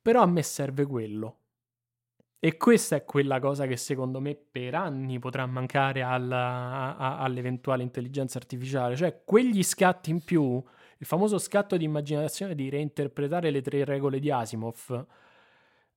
però 0.00 0.22
a 0.22 0.26
me 0.26 0.42
serve 0.42 0.86
quello. 0.86 1.38
E 2.38 2.58
questa 2.58 2.94
è 2.94 3.04
quella 3.04 3.40
cosa 3.40 3.66
che 3.66 3.76
secondo 3.76 4.20
me 4.20 4.36
per 4.36 4.74
anni 4.74 5.18
potrà 5.18 5.46
mancare 5.46 6.02
alla, 6.02 6.96
a, 6.96 7.18
all'eventuale 7.18 7.82
intelligenza 7.82 8.38
artificiale, 8.38 8.94
cioè 8.94 9.22
quegli 9.24 9.64
scatti 9.64 10.10
in 10.10 10.22
più 10.22 10.62
il 10.98 11.06
famoso 11.06 11.38
scatto 11.38 11.76
di 11.76 11.84
immaginazione 11.84 12.54
di 12.54 12.68
reinterpretare 12.68 13.50
le 13.50 13.60
tre 13.60 13.84
regole 13.84 14.18
di 14.18 14.30
Asimov 14.30 15.06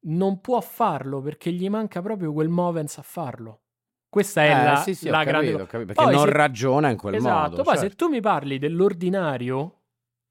non 0.02 0.40
può 0.42 0.60
farlo 0.62 1.22
perché 1.22 1.52
gli 1.52 1.70
manca 1.70 2.02
proprio 2.02 2.32
quel 2.34 2.50
movens 2.50 2.98
a 2.98 3.02
farlo. 3.02 3.62
Questa 4.10 4.44
è 4.44 4.50
eh, 4.50 4.64
la, 4.64 4.76
sì, 4.78 4.96
sì, 4.96 5.08
la 5.08 5.24
grande 5.24 5.52
capito, 5.52 5.66
capito, 5.66 5.94
perché 5.94 6.04
poi 6.04 6.14
non 6.14 6.26
se... 6.26 6.34
ragiona 6.34 6.90
in 6.90 6.98
quel 6.98 7.16
esatto, 7.16 7.34
modo. 7.34 7.46
Esatto, 7.48 7.64
poi 7.64 7.78
certo. 7.78 7.90
se 7.90 7.96
tu 7.96 8.08
mi 8.08 8.22
parli 8.22 8.58
dell'ordinario, 8.58 9.82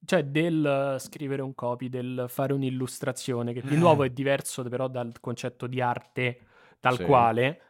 cioè 0.04 0.24
del 0.24 0.96
scrivere 0.98 1.42
un 1.42 1.54
copy, 1.54 1.88
del 1.88 2.24
fare 2.28 2.52
un'illustrazione, 2.52 3.52
che 3.52 3.62
di 3.62 3.76
nuovo 3.76 4.02
è 4.02 4.10
diverso 4.10 4.64
però 4.64 4.88
dal 4.88 5.12
concetto 5.20 5.68
di 5.68 5.80
arte 5.80 6.40
tal 6.80 6.96
sì. 6.96 7.04
quale, 7.04 7.60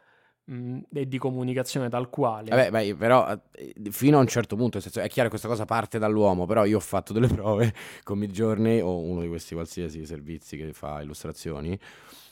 e 0.93 1.07
di 1.07 1.17
comunicazione 1.17 1.89
tal 1.89 2.09
quale. 2.09 2.49
Vabbè, 2.49 2.71
beh, 2.71 2.95
però 2.95 3.27
eh, 3.53 3.73
fino 3.91 4.17
a 4.17 4.21
un 4.21 4.27
certo 4.27 4.55
punto, 4.55 4.77
è 4.77 4.81
chiaro 5.07 5.23
che 5.23 5.29
questa 5.29 5.47
cosa 5.47 5.65
parte 5.65 5.99
dall'uomo, 5.99 6.45
però 6.45 6.65
io 6.65 6.77
ho 6.77 6.81
fatto 6.81 7.13
delle 7.13 7.27
prove 7.33 7.73
con 8.03 8.17
Midjourney 8.17 8.79
o 8.79 8.97
uno 8.99 9.21
di 9.21 9.27
questi 9.27 9.53
qualsiasi 9.53 10.05
servizi 10.05 10.57
che 10.57 10.73
fa 10.73 11.01
illustrazioni 11.01 11.79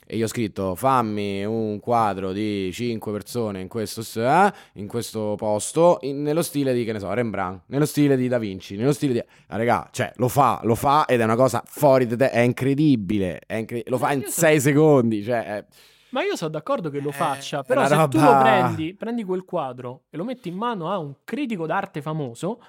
e 0.09 0.15
io 0.15 0.23
ho 0.23 0.29
scritto 0.29 0.73
fammi 0.73 1.43
un 1.43 1.81
quadro 1.81 2.31
di 2.31 2.71
5 2.71 3.11
persone 3.11 3.59
in 3.59 3.67
questo, 3.67 4.01
eh, 4.23 4.53
in 4.75 4.87
questo 4.87 5.35
posto, 5.35 5.97
in- 6.01 6.21
nello 6.21 6.41
stile 6.41 6.73
di, 6.73 6.85
che 6.85 6.93
ne 6.93 6.99
so, 6.99 7.11
Rembrandt, 7.13 7.63
nello 7.67 7.85
stile 7.85 8.15
di 8.15 8.29
Da 8.29 8.37
Vinci, 8.37 8.77
nello 8.77 8.93
stile 8.93 9.13
di... 9.13 9.23
Ah, 9.47 9.57
regà, 9.57 9.89
cioè, 9.91 10.13
lo 10.15 10.29
fa, 10.29 10.61
lo 10.63 10.75
fa 10.75 11.05
ed 11.05 11.19
è 11.19 11.23
una 11.25 11.35
cosa 11.35 11.61
fuori 11.65 12.07
di 12.07 12.15
te, 12.15 12.29
è 12.29 12.39
incredibile, 12.39 13.41
è 13.45 13.55
incre- 13.55 13.83
lo 13.87 13.97
fa 13.97 14.13
in 14.13 14.23
6 14.25 14.59
secondi, 14.61 15.23
cioè... 15.23 15.43
è- 15.43 15.65
Ma 16.09 16.23
io 16.23 16.35
sono 16.35 16.51
d'accordo 16.51 16.89
che 16.89 16.99
lo 17.01 17.09
Eh, 17.09 17.13
faccia, 17.13 17.63
però 17.63 17.85
se 17.85 18.07
tu 18.07 18.17
lo 18.19 18.31
roba- 18.31 18.37
prendi, 18.43 18.93
prendi 18.95 19.23
quel 19.23 19.43
quadro 19.43 20.03
e 20.09 20.17
lo 20.17 20.23
metti 20.23 20.47
in 20.49 20.55
mano 20.55 20.89
a 20.91 20.97
un 20.97 21.15
critico 21.23 21.65
d'arte 21.65 22.01
famoso, 22.01 22.61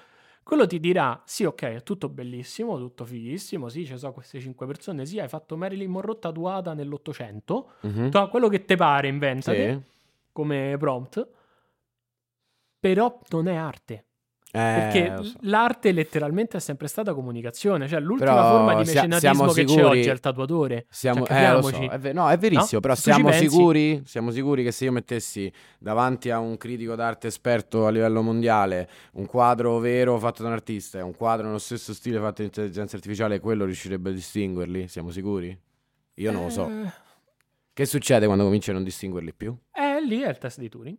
quello 0.43 0.65
ti 0.67 0.79
dirà, 0.79 1.21
sì 1.25 1.45
ok, 1.45 1.61
è 1.63 1.83
tutto 1.83 2.09
bellissimo, 2.09 2.77
tutto 2.77 3.05
fighissimo, 3.05 3.69
sì, 3.69 3.85
ci 3.85 3.97
sono 3.97 4.11
queste 4.13 4.39
cinque 4.39 4.65
persone, 4.65 5.05
sì, 5.05 5.19
hai 5.19 5.27
fatto 5.29 5.55
Marilyn 5.55 5.89
Monroe 5.89 6.19
tatuata 6.19 6.73
nell'Ottocento, 6.73 7.71
Mhm. 7.81 8.09
Tu- 8.09 8.29
quello 8.29 8.47
che 8.49 8.65
te 8.65 8.75
pare 8.75 9.07
inventati 9.07 9.57
Sì. 9.63 9.79
come 10.33 10.75
prompt, 10.77 11.27
però 12.79 13.19
non 13.29 13.47
è 13.47 13.55
arte. 13.55 14.05
Eh, 14.51 14.57
Perché 14.57 15.09
lo 15.15 15.23
so. 15.23 15.37
l'arte 15.41 15.91
letteralmente 15.91 16.57
è 16.57 16.59
sempre 16.59 16.87
stata 16.87 17.13
comunicazione, 17.13 17.87
cioè 17.87 17.99
l'ultima 17.99 18.31
Però 18.33 18.49
forma 18.49 18.71
di 18.73 18.79
mecenatismo 18.79 19.19
siamo 19.19 19.51
che 19.51 19.63
c'è 19.63 19.69
sicuri- 19.69 19.85
oggi 19.99 20.09
è 20.09 20.11
il 20.11 20.19
tatuatore. 20.19 20.85
Siamo, 20.89 21.25
Cioè, 21.25 21.43
eh, 21.43 21.51
lo 21.51 21.61
so, 21.61 21.77
è 21.87 21.99
ver- 21.99 22.15
no, 22.15 22.29
è 22.29 22.37
verissimo, 22.39 22.67
No? 22.73 22.79
però 22.79 22.93
tu 22.95 22.99
siamo 23.01 23.31
sicuri, 23.31 24.01
siamo 24.05 24.31
sicuri 24.31 24.63
che 24.63 24.71
se 24.71 24.85
io 24.85 24.91
mettessi 24.91 25.51
davanti 25.77 26.31
a 26.31 26.39
un 26.39 26.57
critico 26.57 26.95
d'arte 26.95 27.27
esperto 27.27 27.85
a 27.85 27.91
livello 27.91 28.23
mondiale 28.23 28.89
un 29.13 29.27
quadro 29.27 29.77
vero 29.77 30.17
fatto 30.17 30.41
da 30.41 30.47
un 30.47 30.55
artista 30.55 30.97
e 30.97 31.01
un 31.03 31.15
quadro 31.15 31.45
nello 31.45 31.59
stesso 31.59 31.93
stile 31.93 32.17
fatto 32.17 32.37
da 32.41 32.45
intelligenza 32.45 32.95
artificiale, 32.95 33.39
quello 33.39 33.65
riuscirebbe 33.65 34.09
a 34.09 34.13
distinguerli? 34.13 34.87
Siamo 34.87 35.11
sicuri? 35.11 35.55
Io 36.15 36.31
non 36.31 36.45
lo 36.45 36.49
so. 36.49 36.67
Eh, 36.67 36.91
Che 37.71 37.85
succede 37.85 38.25
quando 38.25 38.45
cominci 38.45 38.71
a 38.71 38.73
non 38.73 38.83
distinguerli 38.83 39.31
più? 39.33 39.55
Eh, 39.73 40.03
lì 40.05 40.21
è 40.21 40.29
il 40.29 40.37
test 40.39 40.57
di 40.59 40.69
Turing. 40.69 40.97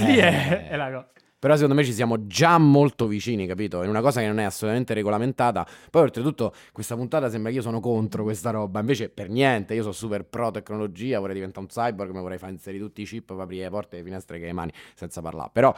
Lì 0.00 0.16
è, 0.16 0.68
è 0.70 0.76
la 0.76 0.86
cosa. 0.86 1.08
Però 1.40 1.54
secondo 1.54 1.74
me 1.74 1.84
ci 1.84 1.94
siamo 1.94 2.26
già 2.26 2.58
molto 2.58 3.06
vicini, 3.06 3.46
capito? 3.46 3.80
È 3.82 3.86
una 3.86 4.02
cosa 4.02 4.20
che 4.20 4.26
non 4.26 4.38
è 4.38 4.44
assolutamente 4.44 4.92
regolamentata. 4.92 5.66
Poi 5.90 6.02
oltretutto 6.02 6.52
questa 6.70 6.96
puntata 6.96 7.30
sembra 7.30 7.50
che 7.50 7.56
io 7.56 7.62
sono 7.62 7.80
contro 7.80 8.24
questa 8.24 8.50
roba, 8.50 8.80
invece 8.80 9.08
per 9.08 9.30
niente, 9.30 9.72
io 9.72 9.80
sono 9.80 9.94
super 9.94 10.26
pro 10.26 10.50
tecnologia, 10.50 11.18
vorrei 11.18 11.36
diventare 11.36 11.66
un 11.66 11.72
cyborg, 11.72 12.12
mi 12.12 12.20
vorrei 12.20 12.36
fare 12.36 12.52
inserire 12.52 12.84
tutti 12.84 13.00
i 13.00 13.06
chip 13.06 13.32
per 13.32 13.40
aprire 13.40 13.64
le 13.64 13.70
porte 13.70 13.96
le 13.96 14.02
finestre 14.02 14.38
che 14.38 14.44
le 14.44 14.52
mani, 14.52 14.70
senza 14.94 15.22
parlare. 15.22 15.48
Però 15.50 15.74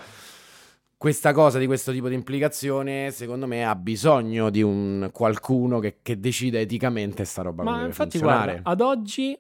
questa 0.97 1.33
cosa 1.33 1.59
di 1.59 1.67
questo 1.67 1.91
tipo 1.91 2.09
di 2.09 2.15
implicazione, 2.15 3.11
secondo 3.13 3.47
me, 3.47 3.65
ha 3.65 3.75
bisogno 3.75 4.51
di 4.51 4.63
un 4.63 5.11
qualcuno 5.13 5.79
che, 5.79 5.99
che 6.03 6.19
decida 6.19 6.59
eticamente 6.59 7.25
sta 7.25 7.43
roba 7.43 7.63
Ma 7.63 7.85
infatti, 7.85 8.19
guarda, 8.19 8.61
ad 8.63 8.81
oggi, 8.81 9.37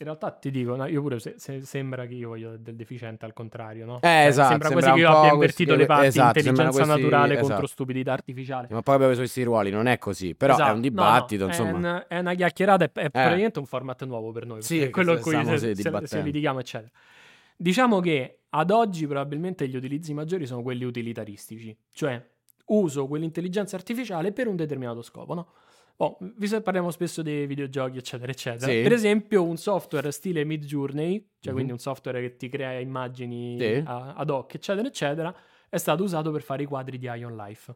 in 0.00 0.04
realtà 0.06 0.30
ti 0.30 0.52
dico, 0.52 0.76
no, 0.76 0.86
io 0.86 1.02
pure 1.02 1.18
se- 1.18 1.34
se- 1.38 1.62
sembra 1.62 2.06
che 2.06 2.14
io 2.14 2.28
voglio 2.28 2.56
del 2.56 2.76
deficiente 2.76 3.24
al 3.24 3.32
contrario, 3.32 3.84
no? 3.84 3.96
Eh, 3.96 4.00
Cioè, 4.00 4.26
esatto, 4.26 4.48
Sembra 4.50 4.68
sembra 4.68 4.86
quasi 4.90 5.00
che 5.00 5.00
io 5.00 5.08
abbia 5.08 5.34
questi- 5.36 5.62
invertito 5.62 5.74
le 5.74 5.86
parti 5.86 6.06
esatto, 6.06 6.38
intelligenza 6.38 6.70
questi- 6.84 6.88
naturale 7.02 7.32
esatto. 7.32 7.48
contro 7.48 7.66
stupidità 7.66 8.12
artificiale. 8.12 8.68
Ma 8.70 8.82
poi 8.82 8.94
abbiamo 8.94 9.12
preso 9.12 9.20
questi 9.20 9.42
ruoli, 9.42 9.70
non 9.70 9.86
è 9.86 9.98
così. 9.98 10.36
Però 10.36 10.52
Esatto, 10.54 10.68
è 10.70 10.72
un 10.72 10.78
no, 10.78 10.82
no, 10.84 10.88
dibattito, 10.88 11.44
è 11.44 11.46
insomma. 11.48 11.70
un- 11.76 12.04
È, 12.06 12.18
una 12.18 12.34
chiacchierata, 12.34 12.84
è, 12.84 12.90
è 12.92 13.10
praticamente 13.10 13.58
un 13.58 13.66
format 13.66 14.04
nuovo 14.04 14.30
per 14.30 14.46
noi. 14.46 14.62
Sì, 14.62 14.80
è 14.80 14.90
quello 14.90 15.14
in 15.14 15.20
cui 15.20 15.34
se, 15.44 15.74
se- 15.74 16.06
se 16.06 16.20
litighiamo, 16.22 16.60
eccetera. 16.60 16.90
Diciamo 17.56 17.98
che 17.98 18.38
ad 18.50 18.70
oggi 18.70 19.04
probabilmente 19.06 19.66
gli 19.66 19.74
utilizzi 19.74 20.14
maggiori 20.14 20.46
sono 20.46 20.62
quelli 20.62 20.84
utilitaristici, 20.84 21.76
cioè 21.92 22.24
uso 22.66 23.08
quell'intelligenza 23.08 23.74
artificiale 23.74 24.30
per 24.30 24.46
un 24.46 24.54
determinato 24.54 25.02
scopo, 25.02 25.34
no? 25.34 25.48
Oh, 26.00 26.16
visto 26.36 26.56
che 26.56 26.62
parliamo 26.62 26.90
spesso 26.92 27.22
dei 27.22 27.46
videogiochi, 27.46 27.98
eccetera, 27.98 28.30
eccetera. 28.30 28.70
Sì. 28.70 28.82
Per 28.82 28.92
esempio, 28.92 29.42
un 29.44 29.56
software 29.56 30.12
stile 30.12 30.44
Mid 30.44 30.64
Journey, 30.64 31.18
cioè 31.40 31.48
Mhm. 31.50 31.52
quindi 31.54 31.72
un 31.72 31.78
software 31.78 32.20
che 32.20 32.36
ti 32.36 32.48
crea 32.48 32.78
immagini 32.78 33.56
Sì. 33.58 33.82
a- 33.84 34.14
ad 34.14 34.30
hoc, 34.30 34.54
eccetera, 34.54 34.86
eccetera, 34.86 35.34
è 35.68 35.76
stato 35.76 36.04
usato 36.04 36.30
per 36.30 36.42
fare 36.42 36.62
i 36.62 36.66
quadri 36.66 36.98
di 36.98 37.06
Ion 37.06 37.34
Life. 37.34 37.74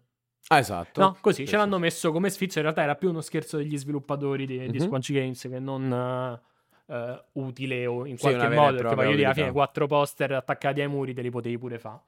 Ah, 0.48 0.58
esatto. 0.58 1.00
No, 1.00 1.16
così 1.20 1.44
Sì, 1.44 1.50
ce 1.50 1.56
l'hanno 1.56 1.78
messo 1.78 2.12
come 2.12 2.30
sfizio. 2.30 2.60
In 2.60 2.66
realtà 2.66 2.82
era 2.84 2.94
più 2.94 3.08
uno 3.08 3.20
scherzo 3.22 3.56
degli 3.56 3.76
sviluppatori 3.76 4.46
di, 4.46 4.58
di 4.70 4.78
Mhm. 4.78 4.84
Sponge 4.84 5.12
Games 5.12 5.40
che 5.42 5.58
non 5.58 6.40
eh, 6.88 7.24
utile 7.34 7.86
o 7.86 8.06
in 8.06 8.18
qualche 8.18 8.48
modo. 8.48 8.76
Perché 8.76 8.94
voglio 8.94 9.10
dire, 9.16 9.24
alla 9.26 9.34
fine 9.34 9.50
quattro 9.52 9.86
poster 9.86 10.32
attaccati 10.32 10.80
ai 10.80 10.88
muri 10.88 11.14
te 11.14 11.22
li 11.22 11.30
potevi 11.30 11.56
pure 11.58 11.78
fare. 11.78 12.00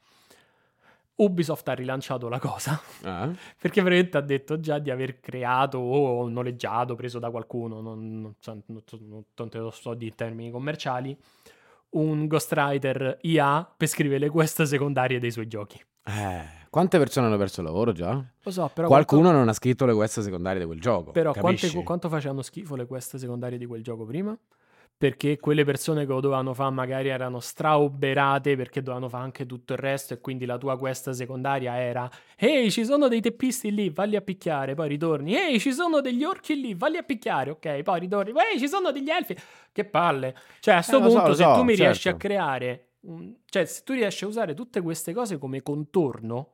Ubisoft 1.17 1.69
ha 1.69 1.73
rilanciato 1.75 2.29
la 2.29 2.39
cosa 2.41 2.81
Ah. 3.05 3.31
perché 3.61 3.83
veramente 3.83 4.17
ha 4.17 4.21
detto 4.21 4.59
già 4.59 4.79
di 4.79 4.91
aver 4.91 5.21
creato 5.21 5.79
o 5.79 6.29
noleggiato, 6.29 6.95
preso 6.97 7.19
da 7.19 7.31
qualcuno, 7.31 7.81
non, 7.81 8.21
non, 8.21 8.35
non, 8.67 8.83
non- 9.35 9.49
te 9.49 9.59
lo 9.59 9.71
so 9.71 9.95
di 9.95 10.13
termini 10.15 10.51
commerciali, 10.51 11.17
un 11.91 12.27
ghostwriter 12.27 13.19
IA 13.23 13.73
per 13.77 13.87
scrivere 13.89 14.19
le 14.19 14.31
quest 14.31 14.63
secondarie 14.65 15.21
dei 15.21 15.31
suoi 15.31 15.47
giochi. 15.47 15.81
Eh, 16.07 16.43
quante 16.69 16.99
persone 16.99 17.29
hanno 17.29 17.37
perso 17.37 17.61
il 17.61 17.67
lavoro 17.67 17.93
già? 17.93 18.13
Lo 18.43 18.51
so, 18.51 18.69
però 18.75 18.89
Qualcuno 18.89 19.31
non 19.31 19.49
ha 19.49 19.53
scritto 19.53 19.87
le 19.87 19.95
quest 19.95 20.21
secondarie 20.21 20.59
di 20.61 20.67
quel 20.67 20.81
gioco. 20.81 21.13
Però 21.13 21.33
quante- 21.33 21.83
quanto 21.85 22.09
facevano 22.09 22.43
schifo 22.43 22.75
le 22.75 22.87
quest 22.87 23.17
secondarie 23.17 23.57
di 23.57 23.67
quel 23.67 23.83
gioco 23.83 24.05
prima? 24.05 24.37
Perché 24.97 25.39
quelle 25.39 25.65
persone 25.65 26.07
che 26.07 26.13
lo 26.13 26.21
dovevano 26.21 26.55
fare 26.55 26.71
magari 26.71 27.09
erano 27.09 27.41
strauberate 27.41 28.57
perché 28.57 28.81
dovevano 28.81 29.09
fare 29.09 29.25
anche 29.25 29.45
tutto 29.45 29.73
il 29.73 29.79
resto 29.81 30.15
e 30.15 30.21
quindi 30.21 30.47
la 30.47 30.57
tua 30.57 30.79
quest 30.79 31.11
secondaria 31.11 31.77
era 31.79 32.09
Ehi, 32.37 32.71
ci 32.71 32.85
sono 32.85 33.09
dei 33.09 33.21
teppisti 33.21 33.75
lì, 33.75 33.91
valli 33.91 34.17
a 34.17 34.21
picchiare, 34.23 34.75
poi 34.75 34.89
ritorni. 34.89 35.35
Ehi, 35.37 35.59
ci 35.59 35.73
sono 35.73 36.01
degli 36.01 36.23
orchi 36.25 36.59
lì, 36.61 36.75
valli 36.75 36.97
a 36.97 37.03
picchiare, 37.03 37.51
ok, 37.51 37.83
poi 37.83 38.01
ritorni. 38.01 38.33
Ehi, 38.53 38.59
ci 38.59 38.69
sono 38.69 38.93
degli 38.93 39.11
elfi. 39.11 39.37
Che 39.73 39.85
palle. 39.85 40.35
Cioè, 40.61 40.75
a 40.77 40.83
sto 40.83 40.99
Eh, 40.99 41.03
so, 41.03 41.09
punto 41.11 41.29
lo 41.29 41.35
se 41.35 41.43
so, 41.43 41.53
tu 41.53 41.63
mi 41.65 41.75
riesci 41.75 42.03
certo. 42.03 42.17
a 42.17 42.29
creare 42.29 42.89
un- 43.01 43.35
cioè, 43.47 43.65
se 43.67 43.83
tu 43.85 43.93
riesci 43.93 44.25
a 44.25 44.29
usare 44.29 44.55
tutte 44.55 44.81
queste 44.81 45.13
cose 45.13 45.39
come 45.39 45.63
contorno 45.63 46.51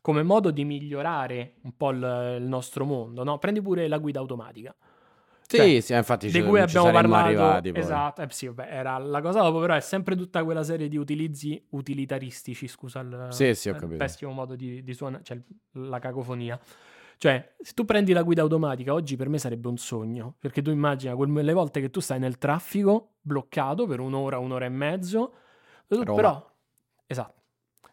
come 0.00 0.22
modo 0.22 0.50
di 0.50 0.64
migliorare 0.64 1.54
un 1.62 1.76
po' 1.76 1.90
il, 1.90 2.36
il 2.38 2.46
nostro 2.46 2.84
mondo, 2.84 3.24
no? 3.24 3.38
Prendi 3.38 3.62
pure 3.62 3.88
la 3.88 3.98
guida 3.98 4.20
automatica. 4.20 4.74
Sì, 5.54 5.60
Cioè, 5.60 5.80
sì, 5.80 5.94
infatti 5.94 6.26
di 6.26 6.32
ci, 6.32 6.42
cui 6.42 6.60
abbiamo 6.60 6.90
parlato 6.90 7.26
arrivati 7.26 7.72
esatto 7.74 8.22
eh, 8.22 8.26
sì, 8.30 8.46
vabbè, 8.46 8.68
era 8.70 8.98
la 8.98 9.20
cosa 9.20 9.40
dopo 9.40 9.60
però 9.60 9.74
è 9.74 9.80
sempre 9.80 10.16
tutta 10.16 10.42
quella 10.42 10.64
serie 10.64 10.88
di 10.88 10.96
utilizzi 10.96 11.64
utilitaristici 11.70 12.66
scusa 12.66 13.00
il, 13.00 13.26
Sì, 13.30 13.54
sì, 13.54 13.68
ho 13.68 13.76
il 13.76 13.96
pessimo 13.96 14.32
modo 14.32 14.56
di, 14.56 14.82
di 14.82 14.94
suonare 14.94 15.22
cioè 15.22 15.40
la 15.72 15.98
cacofonia. 16.00 16.58
Cioè 17.16 17.54
se 17.60 17.72
tu 17.72 17.84
prendi 17.84 18.12
la 18.12 18.22
guida 18.22 18.42
automatica 18.42 18.92
oggi 18.92 19.14
per 19.14 19.28
me 19.28 19.38
sarebbe 19.38 19.68
un 19.68 19.76
sogno 19.76 20.34
perché 20.38 20.60
tu 20.60 20.70
immagina 20.70 21.14
quelle 21.14 21.52
volte 21.52 21.80
che 21.80 21.88
tu 21.90 22.00
stai 22.00 22.18
nel 22.18 22.38
traffico 22.38 23.14
bloccato 23.20 23.86
per 23.86 24.00
un'ora 24.00 24.38
un'ora 24.38 24.64
e 24.64 24.70
mezzo 24.70 25.34
tu- 25.86 26.02
Roma. 26.02 26.14
però 26.14 26.54
esatto 27.06 27.42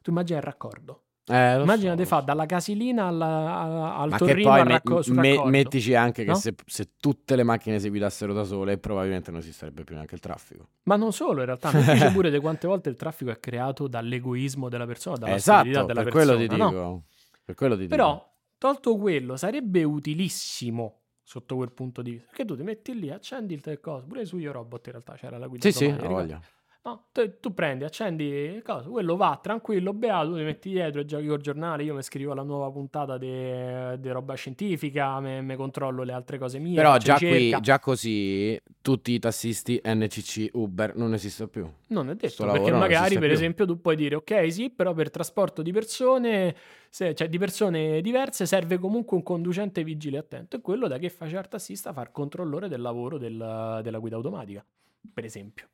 tu 0.02 0.10
immagina 0.10 0.40
il 0.40 0.44
raccordo 0.44 1.04
Eh, 1.32 1.62
immagina 1.62 1.92
so, 1.92 1.98
te 1.98 2.06
fa 2.06 2.20
dalla 2.20 2.46
casilina 2.46 3.06
alla- 3.06 3.56
alla- 3.60 3.96
al 3.96 4.10
Ma 4.10 4.18
che 4.18 4.26
torrino 4.26 4.50
poi 4.50 4.64
me- 4.64 4.70
racco- 4.70 5.02
me- 5.08 5.44
mettici 5.46 5.96
anche 5.96 6.24
che 6.24 6.32
no? 6.32 6.36
se, 6.36 6.54
se 6.66 6.90
tutte 7.00 7.36
le 7.36 7.44
macchine 7.44 7.80
si 7.80 7.90
guidassero 7.90 8.34
da 8.34 8.44
sole, 8.44 8.78
probabilmente 8.78 9.32
non 9.32 9.40
esisterebbe 9.40 9.84
più 9.84 9.96
neanche 9.96 10.16
il 10.16 10.22
traffico. 10.22 10.68
Ma 10.84 10.96
non 10.96 11.14
solo, 11.14 11.40
in 11.40 11.46
realtà, 11.46 11.72
mettici 11.72 12.12
pure 12.12 12.30
di 12.30 12.40
quante 12.40 12.68
volte 12.68 12.90
il 12.90 12.96
traffico 12.96 13.32
è 13.32 13.40
creato 13.40 13.88
dall'egoismo 13.88 14.70
della 14.70 14.86
persona, 14.86 15.18
dalla 15.18 15.36
esatto, 15.36 15.86
della 15.86 16.04
per 16.04 16.12
persona. 16.12 16.36
quello 16.36 16.48
ti 16.48 16.58
no? 16.58 16.70
dico. 16.70 17.04
Per 17.46 17.56
quello 17.56 17.74
ti 17.76 17.82
dico. 17.82 17.96
Però, 17.96 18.34
tolto 18.58 18.98
quello, 18.98 19.38
sarebbe 19.38 19.84
utilissimo 19.84 21.00
sotto 21.24 21.56
quel 21.56 21.72
punto 21.72 22.02
di 22.02 22.12
vista. 22.12 22.28
Perché 22.28 22.46
tu 22.46 22.56
ti 22.58 22.64
metti 22.64 22.98
lì, 23.00 23.10
accendi 23.10 23.54
il 23.54 23.80
coso, 23.80 24.06
pure 24.06 24.26
su 24.26 24.38
Io 24.38 24.52
Robot 24.52 24.86
in 24.88 24.92
realtà 24.92 25.14
c'era 25.16 25.38
la 25.38 25.48
guida 25.48 25.66
Sì, 25.70 25.72
sì, 25.72 25.86
automatica, 25.86 26.06
ho 26.06 26.10
ricordi? 26.10 26.32
voglia. 26.34 26.42
No, 26.84 27.10
tu, 27.12 27.38
tu 27.40 27.54
prendi, 27.54 27.84
accendi 27.84 28.24
il 28.24 28.64
coso, 28.64 28.90
quello 28.90 29.16
va 29.16 29.40
tranquillo, 29.40 29.94
beato, 29.94 30.36
ti 30.36 30.42
metti 30.42 30.70
dietro 30.72 31.02
e 31.02 31.06
giochi 31.06 31.28
col 31.28 31.40
giornale, 31.40 31.84
io 31.84 31.94
mi 31.94 32.02
scrivo 32.02 32.34
la 32.34 32.42
nuova 32.42 32.72
puntata 32.72 33.20
di 33.20 34.10
roba 34.10 34.34
scientifica, 34.34 35.20
mi 35.20 35.56
controllo 35.56 36.02
le 36.02 36.12
altre 36.12 36.40
cose 36.40 36.58
mie, 36.58 36.74
Però 36.74 36.98
già 36.98 37.18
qui, 37.18 37.56
già 37.62 37.78
così, 37.80 38.60
tutti 38.82 39.12
i 39.12 39.20
tassisti 39.20 39.80
NCC 39.86 40.50
Uber 40.54 40.96
non 40.96 41.14
esistono 41.14 41.50
più. 41.50 41.70
Non 41.90 42.10
è 42.10 42.16
detto, 42.16 42.30
Sto 42.30 42.50
perché 42.50 42.72
magari 42.72 43.14
per 43.14 43.26
più. 43.28 43.32
esempio 43.34 43.66
tu 43.68 43.80
puoi 43.80 43.96
dire 43.96 44.16
ok 44.16 44.52
sì, 44.52 44.72
però 44.72 44.96
per 44.96 45.12
trasporto 45.12 45.62
di 45.62 45.72
persone, 45.72 46.56
se- 46.90 47.14
cioè 47.14 47.30
di 47.30 47.38
persone 47.38 48.02
diverse 48.02 48.48
serve 48.48 48.80
comunque 48.80 49.16
un 49.18 49.22
conducente 49.22 49.84
vigile 49.84 50.18
attento 50.18 50.56
e 50.56 50.62
quello 50.62 50.88
da 50.88 50.98
che 50.98 51.10
fa 51.10 51.26
il 51.26 51.48
tassista 51.48 51.94
fa 51.94 52.02
il 52.02 52.10
controllore 52.12 52.68
del 52.68 52.82
lavoro 52.82 53.20
del- 53.20 53.82
della 53.84 54.00
guida 54.00 54.16
automatica, 54.16 54.66
per 55.14 55.26
esempio. 55.26 55.68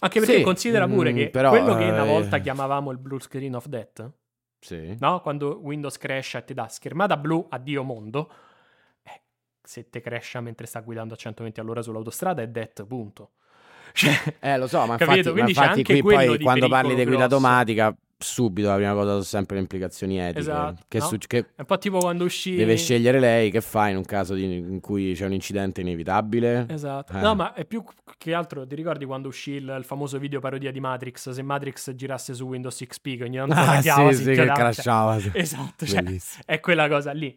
Anche 0.00 0.20
perché 0.20 0.36
Sì, 0.38 0.42
considera 0.42 0.86
pure 0.86 1.12
mm, 1.12 1.16
che 1.16 1.30
però, 1.30 1.50
quello 1.50 1.74
che 1.76 1.84
una 1.84 2.02
eh, 2.04 2.06
volta 2.06 2.38
chiamavamo 2.38 2.90
il 2.90 2.98
blue 2.98 3.20
screen 3.20 3.54
of 3.54 3.66
death, 3.66 4.10
Sì. 4.60 4.96
no? 4.98 5.20
Quando 5.20 5.58
Windows 5.62 5.96
cresce 5.98 6.38
e 6.38 6.44
ti 6.44 6.54
dà 6.54 6.68
schermata 6.68 7.16
blu, 7.16 7.46
addio 7.48 7.82
mondo, 7.82 8.30
eh, 9.02 9.22
se 9.62 9.88
te 9.90 10.00
cresce 10.00 10.40
mentre 10.40 10.66
sta 10.66 10.80
guidando 10.80 11.14
a 11.14 11.16
120 11.16 11.60
all'ora 11.60 11.82
sull'autostrada 11.82 12.42
è 12.42 12.48
death, 12.48 12.84
punto. 12.84 13.32
Cioè, 13.94 14.34
Eh, 14.40 14.58
lo 14.58 14.66
so, 14.66 14.84
ma 14.86 14.96
Capito? 14.96 15.30
infatti, 15.30 15.40
ma 15.40 15.48
infatti 15.48 15.84
qui 15.84 16.02
poi 16.02 16.38
quando 16.40 16.68
parli 16.68 16.94
di 16.96 17.04
guida 17.04 17.24
automatica 17.24 17.94
subito 18.18 18.68
la 18.68 18.76
prima 18.76 18.92
cosa 18.92 19.10
sono 19.10 19.22
sempre 19.22 19.56
le 19.56 19.62
implicazioni 19.62 20.18
etiche. 20.18 20.38
Esatto, 20.40 20.82
Che, 20.88 20.98
no? 20.98 21.04
suc- 21.06 21.26
che 21.26 21.38
È 21.38 21.60
un 21.60 21.64
po' 21.66 21.78
tipo 21.78 21.98
quando 21.98 22.24
uscì... 22.24 22.54
deve 22.56 22.76
scegliere 22.76 23.18
lei, 23.20 23.50
che 23.50 23.60
fa 23.60 23.88
in 23.88 23.96
un 23.96 24.04
caso 24.04 24.34
di- 24.34 24.56
in 24.56 24.80
cui 24.80 25.12
c'è 25.14 25.26
un 25.26 25.32
incidente 25.32 25.80
inevitabile? 25.82 26.66
Esatto. 26.68 27.12
Eh. 27.16 27.20
No, 27.20 27.34
ma 27.34 27.52
è 27.54 27.64
più 27.64 27.82
che 28.16 28.32
altro, 28.34 28.66
ti 28.66 28.74
ricordi 28.74 29.04
quando 29.04 29.28
uscì 29.28 29.52
il, 29.52 29.74
il 29.78 29.84
famoso 29.84 30.18
video 30.18 30.40
parodia 30.40 30.70
di 30.72 30.80
Matrix? 30.80 31.30
Se 31.30 31.42
Matrix 31.42 31.92
girasse 31.94 32.34
su 32.34 32.46
Windows 32.46 32.76
XP, 32.86 33.16
che 33.16 33.24
ogni 33.24 33.36
tanto 33.36 33.54
Ah, 33.54 33.80
sì, 33.80 33.90
si 34.16 34.22
sì, 34.22 34.30
che 34.30 34.34
cioè- 34.36 34.46
crashava. 34.52 35.18
sì. 35.18 35.30
Esatto, 35.34 35.84
cioè, 35.86 36.02
è 36.46 36.60
quella 36.60 36.88
cosa 36.88 37.12
lì. 37.12 37.36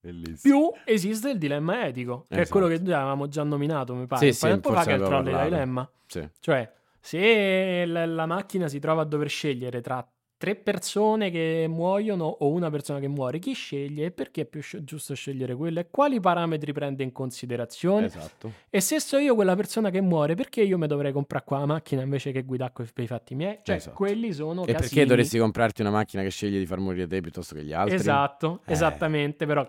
bellissimo. 0.00 0.70
Più 0.70 0.80
esiste 0.84 1.30
il 1.30 1.38
dilemma 1.38 1.86
etico, 1.86 2.24
che 2.28 2.42
è 2.42 2.48
quello 2.48 2.66
che 2.66 2.74
Esatto. 2.74 2.94
avevamo 2.94 3.28
già 3.28 3.42
nominato, 3.42 3.94
mi 3.94 4.06
pare, 4.06 4.32
Sì, 4.32 4.46
un 4.46 4.60
po' 4.60 4.72
fa, 4.72 4.84
che 4.84 4.90
è 4.90 4.94
il 4.94 5.00
parlato. 5.00 5.44
dilemma. 5.48 5.90
Sì. 6.06 6.28
Cioè, 6.38 6.70
se 7.00 7.84
la, 7.86 8.04
la 8.06 8.26
macchina 8.26 8.68
si 8.68 8.78
trova 8.78 9.02
a 9.02 9.04
dover 9.04 9.28
scegliere 9.28 9.80
tra 9.80 10.04
tre 10.38 10.54
persone 10.54 11.30
che 11.30 11.66
muoiono 11.68 12.24
o 12.24 12.48
una 12.50 12.68
persona 12.70 12.98
che 13.00 13.08
muore, 13.08 13.38
chi 13.38 13.52
sceglie 13.54 14.06
e 14.06 14.10
perché 14.10 14.42
è 14.42 14.44
più 14.44 14.60
sci- 14.60 14.84
giusto 14.84 15.14
scegliere 15.14 15.54
quella 15.54 15.80
e 15.80 15.86
quali 15.90 16.20
parametri 16.20 16.72
prende 16.72 17.02
in 17.02 17.12
considerazione? 17.12 18.06
Esatto. 18.06 18.52
E 18.68 18.80
se 18.80 19.00
so 19.00 19.16
io 19.18 19.34
quella 19.34 19.56
persona 19.56 19.90
che 19.90 20.00
muore, 20.00 20.34
perché 20.34 20.62
io 20.62 20.76
mi 20.78 20.86
dovrei 20.86 21.12
comprare 21.12 21.44
qua 21.44 21.58
la 21.60 21.66
macchina 21.66 22.02
invece 22.02 22.32
che 22.32 22.42
guidare 22.42 22.72
per 22.92 23.04
i 23.04 23.06
fatti 23.06 23.34
miei? 23.34 23.58
Cioè, 23.62 23.76
Esatto. 23.76 23.96
quelli 23.96 24.32
sono 24.32 24.62
E 24.62 24.72
casini. 24.72 24.80
perché 24.80 25.04
dovresti 25.06 25.38
comprarti 25.38 25.80
una 25.80 25.90
macchina 25.90 26.22
che 26.22 26.30
sceglie 26.30 26.58
di 26.58 26.66
far 26.66 26.78
morire 26.78 27.06
te 27.06 27.20
piuttosto 27.20 27.54
che 27.54 27.64
gli 27.64 27.72
altri? 27.72 27.94
Esatto, 27.94 28.60
Eh. 28.66 28.72
esattamente, 28.72 29.46
però 29.46 29.66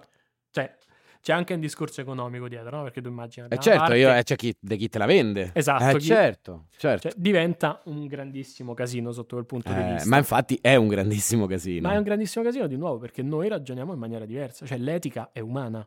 c'è 1.28 1.34
anche 1.34 1.54
un 1.56 1.60
discorso 1.60 2.00
economico 2.00 2.48
dietro, 2.48 2.78
no? 2.78 2.84
Perché 2.84 3.02
tu 3.02 3.10
immagini... 3.10 3.48
E 3.48 3.50
una 3.52 3.62
certo, 3.62 3.80
parte- 3.82 3.98
io, 3.98 4.16
eh, 4.16 4.24
c'è 4.24 4.38
chi, 4.38 4.56
di 4.58 4.78
chi 4.78 4.88
te 4.88 4.98
la 4.98 5.06
vende. 5.06 5.52
Esatto, 5.54 5.84
Eh, 5.84 5.98
chi- 5.98 6.06
certo, 6.06 6.68
certo. 6.78 7.10
cioè, 7.10 7.20
diventa 7.20 7.82
un 7.88 8.08
grandissimo 8.08 8.74
casino 8.74 9.12
sotto 9.12 9.36
quel 9.36 9.46
punto 9.46 9.74
di 9.74 9.78
Eh, 9.78 9.92
vista. 9.92 10.08
ma 10.08 10.16
infatti 10.20 10.58
è 10.62 10.76
un 10.76 10.88
grandissimo 10.88 11.46
casino. 11.46 11.86
Ma 11.90 11.96
è 11.96 11.98
un 11.98 12.04
grandissimo 12.04 12.46
casino 12.46 12.66
di 12.68 12.78
nuovo 12.78 12.98
perché 13.00 13.24
noi 13.24 13.50
ragioniamo 13.50 13.92
in 13.92 14.00
maniera 14.00 14.24
diversa, 14.24 14.66
cioè 14.66 14.78
l'etica 14.78 15.32
è 15.34 15.42
umana. 15.42 15.86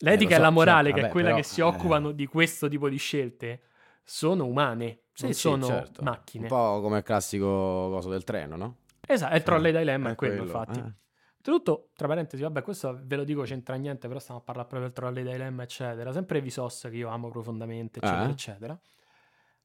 L'etica 0.00 0.34
Eh, 0.34 0.36
lo 0.36 0.36
e 0.36 0.38
la 0.40 0.46
so, 0.48 0.52
morale, 0.52 0.88
certo, 0.88 0.92
che 0.92 0.98
è 0.98 1.00
vabbè, 1.00 1.12
quella 1.12 1.28
però, 1.28 1.40
che 1.40 1.46
si 1.46 1.60
eh. 1.60 1.64
occupano 1.64 2.10
di 2.10 2.26
questo 2.26 2.68
tipo 2.68 2.90
di 2.90 2.98
scelte, 2.98 3.60
sono 4.04 4.44
umane, 4.44 5.04
Sì, 5.14 5.22
non 5.24 5.32
sì, 5.32 5.40
sono 5.40 5.64
certo. 5.64 6.02
macchine. 6.02 6.42
Un 6.42 6.48
po' 6.50 6.80
come 6.82 6.98
il 6.98 7.02
classico 7.02 7.46
coso 7.46 8.10
del 8.10 8.24
treno, 8.24 8.56
no? 8.56 8.76
Esatto, 9.06 9.32
è 9.32 9.36
il 9.36 9.42
trolley 9.42 9.74
Eh, 9.74 9.78
dilemma, 9.78 10.10
è 10.10 10.12
è 10.12 10.14
quello, 10.16 10.44
quello, 10.44 10.52
infatti. 10.52 11.00
Tutto, 11.42 11.90
tra 11.96 12.06
parentesi, 12.06 12.42
vabbè, 12.42 12.62
questo 12.62 13.00
ve 13.02 13.16
lo 13.16 13.24
dico, 13.24 13.42
c'entra 13.42 13.74
niente, 13.74 14.06
però 14.06 14.20
stiamo 14.20 14.40
a 14.40 14.42
parlare 14.44 14.68
proprio 14.68 14.88
del 14.88 14.96
trolley 14.96 15.24
dilemma, 15.24 15.64
eccetera. 15.64 16.12
Sempre 16.12 16.40
Vsauce, 16.40 16.88
che 16.88 16.96
io 16.96 17.08
amo 17.08 17.30
profondamente, 17.30 17.98
eccetera, 17.98 18.28
Eh? 18.28 18.30
eccetera. 18.30 18.80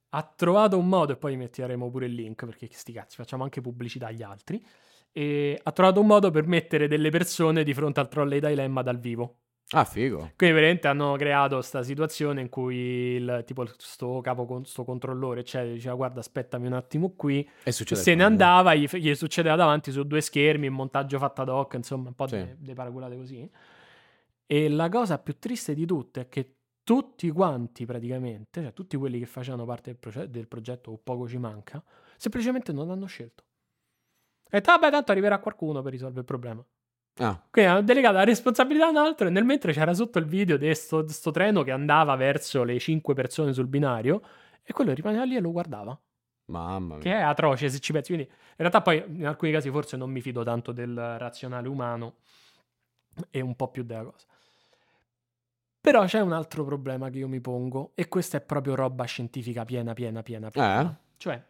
Ha 0.10 0.34
trovato 0.36 0.78
un 0.78 0.88
modo, 0.88 1.14
e 1.14 1.18
poi 1.18 1.36
metteremo 1.38 1.90
pure 1.92 2.08
il 2.08 2.14
link, 2.14 2.46
perché 2.46 2.68
sti 2.72 2.92
cazzi, 2.92 3.16
facciamo 3.16 3.44
anche 3.44 3.62
pubblicità 3.62 4.08
agli 4.08 4.24
altri. 4.24 4.66
E 5.12 5.60
ha 5.62 5.72
trovato 5.72 6.00
un 6.00 6.08
modo 6.08 6.32
per 6.32 6.48
mettere 6.48 6.88
delle 6.88 7.10
persone 7.12 7.64
di 7.64 7.74
fronte 7.74 8.00
al 8.00 8.08
trolley 8.08 8.40
dilemma 8.40 8.82
dal 8.82 9.00
vivo. 9.00 9.42
Ah, 9.72 9.84
figo. 9.84 10.32
Quindi 10.38 10.55
veramente 10.55 10.88
hanno 10.88 11.15
creato 11.18 11.55
questa 11.55 11.84
situazione 11.84 12.39
in 12.39 12.47
cui 12.47 12.76
il, 12.76 13.43
tipo 13.45 13.65
sto 13.78 14.22
capo, 14.22 14.61
sto 14.63 14.86
controllore, 14.86 15.41
eccetera, 15.41 15.74
diceva 15.74 15.95
guarda 15.95 16.22
aspettami 16.22 16.68
un 16.68 16.74
attimo 16.74 17.13
qui, 17.15 17.47
E 17.63 17.72
se 17.74 18.15
ne 18.15 18.24
andava, 18.24 18.74
gli, 18.74 18.88
gli 18.88 19.13
succedeva 19.13 19.55
davanti 19.57 19.91
su 19.91 20.03
due 20.03 20.22
schermi, 20.22 20.68
il 20.68 20.72
montaggio 20.72 21.18
fatto 21.18 21.41
ad 21.41 21.49
hoc, 21.49 21.74
insomma, 21.74 22.07
un 22.07 22.15
po' 22.15 22.28
Sì. 22.28 22.38
delle 22.57 22.74
paraculate 22.74 23.18
così. 23.18 23.49
E 24.45 24.70
la 24.70 24.88
cosa 24.88 25.20
più 25.20 25.38
triste 25.38 25.74
di 25.74 25.86
tutte 25.86 26.22
è 26.22 26.28
che 26.30 26.53
tutti 26.84 27.30
quanti 27.32 27.86
praticamente, 27.86 28.61
cioè 28.61 28.72
tutti 28.72 28.95
quelli 28.95 29.20
che 29.20 29.26
facevano 29.26 29.65
parte 29.65 29.91
del, 29.91 29.99
proce- 29.99 30.30
del 30.30 30.47
progetto 30.47 30.91
o 30.91 30.97
poco 31.03 31.28
ci 31.28 31.38
manca, 31.38 31.84
semplicemente 32.15 32.72
non 32.72 32.89
hanno 32.89 33.05
scelto. 33.07 33.43
E 34.49 34.59
detto, 34.59 34.72
vabbè, 34.72 34.89
tanto 34.91 35.11
arriverà 35.11 35.39
qualcuno 35.39 35.82
per 35.82 35.91
risolvere 35.91 36.22
il 36.22 36.26
problema. 36.26 36.65
Ah, 37.20 37.41
Quindi 37.49 37.72
hanno 37.72 37.82
delegato 37.82 38.15
la 38.15 38.24
responsabilità 38.24 38.88
a 38.88 38.89
un 38.89 38.97
altro 38.97 39.28
e 39.28 39.30
nel 39.30 39.43
mentre 39.43 39.74
c'era 39.74 39.93
sotto 39.93 40.20
il 40.20 40.26
video 40.26 40.57
di 40.57 40.74
sto, 40.76 41.07
sto 41.07 41.32
treno 41.32 41.63
che 41.63 41.72
andava 41.72 42.15
verso 42.15 42.63
le 42.63 42.78
cinque 42.80 43.13
persone 43.13 43.53
sul 43.53 43.68
binario 43.68 44.22
e 44.63 44.72
quello 44.74 44.93
rimaneva 44.93 45.24
lì 45.24 45.36
e 45.36 45.39
lo 45.39 45.51
guardava. 45.51 45.99
mamma 46.45 46.95
mia. 46.95 47.03
Che 47.03 47.11
è 47.11 47.22
atroce 47.22 47.70
se 47.70 47.80
ci 47.80 47.91
pensi. 47.91 48.13
Quindi 48.13 48.32
in 48.32 48.55
realtà 48.57 48.82
poi 48.82 49.03
in 49.07 49.26
alcuni 49.26 49.51
casi 49.51 49.70
forse 49.72 49.97
non 49.97 50.11
mi 50.11 50.22
fido 50.22 50.43
tanto 50.43 50.72
del 50.72 50.95
razionale 51.18 51.68
umano 51.68 52.15
e 53.32 53.41
un 53.41 53.55
po' 53.55 53.70
più 53.70 53.84
della 53.84 54.03
cosa. 54.03 54.26
Però 55.80 56.05
c'è 56.05 56.20
un 56.20 56.34
altro 56.34 56.65
problema 56.65 57.09
che 57.09 57.20
io 57.20 57.28
mi 57.28 57.39
pongo 57.39 57.93
e 57.95 58.07
questa 58.09 58.38
è 58.38 58.41
proprio 58.41 58.76
roba 58.76 59.05
scientifica 59.05 59.63
piena, 59.63 59.93
piena, 59.93 60.22
piena, 60.22 60.49
piena. 60.49 60.82
Eh? 60.91 60.95
Cioè, 61.15 61.41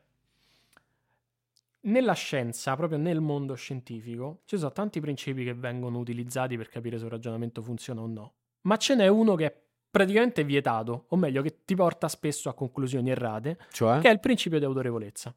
nella 1.81 2.13
scienza, 2.13 2.75
proprio 2.75 2.97
nel 2.97 3.21
mondo 3.21 3.53
scientifico, 3.55 4.41
ci 4.45 4.57
sono 4.57 4.71
tanti 4.71 4.99
principi 4.99 5.43
che 5.43 5.53
vengono 5.53 5.99
utilizzati 5.99 6.57
per 6.57 6.69
capire 6.69 6.97
se 6.97 7.03
un 7.05 7.09
ragionamento 7.09 7.61
funziona 7.61 8.01
o 8.01 8.07
no. 8.07 8.33
Ma 8.61 8.77
ce 8.77 8.95
n'è 8.95 9.07
uno 9.07 9.35
che 9.35 9.45
è 9.45 9.55
praticamente 9.89 10.43
vietato, 10.43 11.05
o 11.09 11.15
meglio, 11.15 11.41
che 11.41 11.63
ti 11.65 11.75
porta 11.75 12.07
spesso 12.07 12.49
a 12.49 12.53
conclusioni 12.53 13.09
errate, 13.09 13.57
Cioè? 13.71 13.99
che 13.99 14.09
è 14.09 14.11
il 14.11 14.19
principio 14.19 14.59
di 14.59 14.65
autorevolezza. 14.65 15.33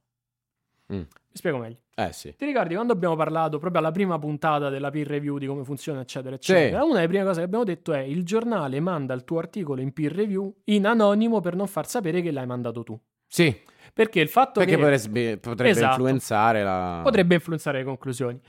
Mm. 0.92 0.96
Mi 0.98 1.06
spiego 1.36 1.58
meglio. 1.58 1.78
Eh 1.94 2.12
sì. 2.12 2.34
Ti 2.36 2.44
ricordi 2.44 2.74
quando 2.74 2.92
abbiamo 2.92 3.14
parlato 3.14 3.58
proprio 3.58 3.80
alla 3.80 3.92
prima 3.92 4.18
puntata 4.18 4.68
della 4.70 4.90
peer 4.90 5.06
review 5.06 5.38
di 5.38 5.46
come 5.46 5.62
funziona, 5.62 6.00
eccetera, 6.00 6.36
Sì. 6.40 6.50
eccetera? 6.52 6.82
Una 6.82 6.94
delle 6.96 7.06
prime 7.06 7.22
cose 7.24 7.38
che 7.38 7.44
abbiamo 7.44 7.62
detto 7.64 7.92
è 7.92 8.00
il 8.00 8.24
giornale 8.24 8.80
manda 8.80 9.14
il 9.14 9.22
tuo 9.22 9.38
articolo 9.38 9.80
in 9.80 9.92
peer 9.92 10.12
review 10.12 10.52
in 10.64 10.86
anonimo 10.86 11.40
per 11.40 11.54
non 11.54 11.68
far 11.68 11.86
sapere 11.88 12.20
che 12.22 12.32
l'hai 12.32 12.46
mandato 12.46 12.82
tu. 12.82 12.98
Sì, 13.28 13.56
Perché 13.92 14.20
il 14.20 14.28
fatto 14.28 14.60
perché 14.60 14.76
che 14.76 14.80
potrebbe, 14.82 15.38
potrebbe 15.38 15.70
Esatto. 15.70 15.90
influenzare 15.94 16.62
la... 16.62 17.00
potrebbe 17.02 17.34
influenzare 17.34 17.78
le 17.78 17.84
conclusioni. 17.84 18.40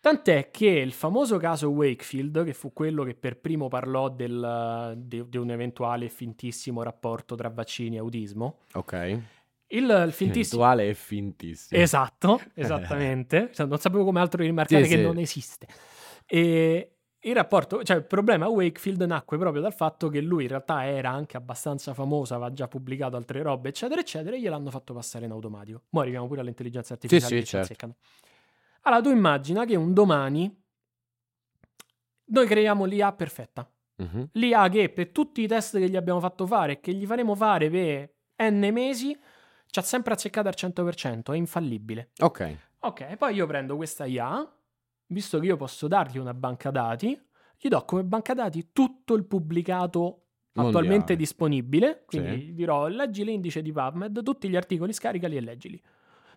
Tant'è 0.00 0.50
che 0.50 0.66
il 0.66 0.92
famoso 0.92 1.36
caso 1.38 1.68
Wakefield, 1.70 2.44
che 2.44 2.52
fu 2.54 2.72
quello 2.72 3.04
che 3.04 3.14
per 3.14 3.38
primo 3.38 3.68
parlò 3.68 4.08
del- 4.08 4.94
di, 4.96 5.28
di 5.28 5.36
un 5.36 5.50
eventuale 5.50 6.08
fintissimo 6.08 6.82
rapporto 6.82 7.36
tra 7.36 7.48
vaccini 7.50 7.96
e 7.96 7.98
autismo, 8.00 8.58
Ok. 8.72 8.92
il, 9.68 10.04
il 10.06 10.10
fintissimo... 10.12 10.60
Virtuale 10.62 10.88
e 10.88 10.94
fintissimo. 10.94 11.80
Esatto, 11.80 12.40
esattamente. 12.54 13.50
Cioè, 13.52 13.66
non 13.66 13.78
sapevo 13.78 14.02
come 14.02 14.18
altro 14.18 14.42
rimarcare 14.42 14.82
Sì, 14.84 14.90
che 14.90 14.96
sì. 14.96 15.02
non 15.02 15.18
esiste. 15.18 15.66
E 16.26 16.91
il 17.24 17.34
rapporto, 17.34 17.82
cioè 17.82 17.96
il 17.96 18.04
problema 18.04 18.48
Wakefield 18.48 19.02
nacque 19.02 19.38
proprio 19.38 19.62
dal 19.62 19.74
fatto 19.74 20.08
che 20.08 20.20
lui 20.20 20.42
in 20.44 20.48
realtà 20.48 20.86
era 20.86 21.10
anche 21.10 21.36
abbastanza 21.36 21.94
famoso, 21.94 22.34
aveva 22.34 22.52
già 22.52 22.66
pubblicato 22.66 23.16
altre 23.16 23.42
robe, 23.42 23.68
eccetera, 23.68 24.00
eccetera, 24.00 24.34
e 24.34 24.40
gliel'hanno 24.40 24.70
fatto 24.70 24.92
passare 24.92 25.26
in 25.26 25.30
automatico. 25.30 25.82
Ora 25.90 26.02
arriviamo 26.02 26.26
pure 26.26 26.40
all'intelligenza 26.40 26.94
artificiale 26.94 27.28
sì, 27.28 27.34
che 27.36 27.44
ci 27.44 27.64
certo. 27.64 27.96
Allora, 28.82 29.00
tu 29.02 29.10
immagina 29.10 29.64
che 29.64 29.76
un 29.76 29.92
domani 29.92 30.60
noi 32.24 32.46
creiamo 32.46 32.84
l'IA 32.84 33.12
perfetta. 33.12 33.70
Mhm. 33.96 34.30
L'IA 34.32 34.68
che 34.68 34.88
per 34.88 35.10
tutti 35.10 35.42
i 35.42 35.46
test 35.46 35.78
che 35.78 35.88
gli 35.88 35.96
abbiamo 35.96 36.18
fatto 36.18 36.46
fare 36.46 36.72
e 36.72 36.80
che 36.80 36.92
gli 36.92 37.06
faremo 37.06 37.34
fare 37.36 37.70
per 37.70 38.14
N 38.50 38.68
mesi, 38.72 39.16
ci 39.66 39.78
ha 39.78 39.82
sempre 39.82 40.14
azzeccato 40.14 40.48
al 40.48 40.54
100%, 40.56 41.32
è 41.32 41.36
infallibile. 41.36 42.10
Ok. 42.18 42.56
Ok, 42.80 43.16
poi 43.16 43.34
io 43.34 43.46
prendo 43.46 43.76
questa 43.76 44.06
IA, 44.06 44.44
visto 45.12 45.38
che 45.38 45.46
io 45.46 45.56
posso 45.56 45.86
dargli 45.88 46.18
una 46.18 46.34
banca 46.34 46.70
dati, 46.70 47.20
gli 47.58 47.68
do 47.68 47.84
come 47.84 48.02
banca 48.04 48.34
dati 48.34 48.70
tutto 48.72 49.14
il 49.14 49.24
pubblicato 49.24 50.18
attualmente 50.54 50.90
Mondiale. 50.96 51.16
disponibile, 51.16 52.02
quindi 52.06 52.46
Sì. 52.46 52.54
dirò 52.54 52.86
leggi 52.88 53.24
l'indice 53.24 53.62
di 53.62 53.72
PubMed, 53.72 54.22
tutti 54.22 54.48
gli 54.48 54.56
articoli 54.56 54.92
scaricali 54.92 55.36
e 55.36 55.40
leggili. 55.40 55.80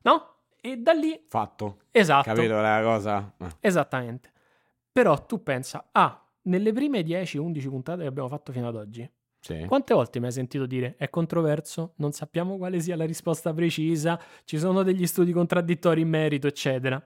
No? 0.04 0.34
E 0.62 0.78
da 0.78 0.94
lì, 0.94 1.26
Fatto. 1.28 1.80
esatto, 1.92 2.34
Capito 2.34 2.56
la 2.62 2.80
cosa? 2.84 3.34
Eh. 3.40 3.48
esattamente. 3.60 4.32
Però 4.92 5.26
tu 5.26 5.44
pensa, 5.44 5.90
ah, 5.92 6.24
nelle 6.44 6.72
prime 6.72 7.02
10-11 7.04 7.68
puntate 7.70 8.02
che 8.04 8.08
abbiamo 8.08 8.30
fatto 8.30 8.52
fino 8.52 8.68
ad 8.68 8.76
oggi, 8.76 9.08
Sì. 9.40 9.66
quante 9.66 9.94
volte 9.94 10.20
mi 10.20 10.28
hai 10.28 10.32
sentito 10.32 10.66
dire 10.66 10.96
è 10.98 11.10
controverso, 11.10 11.94
non 11.98 12.12
sappiamo 12.14 12.58
quale 12.58 12.80
sia 12.80 12.96
la 12.96 13.06
risposta 13.06 13.54
precisa, 13.54 14.20
ci 14.46 14.58
sono 14.58 14.82
degli 14.84 15.06
studi 15.06 15.32
contraddittori 15.34 16.02
in 16.02 16.10
merito, 16.10 16.48
eccetera? 16.48 17.06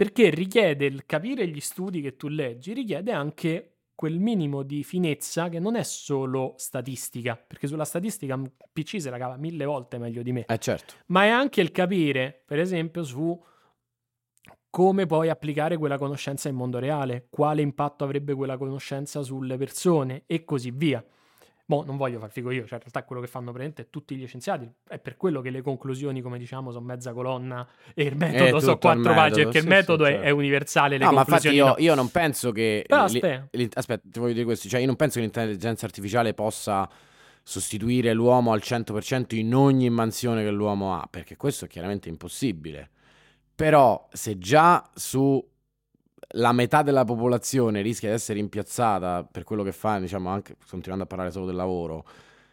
Perché 0.00 0.30
richiede 0.30 0.86
il 0.86 1.04
capire 1.04 1.46
gli 1.46 1.60
studi 1.60 2.00
che 2.00 2.16
tu 2.16 2.28
leggi, 2.28 2.72
richiede 2.72 3.12
anche 3.12 3.80
quel 3.94 4.18
minimo 4.18 4.62
di 4.62 4.82
finezza 4.82 5.50
che 5.50 5.58
non 5.58 5.76
è 5.76 5.82
solo 5.82 6.54
statistica, 6.56 7.36
perché 7.36 7.66
sulla 7.66 7.84
statistica 7.84 8.40
PC 8.72 8.98
se 8.98 9.10
la 9.10 9.18
cava 9.18 9.36
mille 9.36 9.66
volte 9.66 9.98
meglio 9.98 10.22
di 10.22 10.32
me, 10.32 10.46
Eh 10.46 10.56
certo. 10.56 10.94
ma 11.08 11.24
è 11.24 11.28
anche 11.28 11.60
il 11.60 11.70
capire, 11.70 12.42
per 12.46 12.58
esempio, 12.58 13.04
su 13.04 13.38
come 14.70 15.04
puoi 15.04 15.28
applicare 15.28 15.76
quella 15.76 15.98
conoscenza 15.98 16.48
in 16.48 16.54
mondo 16.54 16.78
reale, 16.78 17.26
quale 17.28 17.60
impatto 17.60 18.02
avrebbe 18.02 18.32
quella 18.32 18.56
conoscenza 18.56 19.20
sulle 19.20 19.58
persone 19.58 20.22
e 20.24 20.44
così 20.44 20.70
via. 20.70 21.04
Mo, 21.70 21.84
non 21.84 21.96
voglio 21.96 22.18
far 22.18 22.32
figo 22.32 22.50
io, 22.50 22.66
cioè 22.66 22.74
in 22.74 22.80
realtà 22.80 23.04
quello 23.04 23.22
che 23.22 23.28
fanno 23.28 23.52
presente 23.52 23.90
tutti 23.90 24.16
gli 24.16 24.26
scienziati, 24.26 24.68
è 24.88 24.98
per 24.98 25.16
quello 25.16 25.40
che 25.40 25.50
le 25.50 25.62
conclusioni, 25.62 26.20
come 26.20 26.36
diciamo, 26.36 26.72
sono 26.72 26.84
mezza 26.84 27.12
colonna 27.12 27.64
e 27.94 28.02
il 28.02 28.16
metodo 28.16 28.58
sono 28.58 28.72
il 28.72 28.78
quattro 28.78 29.14
pagine, 29.14 29.44
perché 29.44 29.58
il 29.58 29.62
sì, 29.62 29.68
metodo 29.68 30.04
sì, 30.04 30.10
è, 30.10 30.14
certo. 30.14 30.26
è 30.26 30.30
universale, 30.30 30.98
le 30.98 31.04
No, 31.04 31.12
ma 31.12 31.20
infatti 31.20 31.48
io, 31.50 31.66
no. 31.66 31.74
io 31.78 31.94
non 31.94 32.10
penso 32.10 32.50
che... 32.50 32.84
Però 32.88 33.06
li- 33.06 33.14
aspetta. 33.14 33.48
li- 33.52 33.68
aspetta, 33.72 34.08
ti 34.10 34.18
voglio 34.18 34.32
dire 34.32 34.44
questo. 34.44 34.68
Cioè, 34.68 34.80
io 34.80 34.86
non 34.86 34.96
penso 34.96 35.20
che 35.20 35.20
l'intelligenza 35.20 35.86
artificiale 35.86 36.34
possa 36.34 36.90
sostituire 37.44 38.12
l'uomo 38.14 38.50
al 38.50 38.60
100% 38.64 39.36
in 39.36 39.54
ogni 39.54 39.88
mansione 39.90 40.42
che 40.42 40.50
l'uomo 40.50 40.96
ha, 40.96 41.06
perché 41.08 41.36
questo 41.36 41.66
è 41.66 41.68
chiaramente 41.68 42.08
impossibile. 42.08 42.90
Però 43.54 44.08
se 44.12 44.38
già 44.38 44.90
su 44.92 45.49
la 46.34 46.52
metà 46.52 46.82
della 46.82 47.04
popolazione 47.04 47.82
rischia 47.82 48.08
di 48.08 48.14
essere 48.14 48.38
impiazzata 48.38 49.26
per 49.30 49.44
quello 49.44 49.62
che 49.62 49.72
fa, 49.72 49.98
diciamo 49.98 50.28
anche 50.28 50.56
continuando 50.68 51.04
a 51.04 51.06
parlare 51.06 51.30
solo 51.30 51.46
del 51.46 51.56
lavoro, 51.56 52.04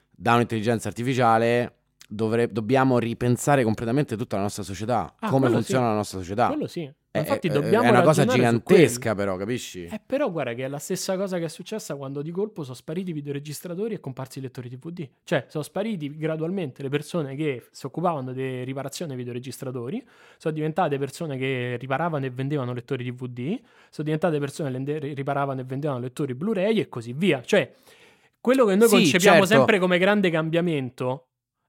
da 0.09 0.33
un'intelligenza 0.33 0.87
artificiale, 0.87 1.76
dovre- 2.07 2.47
dobbiamo 2.51 2.97
ripensare 2.99 3.63
completamente 3.63 4.15
tutta 4.15 4.37
la 4.37 4.43
nostra 4.43 4.63
società, 4.63 5.13
Ah, 5.19 5.29
come 5.29 5.49
funziona 5.49 5.83
sì. 5.83 5.89
la 5.89 5.95
nostra 5.95 6.19
società. 6.19 6.47
Quello 6.47 6.67
sì. 6.67 6.89
È, 7.09 7.19
Infatti 7.21 7.47
è- 7.47 7.51
dobbiamo 7.51 7.85
è 7.85 7.89
una 7.89 8.03
cosa 8.03 8.25
gigantesca, 8.25 9.15
però, 9.15 9.37
capisci? 9.37 9.85
Eh, 9.85 9.99
però 10.05 10.29
guarda 10.31 10.53
che 10.53 10.65
è 10.65 10.67
la 10.67 10.77
stessa 10.77 11.17
cosa 11.17 11.39
che 11.39 11.45
è 11.45 11.49
successa 11.49 11.95
quando 11.95 12.21
di 12.21 12.29
colpo 12.29 12.61
sono 12.63 12.75
spariti 12.75 13.09
i 13.09 13.13
videoregistratori 13.13 13.95
e 13.95 13.99
comparsi 13.99 14.37
i 14.37 14.41
lettori 14.43 14.69
DVD. 14.69 15.07
Cioè, 15.23 15.45
sono 15.47 15.63
spariti 15.63 16.15
gradualmente 16.15 16.83
le 16.83 16.89
persone 16.89 17.35
che 17.35 17.63
si 17.71 17.87
occupavano 17.87 18.33
di 18.33 18.63
riparazione 18.63 19.09
dei 19.15 19.19
videoregistratori, 19.23 20.05
sono 20.37 20.53
diventate 20.53 20.99
persone 20.99 21.37
che 21.37 21.77
riparavano 21.79 22.25
e 22.25 22.29
vendevano 22.29 22.71
lettori 22.73 23.03
DVD, 23.03 23.59
sono 23.89 24.05
diventate 24.05 24.37
persone 24.37 24.69
che 24.69 25.13
riparavano 25.15 25.59
e 25.59 25.63
vendevano 25.63 25.99
lettori 25.99 26.35
Blu-ray 26.35 26.79
e 26.81 26.87
così 26.87 27.13
via. 27.13 27.41
Cioè, 27.41 27.73
quello 28.39 28.65
che 28.65 28.75
noi 28.75 28.87
Sì, 28.89 28.95
concepiamo 28.95 29.37
certo. 29.39 29.53
sempre 29.55 29.79
come 29.79 29.97
grande 29.97 30.29
cambiamento. 30.29 31.26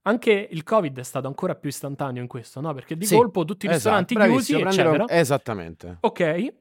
Anche 0.09 0.47
il 0.49 0.63
Covid 0.63 0.97
è 0.99 1.03
stato 1.03 1.27
ancora 1.27 1.53
più 1.55 1.69
istantaneo 1.69 2.21
in 2.21 2.27
questo, 2.27 2.59
no? 2.61 2.73
Perché 2.73 2.97
di 2.97 3.05
Sì, 3.05 3.15
colpo 3.15 3.45
tutti 3.45 3.67
i 3.67 3.69
Esatto, 3.69 3.97
ristoranti 3.99 4.15
chiusi, 4.33 4.59
prendere 4.59 4.87
un- 4.87 4.95
eccetera. 4.95 5.19
Esattamente. 5.19 5.97
Ok. 6.01 6.53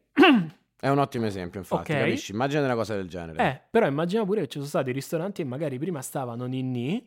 È 0.81 0.89
un 0.89 0.99
ottimo 0.99 1.27
esempio, 1.27 1.59
infatti, 1.61 1.93
Ok. 1.93 1.99
capisci? 1.99 2.33
Immagina 2.33 2.63
una 2.65 2.75
cosa 2.75 2.95
del 2.95 3.09
genere. 3.09 3.43
Eh, 3.43 3.61
però 3.71 3.87
immagina 3.87 4.25
pure 4.25 4.43
che 4.43 4.47
ci 4.49 4.59
sono 4.59 4.67
stati 4.67 4.93
ristoranti 4.93 5.43
che 5.43 5.49
magari 5.49 5.79
prima 5.79 6.01
stavano 6.03 6.45
ninni 6.47 7.05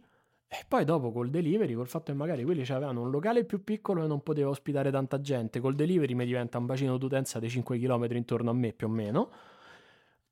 e 0.48 0.66
poi 0.68 0.84
dopo 0.84 1.12
col 1.14 1.30
delivery, 1.30 1.74
col 1.74 1.88
fatto 1.88 2.12
che 2.12 2.18
magari 2.18 2.44
quelli 2.44 2.64
avevano 2.64 3.02
un 3.04 3.10
locale 3.12 3.46
più 3.46 3.64
piccolo 3.64 4.04
e 4.04 4.08
non 4.08 4.22
poteva 4.24 4.50
ospitare 4.50 4.92
tanta 4.92 5.22
gente, 5.22 5.60
col 5.62 5.76
delivery 5.76 6.14
mi 6.16 6.26
diventa 6.26 6.58
un 6.58 6.66
bacino 6.66 6.98
d'utenza 6.98 7.40
dei 7.40 7.50
5 7.50 7.78
km 7.80 8.08
intorno 8.12 8.50
a 8.50 8.54
me 8.54 8.74
più 8.74 8.88
o 8.88 8.90
meno. 8.90 9.30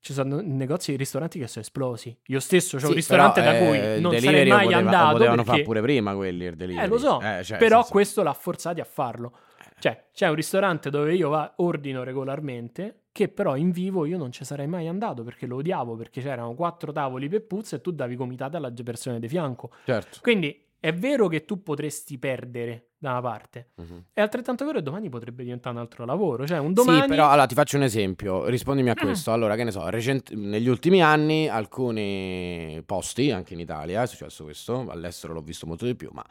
Ci 0.02 0.14
sono 0.14 0.40
negozi 0.42 0.94
e 0.94 0.96
ristoranti 0.96 1.38
che 1.38 1.46
sono 1.46 1.62
esplosi. 1.62 2.16
Io 2.28 2.40
stesso 2.40 2.76
ho 2.76 2.78
Sì, 2.80 2.86
un 2.86 2.92
ristorante 2.94 3.40
però, 3.42 3.52
da 3.52 3.58
eh, 3.58 3.66
cui 3.66 3.76
il 3.96 4.00
non 4.00 4.18
sarei 4.18 4.48
lo 4.48 4.54
mai 4.54 4.64
poteva- 4.64 4.80
lo 4.80 4.86
andato 4.86 5.12
potevano 5.12 5.36
perché... 5.36 5.50
fare 5.50 5.62
pure 5.62 5.80
prima 5.82 6.14
quelli, 6.14 6.44
il 6.46 6.56
delivery. 6.56 6.84
Eh, 6.86 6.88
lo 6.88 6.98
so, 6.98 7.20
Eh, 7.20 7.44
cioè, 7.44 7.58
però 7.58 7.76
senso- 7.78 7.90
questo 7.92 8.22
l'ha 8.22 8.32
forzati 8.32 8.80
a 8.80 8.84
farlo. 8.84 9.32
Cioè, 9.78 10.06
c'è 10.12 10.28
un 10.28 10.34
ristorante 10.34 10.88
dove 10.90 11.14
io 11.14 11.28
va- 11.28 11.52
ordino 11.56 12.02
regolarmente, 12.02 13.00
che 13.12 13.28
però 13.28 13.56
in 13.56 13.70
vivo 13.72 14.04
io 14.06 14.16
non 14.16 14.32
ci 14.32 14.44
sarei 14.44 14.66
mai 14.66 14.88
andato 14.88 15.22
perché 15.22 15.46
lo 15.46 15.56
odiavo, 15.56 15.96
perché 15.96 16.20
c'erano 16.22 16.54
quattro 16.54 16.92
tavoli 16.92 17.28
per 17.28 17.46
puzza 17.46 17.76
e 17.76 17.80
tu 17.80 17.90
davi 17.90 18.16
comitate 18.16 18.56
alla 18.56 18.72
persona 18.84 19.18
di 19.18 19.28
fianco. 19.28 19.70
Certo. 19.84 20.18
Quindi 20.22 20.64
è 20.80 20.92
vero 20.94 21.28
che 21.28 21.44
tu 21.44 21.62
potresti 21.62 22.18
perdere 22.18 22.86
da 22.98 23.10
una 23.12 23.20
parte, 23.20 23.70
Mhm. 23.76 24.04
è 24.12 24.20
altrettanto 24.20 24.64
vero 24.64 24.78
che 24.78 24.84
domani 24.84 25.08
potrebbe 25.08 25.42
diventare 25.42 25.74
un 25.74 25.80
altro 25.80 26.04
lavoro. 26.04 26.46
Cioè, 26.46 26.58
un 26.58 26.72
domani... 26.74 27.00
Sì, 27.02 27.06
però 27.08 27.28
allora 27.28 27.46
ti 27.46 27.54
faccio 27.54 27.76
un 27.76 27.82
esempio, 27.84 28.46
rispondimi 28.46 28.90
a 28.90 28.94
questo. 28.94 29.32
Allora, 29.32 29.56
che 29.56 29.64
ne 29.64 29.70
so, 29.70 29.88
recent- 29.88 30.32
negli 30.32 30.68
ultimi 30.68 31.02
anni 31.02 31.48
alcuni 31.48 32.82
posti, 32.84 33.30
anche 33.30 33.54
in 33.54 33.60
Italia, 33.60 34.02
è 34.02 34.06
successo 34.06 34.44
questo, 34.44 34.86
all'estero 34.90 35.32
l'ho 35.32 35.40
visto 35.42 35.66
molto 35.66 35.84
di 35.86 35.94
più, 35.94 36.10
ma 36.12 36.24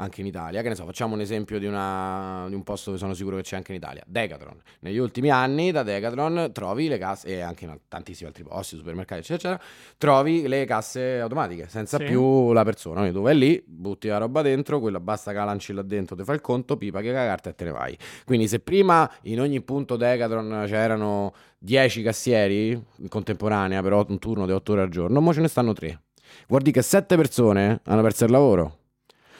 anche 0.00 0.20
in 0.22 0.26
Italia, 0.26 0.62
che 0.62 0.68
ne 0.70 0.74
so, 0.74 0.84
facciamo 0.86 1.14
un 1.14 1.20
esempio 1.20 1.58
di, 1.58 1.66
una- 1.66 2.46
di 2.48 2.54
un 2.54 2.62
posto 2.62 2.86
dove 2.90 2.98
sono 3.00 3.12
sicuro 3.14 3.36
che 3.36 3.42
c'è 3.42 3.56
anche 3.56 3.72
in 3.72 3.78
Italia, 3.78 4.02
Decathlon. 4.06 4.58
Negli 4.80 4.96
ultimi 4.98 5.30
anni 5.30 5.70
da 5.72 5.82
Decathlon 5.82 6.50
trovi 6.52 6.88
le 6.88 6.96
casse, 6.98 7.28
e 7.28 7.40
anche 7.40 7.64
in 7.66 7.78
tantissimi 7.86 8.28
altri 8.28 8.42
posti, 8.44 8.76
supermercati, 8.76 9.20
eccetera, 9.20 9.54
eccetera, 9.54 9.70
trovi 9.98 10.48
le 10.48 10.64
casse 10.64 11.20
automatiche, 11.20 11.68
senza 11.68 11.98
Sì. 11.98 12.04
più 12.04 12.52
la 12.52 12.64
persona. 12.64 13.00
Quindi 13.00 13.16
tu 13.16 13.22
vai 13.22 13.36
lì, 13.38 13.62
butti 13.66 14.08
la 14.08 14.16
roba 14.18 14.40
dentro, 14.42 14.80
quella 14.80 15.00
basta 15.00 15.32
che 15.32 15.36
la 15.38 15.44
lanci 15.44 15.72
là 15.72 15.82
dentro, 15.82 16.16
ti 16.16 16.24
fai 16.24 16.36
il 16.36 16.40
conto, 16.40 16.76
pipa 16.76 17.00
che 17.02 17.12
la 17.12 17.24
carta 17.26 17.50
e 17.50 17.54
te 17.54 17.64
ne 17.64 17.70
vai. 17.70 17.96
Quindi 18.24 18.48
se 18.48 18.60
prima 18.60 19.08
in 19.22 19.40
ogni 19.40 19.60
punto 19.60 19.96
Decathlon 19.96 20.64
c'erano 20.66 21.34
10 21.58 22.02
cassieri 22.02 22.70
in 22.70 23.08
contemporanea, 23.08 23.82
però 23.82 24.04
un 24.08 24.18
turno 24.18 24.46
di 24.46 24.52
8 24.52 24.72
ore 24.72 24.82
al 24.82 24.88
giorno, 24.88 25.20
mo 25.20 25.32
ce 25.34 25.40
ne 25.40 25.48
stanno 25.48 25.72
3. 25.74 26.00
Guardi 26.48 26.70
che 26.70 26.80
7 26.80 27.16
persone 27.16 27.80
hanno 27.84 28.02
perso 28.02 28.24
il 28.24 28.30
lavoro. 28.30 28.78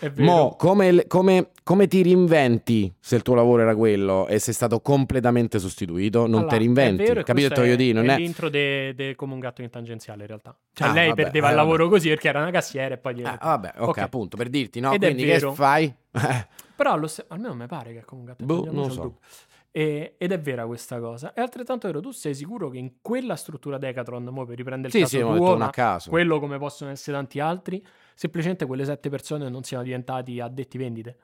È. 0.01 0.11
Mo, 0.17 0.57
come, 0.57 1.07
come- 1.07 1.51
come 1.63 1.87
ti 1.87 2.03
reinventi 2.03 2.93
se 2.99 3.17
il 3.17 3.23
tuo 3.23 3.35
lavoro 3.35 3.63
era 3.63 3.77
quello 3.77 4.27
e 4.27 4.39
sei 4.39 4.55
stato 4.55 4.81
completamente 4.81 5.59
sostituito? 5.59 6.21
Non 6.27 6.41
Allora, 6.41 6.49
ti 6.49 6.57
reinventi. 6.59 7.03
è 7.03 7.07
vero, 7.07 7.21
e 7.21 7.23
Capito 7.25 7.55
voglio 7.55 7.77
dire? 7.77 7.93
Non 7.93 8.09
è 8.11 8.15
è... 8.15 8.19
l'intro 8.19 8.49
de, 8.49 8.95
de 8.95 9.15
come 9.15 9.35
un 9.35 9.41
gatto 9.41 9.63
in 9.63 9.71
tangenziale 9.71 10.23
in 10.23 10.27
realtà. 10.29 10.57
Cioè 10.73 10.89
Ah, 10.89 10.93
lei 10.93 11.09
vabbè, 11.09 11.23
perdeva 11.23 11.47
eh, 11.47 11.51
il 11.51 11.57
vabbè. 11.57 11.69
lavoro 11.69 11.89
così 11.89 12.09
perché 12.09 12.29
era 12.29 12.41
una 12.41 12.51
cassiera 12.51 12.95
e 12.95 12.99
poi... 12.99 13.15
gli- 13.15 13.23
Ah, 13.25 13.39
vabbè, 13.41 13.73
ok, 13.77 13.89
Ok. 13.89 13.99
appunto, 13.99 14.37
per 14.37 14.49
dirti, 14.49 14.81
no? 14.81 14.93
Ed 14.93 15.03
è 15.05 15.13
Quindi 15.15 15.25
che 15.25 15.39
fai? 15.53 15.95
Però 16.75 16.93
allo 16.93 17.07
ste- 17.07 17.27
almeno 17.29 17.55
mi 17.55 17.67
pare 17.67 17.93
che 17.93 17.99
è 18.01 18.05
come 18.05 18.21
un 18.23 18.27
gatto 18.27 18.43
in 18.43 18.47
Boh, 18.49 18.65
tangenziale, 18.65 18.89
non 18.89 18.97
c'ho 18.97 19.19
so. 19.19 19.19
E- 19.73 20.15
ed 20.19 20.33
è 20.33 20.41
vera 20.41 20.67
questa 20.67 20.99
cosa. 20.99 21.33
È 21.33 21.41
altrettanto 21.41 21.87
vero, 21.87 22.01
tu 22.01 22.11
sei 22.11 22.35
sicuro 22.35 22.71
che 22.71 22.79
in 22.79 22.95
quella 23.01 23.37
struttura 23.37 23.79
Decathlon, 23.79 24.25
mo 24.25 24.45
per 24.45 24.57
riprendere 24.57 24.89
il 24.89 24.93
Sì, 24.95 25.01
caso 25.01 25.17
sì, 25.35 25.37
tuo, 25.37 25.55
a 25.57 25.71
caso. 25.71 26.11
quello 26.11 26.41
come 26.41 26.59
possono 26.59 26.91
essere 26.91 27.17
tanti 27.17 27.39
altri, 27.39 27.85
semplicemente 28.21 28.67
quelle 28.67 28.85
sette 28.85 29.09
persone 29.09 29.49
non 29.49 29.63
siano 29.63 29.83
diventati 29.83 30.41
addetti 30.41 30.77
vendite. 30.77 31.17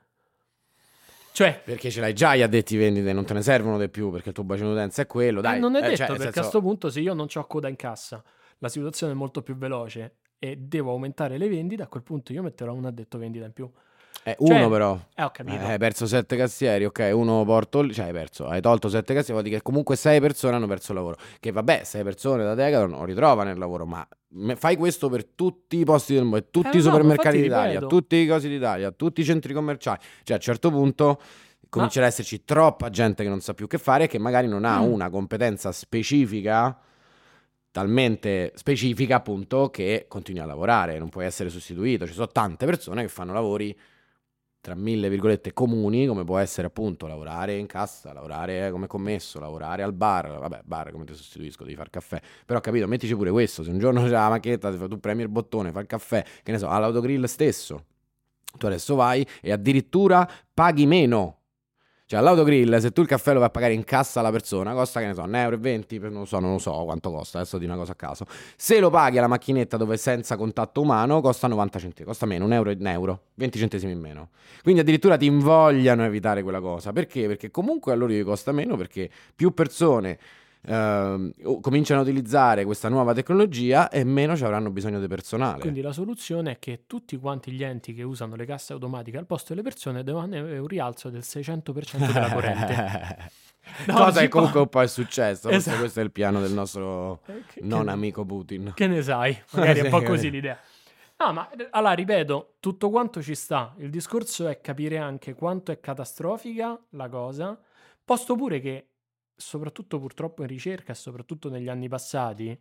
Cioè, 1.30 1.60
Perché 1.62 1.90
ce 1.90 2.00
l'hai 2.00 2.14
già 2.14 2.34
gli 2.34 2.40
addetti 2.40 2.74
vendite, 2.78 3.12
non 3.12 3.26
te 3.26 3.34
ne 3.34 3.42
servono 3.42 3.78
di 3.78 3.90
più 3.90 4.10
perché 4.10 4.30
il 4.30 4.34
tuo 4.34 4.44
bacino 4.44 4.70
d'utenza 4.70 5.02
è 5.02 5.06
quello. 5.06 5.42
Dai, 5.42 5.58
Eh, 5.58 5.60
non 5.60 5.74
è 5.74 5.80
eh, 5.80 5.82
detto 5.82 5.96
cioè, 5.96 6.08
nel 6.08 6.16
perché 6.16 6.28
a 6.30 6.32
senso- 6.32 6.48
questo 6.48 6.60
punto 6.62 6.88
se 6.88 7.00
io 7.00 7.12
non 7.12 7.26
ho 7.30 7.44
coda 7.46 7.68
in 7.68 7.76
cassa, 7.76 8.24
la 8.60 8.70
situazione 8.70 9.12
è 9.12 9.14
molto 9.14 9.42
più 9.42 9.56
veloce 9.56 10.20
e 10.38 10.56
devo 10.56 10.92
aumentare 10.92 11.36
le 11.36 11.48
vendite, 11.50 11.82
a 11.82 11.86
quel 11.86 12.02
punto 12.02 12.32
io 12.32 12.42
metterò 12.42 12.72
un 12.72 12.86
addetto 12.86 13.18
vendita 13.18 13.44
in 13.44 13.52
più. 13.52 13.70
Eh, 14.28 14.34
uno 14.40 14.58
Cioè, 14.58 14.68
però. 14.68 15.00
Eh, 15.14 15.22
ho 15.22 15.30
capito. 15.30 15.62
Eh, 15.62 15.70
hai 15.70 15.78
perso 15.78 16.04
sette 16.04 16.36
cassieri, 16.36 16.84
ok, 16.84 17.10
uno 17.12 17.44
porto 17.44 17.88
cioè 17.92 18.06
hai 18.06 18.12
perso, 18.12 18.48
hai 18.48 18.60
tolto 18.60 18.88
sette 18.88 19.12
cassieri, 19.14 19.34
vuol 19.34 19.44
dire 19.44 19.56
che 19.58 19.62
comunque 19.62 19.94
sei 19.94 20.18
persone 20.18 20.56
hanno 20.56 20.66
perso 20.66 20.90
il 20.90 20.98
lavoro. 20.98 21.16
Che 21.38 21.52
vabbè, 21.52 21.82
sei 21.84 22.02
persone 22.02 22.42
da 22.42 22.54
Decathlon 22.56 22.90
non 22.90 23.04
ritrovano 23.04 23.48
nel 23.50 23.58
lavoro, 23.58 23.86
ma 23.86 24.04
fai 24.56 24.76
questo 24.76 25.08
per 25.08 25.24
tutti 25.26 25.78
i 25.78 25.84
posti 25.84 26.14
del 26.14 26.24
mondo, 26.24 26.44
tutti 26.50 26.76
Eh, 26.76 26.80
i 26.80 26.82
no, 26.82 26.90
supermercati 26.90 27.36
infatti 27.36 27.42
d'Italia, 27.42 27.80
tutti 27.86 28.16
i 28.16 28.26
cosi 28.26 28.48
d'Italia, 28.48 28.90
tutti 28.90 29.20
i 29.20 29.24
centri 29.24 29.54
commerciali. 29.54 30.00
Cioè 30.24 30.32
a 30.32 30.34
un 30.34 30.40
certo 30.40 30.70
punto 30.72 31.20
comincerà 31.68 32.06
ad 32.06 32.10
esserci 32.10 32.44
troppa 32.44 32.90
gente 32.90 33.22
che 33.22 33.28
non 33.28 33.38
sa 33.40 33.54
più 33.54 33.68
che 33.68 33.78
fare 33.78 34.04
e 34.04 34.06
che 34.08 34.18
magari 34.18 34.48
non 34.48 34.64
ha 34.64 34.80
Mm. 34.80 34.90
una 34.92 35.08
competenza 35.08 35.70
specifica 35.70 36.76
talmente 37.70 38.52
specifica 38.56 39.16
appunto 39.16 39.68
che 39.70 40.06
continui 40.08 40.40
a 40.40 40.46
lavorare, 40.46 40.98
non 40.98 41.10
puoi 41.10 41.26
essere 41.26 41.48
sostituito. 41.48 42.06
Ci 42.06 42.12
sono 42.14 42.26
tante 42.28 42.66
persone 42.66 43.02
che 43.02 43.08
fanno 43.08 43.32
lavori 43.32 43.76
tra 44.66 44.74
mille 44.74 45.08
virgolette 45.08 45.52
comuni, 45.52 46.08
come 46.08 46.24
può 46.24 46.38
essere 46.38 46.66
appunto 46.66 47.06
lavorare 47.06 47.56
in 47.56 47.66
cassa, 47.66 48.12
lavorare 48.12 48.72
come 48.72 48.88
commesso, 48.88 49.38
lavorare 49.38 49.84
al 49.84 49.92
bar, 49.92 50.40
vabbè, 50.40 50.62
bar 50.64 50.90
come 50.90 51.04
ti 51.04 51.14
sostituisco, 51.14 51.62
devi 51.62 51.76
fare 51.76 51.88
caffè. 51.88 52.20
Però 52.44 52.60
capito, 52.60 52.88
mettici 52.88 53.14
pure 53.14 53.30
questo, 53.30 53.62
se 53.62 53.70
un 53.70 53.78
giorno 53.78 54.02
c'è 54.02 54.08
la 54.08 54.40
fa- 54.40 54.88
tu 54.88 54.98
premi 54.98 55.22
il 55.22 55.28
bottone, 55.28 55.70
fai 55.70 55.82
il 55.82 55.86
caffè, 55.86 56.24
che 56.42 56.50
ne 56.50 56.58
so, 56.58 56.66
all'autogrill 56.68 57.26
stesso. 57.26 57.84
Tu 58.58 58.66
adesso 58.66 58.96
vai 58.96 59.24
e 59.40 59.52
addirittura 59.52 60.28
paghi 60.52 60.84
meno. 60.84 61.42
Cioè, 62.08 62.20
all'autogrill, 62.20 62.78
se 62.78 62.92
tu 62.92 63.00
il 63.00 63.08
caffè 63.08 63.32
lo 63.32 63.40
vai 63.40 63.48
a 63.48 63.50
pagare 63.50 63.72
in 63.72 63.82
cassa 63.82 64.20
alla 64.20 64.30
persona, 64.30 64.74
costa, 64.74 65.00
che 65.00 65.06
ne 65.06 65.14
so, 65.14 65.22
1,20 65.22 65.94
euro, 65.94 66.08
non 66.08 66.20
lo 66.20 66.24
so, 66.24 66.38
non 66.38 66.52
lo 66.52 66.58
so 66.58 66.70
quanto 66.84 67.10
costa, 67.10 67.38
adesso 67.38 67.58
di 67.58 67.64
una 67.64 67.74
cosa 67.74 67.92
a 67.92 67.94
caso. 67.96 68.26
Se 68.54 68.78
lo 68.78 68.90
paghi 68.90 69.18
alla 69.18 69.26
macchinetta 69.26 69.76
dove 69.76 69.96
senza 69.96 70.36
contatto 70.36 70.82
umano, 70.82 71.20
costa 71.20 71.48
90 71.48 71.78
centesimi, 71.80 72.06
costa 72.06 72.24
meno, 72.24 72.44
un 72.44 72.52
euro, 72.52 72.70
un 72.70 72.86
euro, 72.86 73.22
20 73.34 73.58
centesimi 73.58 73.90
in 73.90 73.98
meno. 73.98 74.28
Quindi 74.62 74.82
addirittura 74.82 75.16
ti 75.16 75.26
invogliano 75.26 76.02
a 76.02 76.04
evitare 76.04 76.44
quella 76.44 76.60
cosa. 76.60 76.92
Perché? 76.92 77.26
Perché 77.26 77.50
comunque 77.50 77.90
a 77.90 77.96
loro 77.96 78.12
gli 78.12 78.22
costa 78.22 78.52
meno, 78.52 78.76
perché 78.76 79.10
più 79.34 79.52
persone 79.52 80.16
o- 80.74 81.60
cominciano 81.60 82.00
a 82.00 82.02
utilizzare 82.02 82.64
questa 82.64 82.88
nuova 82.88 83.12
tecnologia 83.14 83.88
e 83.88 84.04
meno 84.04 84.36
ci 84.36 84.44
avranno 84.44 84.70
bisogno 84.70 84.98
di 85.00 85.06
personale. 85.06 85.60
Quindi 85.60 85.80
la 85.80 85.92
soluzione 85.92 86.52
è 86.52 86.58
che 86.58 86.84
tutti 86.86 87.16
quanti 87.18 87.50
gli 87.52 87.62
enti 87.62 87.94
che 87.94 88.02
usano 88.02 88.34
le 88.36 88.44
casse 88.46 88.72
automatiche 88.72 89.16
al 89.18 89.26
posto 89.26 89.48
delle 89.54 89.62
persone 89.62 90.02
devono 90.02 90.24
avere 90.24 90.58
un 90.58 90.66
rialzo 90.66 91.08
del 91.10 91.22
600% 91.24 92.12
della 92.12 92.32
corrente. 92.32 93.30
Da 93.84 93.94
Cosa 93.94 94.20
che 94.20 94.28
comunque 94.28 94.60
un 94.60 94.68
po' 94.68 94.80
è 94.80 94.86
successo. 94.86 95.48
Esatto. 95.48 95.78
questo 95.78 95.98
è 95.98 96.02
il 96.04 96.12
piano 96.12 96.40
del 96.40 96.52
nostro 96.52 97.22
Eh, 97.26 97.42
che- 97.52 97.60
non 97.64 97.86
che- 97.86 97.90
amico 97.90 98.24
Putin. 98.24 98.70
Che 98.76 98.86
ne 98.86 99.02
sai? 99.02 99.36
Magari 99.54 99.80
è 99.80 99.82
un 99.82 99.90
po' 99.90 99.98
Sì. 100.00 100.04
così 100.06 100.30
l'idea. 100.30 100.56
No, 101.18 101.32
ma 101.32 101.50
eh, 101.50 101.66
allora 101.72 101.92
ripeto, 101.94 102.54
tutto 102.60 102.90
quanto 102.90 103.20
ci 103.22 103.34
sta. 103.34 103.74
Il 103.78 103.90
discorso 103.90 104.46
è 104.46 104.60
capire 104.60 104.98
anche 104.98 105.34
quanto 105.34 105.72
è 105.72 105.80
catastrofica 105.80 106.78
la 106.90 107.08
cosa, 107.08 107.58
posto 108.04 108.36
pure 108.36 108.60
che, 108.60 108.86
soprattutto 109.36 109.98
purtroppo 110.00 110.42
in 110.42 110.48
ricerca 110.48 110.92
e 110.92 110.94
soprattutto 110.94 111.48
negli 111.48 111.68
anni 111.68 111.88
passati, 111.88 112.58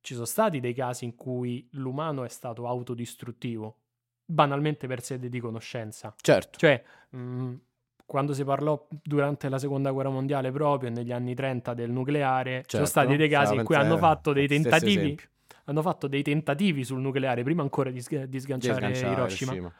ci 0.00 0.14
sono 0.14 0.26
stati 0.26 0.60
dei 0.60 0.74
casi 0.74 1.04
in 1.04 1.14
cui 1.14 1.68
l'umano 1.72 2.24
è 2.24 2.28
stato 2.28 2.66
autodistruttivo, 2.66 3.78
banalmente 4.24 4.86
per 4.86 5.02
sede 5.02 5.28
di 5.28 5.38
conoscenza. 5.40 6.14
Certo. 6.20 6.58
Cioè, 6.58 6.82
mh, 7.10 7.54
quando 8.04 8.34
si 8.34 8.44
parlò 8.44 8.86
durante 8.90 9.48
la 9.48 9.58
seconda 9.58 9.90
guerra 9.92 10.10
mondiale 10.10 10.50
proprio, 10.50 10.90
negli 10.90 11.12
anni 11.12 11.34
30 11.34 11.72
del 11.72 11.90
nucleare, 11.90 12.62
ci 12.66 12.76
sono 12.76 12.84
Certo, 12.84 13.00
stati 13.00 13.16
dei 13.16 13.28
casi 13.28 13.54
in 13.54 13.64
cui 13.64 13.76
hanno 13.76 13.96
fatto 13.96 14.32
dei 14.32 14.48
tentativi. 14.48 15.16
Hanno 15.64 15.82
fatto 15.82 16.06
dei 16.08 16.22
tentativi 16.22 16.84
sul 16.84 17.00
nucleare, 17.00 17.42
prima 17.42 17.62
ancora 17.62 17.90
di, 17.90 18.00
sga- 18.00 18.26
di 18.26 18.40
sganciare, 18.40 18.88
Di 18.88 18.94
sganciare 18.94 19.12
Hiroshima. 19.20 19.52
Hiroshima. 19.52 19.72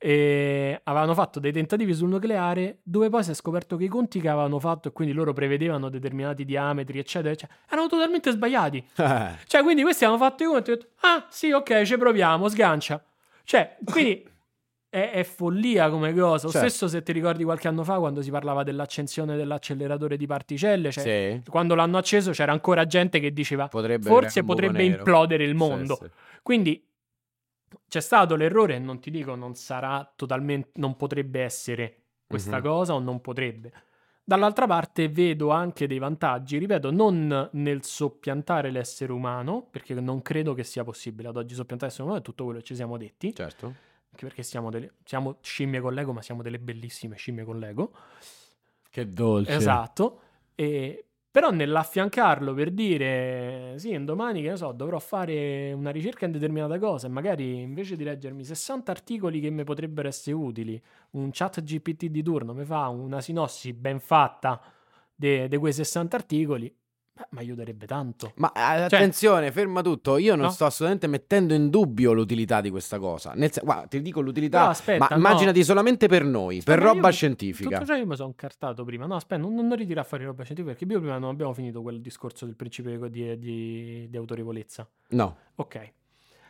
E 0.00 0.80
avevano 0.84 1.12
fatto 1.14 1.40
dei 1.40 1.50
tentativi 1.52 1.92
sul 1.92 2.08
nucleare 2.08 2.78
dove 2.84 3.08
poi 3.08 3.24
si 3.24 3.32
è 3.32 3.34
scoperto 3.34 3.76
che 3.76 3.84
i 3.84 3.88
conti 3.88 4.20
che 4.20 4.28
avevano 4.28 4.58
fatto 4.60 4.88
e 4.88 4.92
quindi 4.92 5.12
loro 5.12 5.32
prevedevano 5.32 5.88
determinati 5.88 6.44
diametri, 6.44 6.98
eccetera, 6.98 7.32
eccetera, 7.32 7.58
erano 7.68 7.88
totalmente 7.88 8.30
sbagliati. 8.30 8.84
Eh, 9.08 9.36
Cioè, 9.46 9.62
quindi 9.62 9.82
questi 9.82 10.04
hanno 10.04 10.16
fatto 10.18 10.42
i 10.42 10.46
conti 10.46 10.70
e 10.70 10.76
detto, 10.76 10.88
ah, 11.00 11.26
sì, 11.28 11.50
ok, 11.50 11.82
ci 11.82 11.96
proviamo, 11.96 12.48
sgancia. 12.48 13.02
Cioè, 13.44 13.76
quindi 13.84 14.24
è, 14.90 15.10
è 15.12 15.22
follia 15.24 15.90
come 15.90 16.12
cosa. 16.14 16.46
Lo 16.46 16.52
Certo. 16.52 16.68
stesso 16.68 16.88
se 16.88 17.02
ti 17.02 17.12
ricordi 17.12 17.44
qualche 17.44 17.68
anno 17.68 17.84
fa 17.84 17.98
quando 17.98 18.22
si 18.22 18.30
parlava 18.30 18.62
dell'accensione 18.62 19.36
dell'acceleratore 19.36 20.16
di 20.16 20.26
particelle, 20.26 20.90
cioè, 20.90 21.04
sì, 21.04 21.42
quando 21.48 21.74
l'hanno 21.74 21.98
acceso 21.98 22.30
c'era 22.32 22.52
ancora 22.52 22.86
gente 22.86 23.20
che 23.20 23.32
diceva, 23.32 23.68
potrebbe 23.68 24.08
forse 24.08 24.44
potrebbe 24.44 24.82
nero. 24.82 24.94
implodere 24.94 25.44
il 25.44 25.50
Sì, 25.50 25.54
mondo. 25.56 25.94
sì. 25.96 26.10
Quindi 26.42 26.82
c'è 27.86 28.00
stato 28.00 28.34
l'errore 28.36 28.76
e 28.76 28.78
non 28.78 29.00
ti 29.00 29.10
dico 29.10 29.34
non 29.34 29.54
sarà 29.54 30.10
totalmente, 30.16 30.70
non 30.74 30.96
potrebbe 30.96 31.42
essere 31.42 32.02
questa 32.26 32.56
Mhm. 32.58 32.62
cosa 32.62 32.94
o 32.94 32.98
non 32.98 33.20
potrebbe. 33.20 33.72
Dall'altra 34.24 34.66
parte 34.66 35.08
vedo 35.08 35.50
anche 35.50 35.86
dei 35.86 35.98
vantaggi, 35.98 36.58
ripeto, 36.58 36.90
non 36.90 37.48
nel 37.52 37.82
soppiantare 37.84 38.70
l'essere 38.70 39.10
umano, 39.12 39.66
perché 39.70 39.94
non 39.94 40.20
credo 40.20 40.52
che 40.52 40.64
sia 40.64 40.84
possibile 40.84 41.28
ad 41.28 41.36
oggi 41.38 41.54
soppiantare 41.54 41.90
l'essere 41.90 42.06
umano, 42.08 42.22
è 42.22 42.24
tutto 42.24 42.44
quello 42.44 42.58
che 42.58 42.64
ci 42.66 42.74
siamo 42.74 42.98
detti, 42.98 43.34
Certo. 43.34 43.74
Anche 44.18 44.26
perché 44.26 44.42
siamo, 44.42 44.70
delle, 44.70 44.94
siamo 45.04 45.36
scimmie 45.40 45.80
con 45.80 45.94
l'ego, 45.94 46.12
ma 46.12 46.22
siamo 46.22 46.42
delle 46.42 46.58
bellissime 46.58 47.16
scimmie 47.16 47.44
con 47.44 47.58
l'ego. 47.58 47.92
Che 48.90 49.08
dolce. 49.08 49.54
Esatto. 49.54 50.20
E, 50.56 51.04
però 51.30 51.50
nell'affiancarlo 51.50 52.52
per 52.52 52.72
dire 52.72 53.74
sì, 53.76 53.94
un 53.94 54.04
domani 54.04 54.42
che 54.42 54.48
ne 54.48 54.56
so, 54.56 54.72
dovrò 54.72 54.98
fare 54.98 55.72
una 55.72 55.90
ricerca 55.90 56.24
in 56.24 56.32
determinata 56.32 56.78
cosa 56.80 57.06
e 57.06 57.10
magari 57.10 57.60
invece 57.60 57.94
di 57.94 58.02
leggermi 58.02 58.42
60 58.42 58.90
articoli 58.90 59.38
che 59.38 59.50
mi 59.50 59.62
potrebbero 59.62 60.08
essere 60.08 60.34
utili, 60.34 60.82
un 61.10 61.28
chat 61.30 61.62
GPT 61.62 62.06
di 62.06 62.22
turno 62.22 62.54
mi 62.54 62.64
fa 62.64 62.88
una 62.88 63.20
sinossi 63.20 63.72
ben 63.72 64.00
fatta 64.00 64.60
di 65.14 65.56
quei 65.58 65.72
60 65.72 66.16
articoli, 66.16 66.74
beh, 67.18 67.26
mi 67.30 67.38
aiuterebbe 67.40 67.86
tanto. 67.86 68.32
Ma 68.36 68.52
eh, 68.52 68.82
attenzione, 68.82 69.50
ferma 69.52 69.82
tutto. 69.82 70.16
Io 70.18 70.30
non 70.30 70.38
Cioè 70.38 70.46
No. 70.46 70.50
sto 70.52 70.64
assolutamente 70.66 71.06
mettendo 71.08 71.54
in 71.54 71.68
dubbio 71.70 72.12
l'utilità 72.12 72.60
di 72.60 72.70
questa 72.70 72.98
cosa. 72.98 73.32
Nel 73.34 73.50
guarda, 73.62 73.86
ti 73.86 74.00
dico 74.00 74.20
l'utilità, 74.20 74.58
Però 74.58 74.70
aspetta, 74.70 74.98
ma 75.08 75.08
no. 75.10 75.16
immaginati 75.16 75.64
solamente 75.64 76.06
per 76.08 76.24
noi, 76.24 76.62
per 76.62 76.76
Aspetta, 76.78 76.92
roba 76.94 77.08
io- 77.08 77.12
scientifica. 77.14 77.78
Tutto 77.78 77.92
io 77.94 78.06
mi 78.06 78.16
sono 78.16 78.32
cartato 78.36 78.84
prima. 78.84 79.06
No, 79.06 79.16
aspetta, 79.16 79.40
non, 79.42 79.54
non 79.54 79.74
ritira 79.76 80.02
fuori 80.04 80.24
roba 80.24 80.42
scientifica 80.44 80.74
perché 80.76 80.90
io 80.92 81.00
prima 81.00 81.18
non 81.18 81.30
abbiamo 81.30 81.52
finito 81.52 81.82
quel 81.82 82.00
discorso 82.00 82.44
del 82.46 82.54
principio 82.56 83.08
di, 83.08 83.38
di- 83.38 84.06
di 84.08 84.16
autorevolezza. 84.16 84.88
No, 85.10 85.36
Ok. 85.56 85.92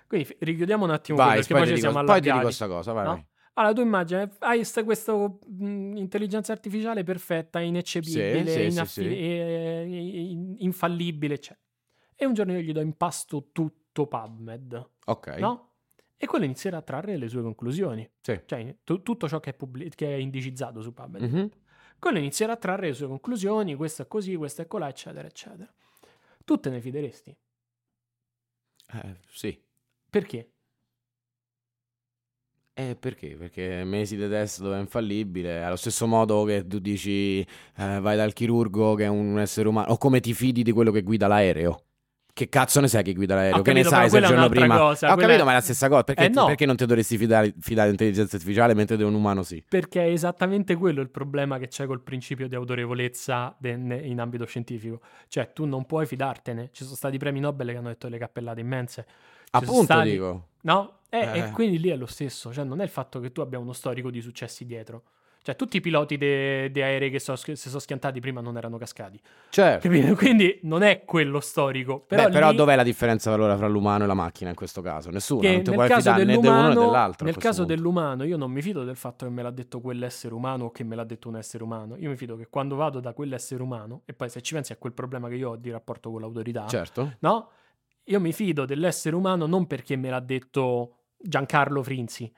Quindi 0.06 0.36
richiudiamo 0.38 0.84
un 0.84 0.90
attimo 0.90 1.18
vai, 1.18 1.34
perché 1.36 1.48
poi, 1.52 1.58
poi 1.58 1.68
ci 1.68 1.74
dico, 1.74 1.90
siamo 1.90 2.04
poi 2.06 2.14
ti 2.14 2.20
dico 2.22 2.32
allargati. 2.36 2.56
questa 2.56 2.66
cosa, 2.66 2.92
vai, 2.92 3.04
no? 3.04 3.10
vai. 3.12 3.26
Allora, 3.58 3.72
tu 3.74 3.80
immagini, 3.80 4.28
hai 4.38 4.62
sta- 4.64 4.84
questa 4.84 5.12
intelligenza 5.58 6.52
artificiale 6.52 7.02
ineccepibile, 7.60 8.44
Sì, 8.46 8.50
sì, 8.52 8.60
sì, 8.60 8.66
inaffi- 8.66 9.02
sì. 9.02 9.06
e- 9.06 9.86
e- 9.88 10.54
infallibile, 10.58 11.34
eccetera. 11.34 11.60
E 12.14 12.24
un 12.24 12.34
giorno 12.34 12.52
io 12.52 12.60
gli 12.60 12.70
do 12.72 12.80
in 12.80 12.96
pasto 12.96 13.48
tutto 13.50 14.06
PubMed, 14.06 14.90
Ok. 15.06 15.26
no? 15.38 15.72
E 16.16 16.26
quello 16.26 16.44
inizierà 16.44 16.76
a 16.76 16.82
trarre 16.82 17.16
le 17.16 17.28
sue 17.28 17.42
conclusioni. 17.42 18.08
Sì. 18.20 18.40
Cioè, 18.44 18.76
tu- 18.84 19.02
tutto 19.02 19.26
ciò 19.28 19.40
che 19.40 19.50
è, 19.50 19.54
pubblic- 19.54 19.94
che 19.96 20.06
è 20.14 20.18
indicizzato 20.18 20.80
su 20.80 20.92
PubMed. 20.94 21.22
Mhm. 21.22 21.50
Quello 21.98 22.18
inizierà 22.18 22.52
a 22.52 22.56
trarre 22.56 22.86
le 22.88 22.94
sue 22.94 23.08
conclusioni, 23.08 23.74
questo 23.74 24.02
è 24.02 24.06
così, 24.06 24.36
questo 24.36 24.62
è 24.62 24.66
colà, 24.68 24.86
eccetera, 24.88 25.26
eccetera. 25.26 25.72
Tu 26.44 26.60
te 26.60 26.70
ne 26.70 26.80
fideresti? 26.80 27.36
Eh, 28.94 29.16
sì. 29.30 29.60
Perché? 30.08 30.52
Eh, 32.80 32.94
perché? 32.94 33.34
Perché 33.36 33.82
mesi 33.82 34.14
di 34.16 34.28
test 34.28 34.60
dove 34.62 34.76
è 34.76 34.78
infallibile, 34.78 35.64
allo 35.64 35.74
stesso 35.74 36.06
modo 36.06 36.44
che 36.44 36.64
tu 36.64 36.78
dici 36.78 37.40
eh, 37.40 37.98
vai 38.00 38.16
dal 38.16 38.32
chirurgo 38.32 38.94
che 38.94 39.02
è 39.02 39.08
un 39.08 39.36
essere 39.40 39.66
umano, 39.68 39.90
o 39.90 39.98
come 39.98 40.20
ti 40.20 40.32
fidi 40.32 40.62
di 40.62 40.70
quello 40.70 40.92
che 40.92 41.02
guida 41.02 41.26
l'aereo. 41.26 41.87
Che 42.38 42.48
cazzo 42.48 42.78
ne 42.80 42.86
sai 42.86 43.02
che 43.02 43.14
guida 43.14 43.34
l'aereo? 43.34 43.56
Ho 43.58 43.62
che 43.62 43.72
ne 43.72 43.82
capito, 43.82 43.96
sai 44.00 44.08
però 44.10 44.26
se 44.28 44.32
il 44.32 44.38
giorno 44.38 44.48
prima... 44.48 44.78
cosa, 44.78 45.06
Ho 45.10 45.14
quella 45.14 45.26
capito, 45.28 45.44
ma 45.44 45.50
è 45.50 45.54
la 45.54 45.60
stessa 45.60 45.88
cosa. 45.88 46.04
Perché, 46.04 46.24
Eh, 46.26 46.28
no. 46.28 46.46
perché 46.46 46.66
non 46.66 46.76
ti 46.76 46.86
dovresti 46.86 47.16
fidare, 47.18 47.52
fidare 47.58 47.90
dell'intelligenza 47.90 48.36
artificiale 48.36 48.74
mentre 48.74 48.96
di 48.96 49.02
un 49.02 49.12
umano 49.14 49.42
sì? 49.42 49.60
Perché 49.68 50.04
è 50.04 50.08
esattamente 50.10 50.76
quello 50.76 51.00
il 51.00 51.08
problema 51.10 51.58
che 51.58 51.66
c'è 51.66 51.84
col 51.86 52.00
principio 52.00 52.46
di 52.46 52.54
autorevolezza 52.54 53.56
de- 53.58 53.74
ne- 53.76 53.96
in 54.06 54.20
ambito 54.20 54.44
scientifico. 54.46 55.00
Cioè, 55.26 55.52
tu 55.52 55.64
non 55.64 55.84
puoi 55.84 56.06
fidartene. 56.06 56.70
Ci 56.72 56.84
sono 56.84 56.94
stati 56.94 57.18
premi 57.18 57.40
Nobel 57.40 57.70
che 57.70 57.76
hanno 57.76 57.88
detto 57.88 58.06
delle 58.06 58.18
cappellate 58.20 58.60
immense. 58.60 59.04
Ci 59.08 59.48
Appunto 59.50 59.82
stati- 59.82 60.10
dico. 60.10 60.46
No? 60.60 60.98
E, 61.10 61.18
Eh. 61.18 61.38
e 61.38 61.50
quindi 61.50 61.80
lì 61.80 61.88
è 61.88 61.96
lo 61.96 62.06
stesso. 62.06 62.52
Cioè, 62.52 62.62
non 62.64 62.80
è 62.80 62.84
il 62.84 62.90
fatto 62.90 63.18
che 63.18 63.32
tu 63.32 63.40
abbia 63.40 63.58
uno 63.58 63.72
storico 63.72 64.10
di 64.10 64.20
successi 64.20 64.64
dietro. 64.64 65.02
Cioè, 65.48 65.56
tutti 65.56 65.78
i 65.78 65.80
piloti 65.80 66.18
di 66.18 66.26
aerei 66.26 67.08
che 67.10 67.18
so- 67.18 67.34
si 67.34 67.56
sono 67.56 67.78
schiantati 67.78 68.20
prima 68.20 68.42
non 68.42 68.58
erano 68.58 68.76
cascati. 68.76 69.18
Certo. 69.48 69.88
Capito? 69.88 70.12
Quindi 70.22 70.58
non 70.64 70.82
è 70.82 71.04
quello 71.06 71.40
storico. 71.40 72.00
Però, 72.00 72.24
Beh, 72.24 72.30
però 72.30 72.50
lì- 72.50 72.56
dov'è 72.56 72.76
la 72.76 72.82
differenza 72.82 73.32
allora 73.32 73.56
fra 73.56 73.66
l'umano 73.66 74.04
e 74.04 74.06
la 74.06 74.12
macchina 74.12 74.50
in 74.50 74.56
questo 74.56 74.82
caso? 74.82 75.08
Nessuna, 75.08 75.40
che 75.40 75.52
non 75.54 75.62
ti 75.62 75.70
puoi 75.72 75.88
fidare 75.88 76.24
né 76.24 76.36
di 76.38 76.46
uno 76.46 76.68
né 76.68 76.74
dell'altro. 76.74 77.24
nel 77.24 77.38
caso 77.38 77.60
punto. 77.64 77.74
dell'umano, 77.74 78.24
io 78.24 78.36
non 78.36 78.50
mi 78.50 78.60
fido 78.60 78.84
del 78.84 78.96
fatto 78.96 79.24
che 79.24 79.30
me 79.32 79.40
l'ha 79.42 79.50
detto 79.50 79.80
quell'essere 79.80 80.34
umano 80.34 80.66
o 80.66 80.70
che 80.70 80.84
me 80.84 80.94
l'ha 80.94 81.04
detto 81.04 81.28
un 81.30 81.36
essere 81.38 81.64
umano. 81.64 81.96
Io 81.96 82.10
mi 82.10 82.16
fido 82.16 82.36
che 82.36 82.48
quando 82.50 82.76
vado 82.76 83.00
da 83.00 83.14
quell'essere 83.14 83.62
umano, 83.62 84.02
e 84.04 84.12
poi 84.12 84.28
se 84.28 84.42
ci 84.42 84.52
pensi 84.52 84.72
a 84.72 84.76
quel 84.76 84.92
problema 84.92 85.28
che 85.30 85.36
io 85.36 85.48
ho 85.52 85.56
di 85.56 85.70
rapporto 85.70 86.10
con 86.10 86.20
l'autorità, 86.20 86.66
Certo. 86.66 87.14
no? 87.20 87.48
Io 88.04 88.20
mi 88.20 88.34
fido 88.34 88.66
dell'essere 88.66 89.16
umano 89.16 89.46
non 89.46 89.66
perché 89.66 89.96
me 89.96 90.10
l'ha 90.10 90.20
detto 90.20 90.96
Giancarlo 91.16 91.82
Frinzi, 91.82 92.30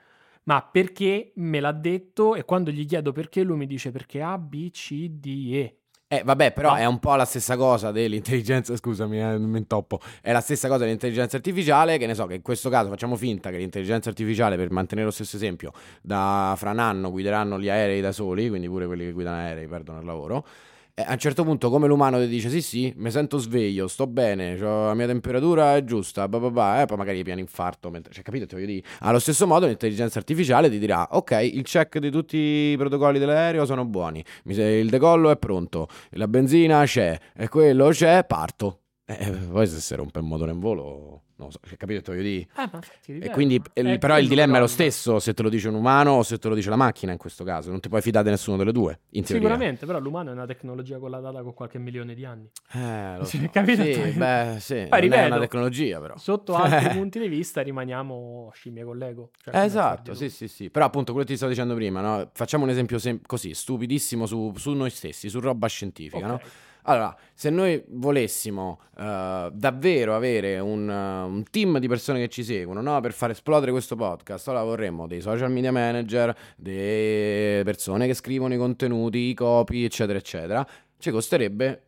ma 0.43 0.61
perché 0.71 1.31
me 1.35 1.59
l'ha 1.59 1.71
detto 1.71 2.35
e 2.35 2.43
quando 2.45 2.71
gli 2.71 2.85
chiedo 2.85 3.11
perché, 3.11 3.43
lui 3.43 3.57
mi 3.57 3.67
dice 3.67 3.91
perché 3.91 4.21
A, 4.21 4.37
B, 4.37 4.69
C, 4.71 5.07
D, 5.09 5.49
E. 5.53 5.75
Eh, 6.13 6.23
vabbè, 6.25 6.51
però 6.51 6.71
No. 6.71 6.75
è 6.75 6.83
un 6.85 6.99
po' 6.99 7.15
la 7.15 7.23
stessa 7.23 7.55
cosa 7.55 7.91
dell'intelligenza, 7.91 8.75
scusami, 8.75 9.21
eh, 9.21 9.37
mi 9.39 9.57
intoppo. 9.57 9.99
È 10.21 10.33
la 10.33 10.41
stessa 10.41 10.67
cosa 10.67 10.79
dell'intelligenza 10.83 11.37
artificiale, 11.37 11.97
che 11.97 12.05
ne 12.05 12.15
so, 12.15 12.25
che 12.25 12.35
in 12.35 12.41
questo 12.41 12.69
caso 12.69 12.89
facciamo 12.89 13.15
finta 13.15 13.49
che 13.49 13.55
l'intelligenza 13.55 14.09
artificiale, 14.09 14.57
per 14.57 14.71
mantenere 14.71 15.07
lo 15.07 15.13
stesso 15.13 15.37
esempio, 15.37 15.71
da 16.01 16.53
fra 16.57 16.71
un 16.71 16.79
anno 16.79 17.11
guideranno 17.11 17.57
gli 17.57 17.69
aerei 17.69 18.01
da 18.01 18.11
soli, 18.11 18.49
quindi 18.49 18.67
pure 18.67 18.87
quelli 18.87 19.05
che 19.05 19.11
guidano 19.13 19.37
aerei 19.37 19.67
perdono 19.67 19.99
il 19.99 20.05
lavoro. 20.05 20.45
E 20.93 21.03
a 21.03 21.13
un 21.13 21.17
certo 21.19 21.43
punto, 21.43 21.69
come 21.69 21.87
l'umano 21.87 22.19
ti 22.19 22.27
dice: 22.27 22.49
Sì, 22.49 22.61
sì, 22.61 22.93
mi 22.97 23.09
sento 23.11 23.37
sveglio, 23.37 23.87
sto 23.87 24.07
bene, 24.07 24.57
c'ho- 24.57 24.87
la 24.87 24.93
mia 24.93 25.07
temperatura 25.07 25.75
è 25.77 25.83
giusta, 25.83 26.27
bah, 26.27 26.39
bah, 26.39 26.49
bah", 26.51 26.81
eh, 26.81 26.85
poi 26.85 26.97
magari 26.97 27.23
piano 27.23 27.39
infarto. 27.39 27.89
Mentre, 27.89 28.13
cioè, 28.13 28.23
capito? 28.23 28.45
Ti 28.45 28.55
voglio 28.55 28.67
dire. 28.67 28.83
Allo 28.99 29.19
stesso 29.19 29.47
modo, 29.47 29.67
l'intelligenza 29.67 30.19
artificiale 30.19 30.69
ti 30.69 30.79
dirà: 30.79 31.07
Ok, 31.11 31.31
il 31.53 31.63
check 31.63 31.97
di 31.99 32.11
tutti 32.11 32.37
i 32.37 32.75
protocolli 32.77 33.19
dell'aereo 33.19 33.65
sono 33.65 33.85
buoni, 33.85 34.23
il 34.45 34.89
decollo 34.89 35.29
è 35.31 35.37
pronto, 35.37 35.87
la 36.11 36.27
benzina 36.27 36.83
c'è, 36.85 37.17
e 37.35 37.47
quello 37.47 37.89
c'è, 37.89 38.25
parto. 38.25 38.77
Eh, 39.19 39.31
poi 39.51 39.67
se 39.67 39.79
si 39.79 39.95
rompe 39.95 40.19
il 40.19 40.25
motore 40.25 40.51
in 40.51 40.59
volo, 40.59 41.21
non 41.35 41.47
lo 41.47 41.51
so, 41.51 41.59
cioè, 41.65 41.77
capito? 41.77 42.01
Ti 42.01 42.09
voglio 42.11 42.21
dire. 42.23 42.47
Ah, 42.53 42.69
ma 42.71 42.77
infatti, 42.77 43.17
E 43.17 43.29
quindi, 43.31 43.61
è 43.73 43.79
il- 43.81 43.97
però 43.99 44.17
il 44.19 44.27
dilemma 44.27 44.57
è 44.57 44.59
lo 44.59 44.67
stesso 44.67 45.19
se 45.19 45.33
te 45.33 45.41
lo 45.43 45.49
dice 45.49 45.67
un 45.69 45.75
umano 45.75 46.11
o 46.13 46.23
se 46.23 46.37
te 46.37 46.47
lo 46.47 46.55
dice 46.55 46.69
la 46.69 46.75
macchina 46.75 47.11
in 47.11 47.17
questo 47.17 47.43
caso. 47.43 47.69
Non 47.71 47.79
ti 47.79 47.89
puoi 47.89 48.01
fidare 48.01 48.25
di 48.25 48.29
nessuno 48.31 48.57
delle 48.57 48.71
due. 48.71 48.99
Sicuramente, 49.23 49.85
però 49.85 49.99
l'umano 49.99 50.29
è 50.29 50.33
una 50.33 50.45
tecnologia 50.45 50.97
collaudata 50.99 51.41
con 51.41 51.53
qualche 51.53 51.79
milione 51.79 52.13
di 52.13 52.25
anni. 52.25 52.49
Eh, 52.73 53.17
lo 53.17 53.23
Sì, 53.25 53.39
so. 53.39 53.49
capito? 53.51 53.83
Sì, 53.83 54.11
beh, 54.11 54.55
sì. 54.59 54.75
non 54.75 54.87
è 54.93 54.99
ripeto, 54.99 55.25
una 55.27 55.39
tecnologia, 55.39 55.99
però. 55.99 56.17
Sotto 56.17 56.53
altri 56.55 56.89
punti 56.89 57.19
di 57.19 57.27
vista 57.27 57.61
rimaniamo 57.61 58.49
scimmie 58.53 58.83
con 58.83 58.97
l'ego. 58.97 59.31
Cioè, 59.43 59.55
Eh, 59.55 59.65
esatto, 59.65 60.13
sì, 60.13 60.29
sì, 60.29 60.47
sì. 60.47 60.69
Però 60.69 60.85
appunto 60.85 61.11
quello 61.11 61.25
che 61.25 61.31
ti 61.31 61.37
stavo 61.37 61.51
dicendo 61.51 61.73
prima, 61.75 62.01
no? 62.01 62.29
Facciamo 62.33 62.63
un 62.65 62.69
esempio 62.69 62.99
sem- 62.99 63.21
così, 63.25 63.53
stupidissimo 63.53 64.25
su, 64.25 64.53
su 64.55 64.71
noi 64.73 64.89
stessi, 64.89 65.27
su 65.29 65.39
roba 65.39 65.67
scientifica, 65.67 66.17
Ok. 66.17 66.23
no? 66.31 66.39
Allora, 66.83 67.15
se 67.33 67.49
noi 67.49 67.83
volessimo 67.89 68.79
eh, 68.97 69.49
davvero 69.53 70.15
avere 70.15 70.59
un, 70.59 70.89
eh, 70.89 71.21
un 71.23 71.43
team 71.49 71.77
di 71.79 71.87
persone 71.87 72.19
che 72.19 72.27
ci 72.27 72.43
seguono, 72.43 72.81
no? 72.81 72.99
Per 73.01 73.13
far 73.13 73.29
esplodere 73.31 73.71
questo 73.71 73.95
podcast, 73.95 74.47
allora 74.47 74.63
vorremmo 74.63 75.07
dei 75.07 75.21
social 75.21 75.51
media 75.51 75.71
manager, 75.71 76.35
delle 76.57 77.61
persone 77.63 78.07
che 78.07 78.13
scrivono 78.13 78.53
i 78.53 78.57
contenuti, 78.57 79.17
i 79.29 79.33
copy, 79.33 79.83
eccetera, 79.83 80.17
eccetera. 80.17 80.67
Ci 80.97 81.11
costerebbe 81.11 81.83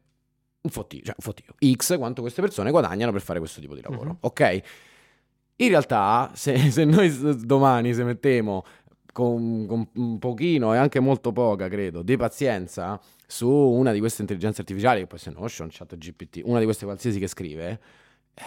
un 0.62 0.70
fottio, 0.70 1.00
cioè 1.04 1.16
un 1.18 1.24
fottio, 1.24 1.56
X 1.76 1.98
quanto 1.98 2.22
queste 2.22 2.42
persone 2.42 2.72
guadagnano 2.72 3.12
per 3.12 3.22
fare 3.22 3.40
questo 3.40 3.60
tipo 3.60 3.76
di 3.76 3.82
lavoro, 3.82 4.10
Mhm. 4.12 4.18
ok? 4.22 4.62
In 5.58 5.68
realtà, 5.70 6.32
se, 6.34 6.58
se 6.72 6.84
noi 6.86 7.12
domani 7.46 7.94
se 7.94 8.04
mettiamo 8.04 8.64
con, 9.14 9.66
con 9.66 9.88
un 9.94 10.20
pochino 10.20 10.74
e 10.74 10.78
anche 10.78 11.00
molto 11.00 11.32
poca, 11.32 11.70
credo, 11.70 12.02
di 12.02 12.18
pazienza 12.18 13.00
su 13.26 13.48
una 13.50 13.94
di 13.94 14.00
queste 14.00 14.22
intelligenze 14.22 14.60
artificiali, 14.60 15.00
che 15.00 15.08
può 15.08 15.16
essere 15.16 15.36
Notion, 15.40 15.70
ChatGPT, 15.72 16.42
una 16.44 16.60
di 16.60 16.66
queste 16.66 16.84
qualsiasi 16.84 17.20
che 17.20 17.28
scrive, 17.28 17.80
eh, 18.34 18.42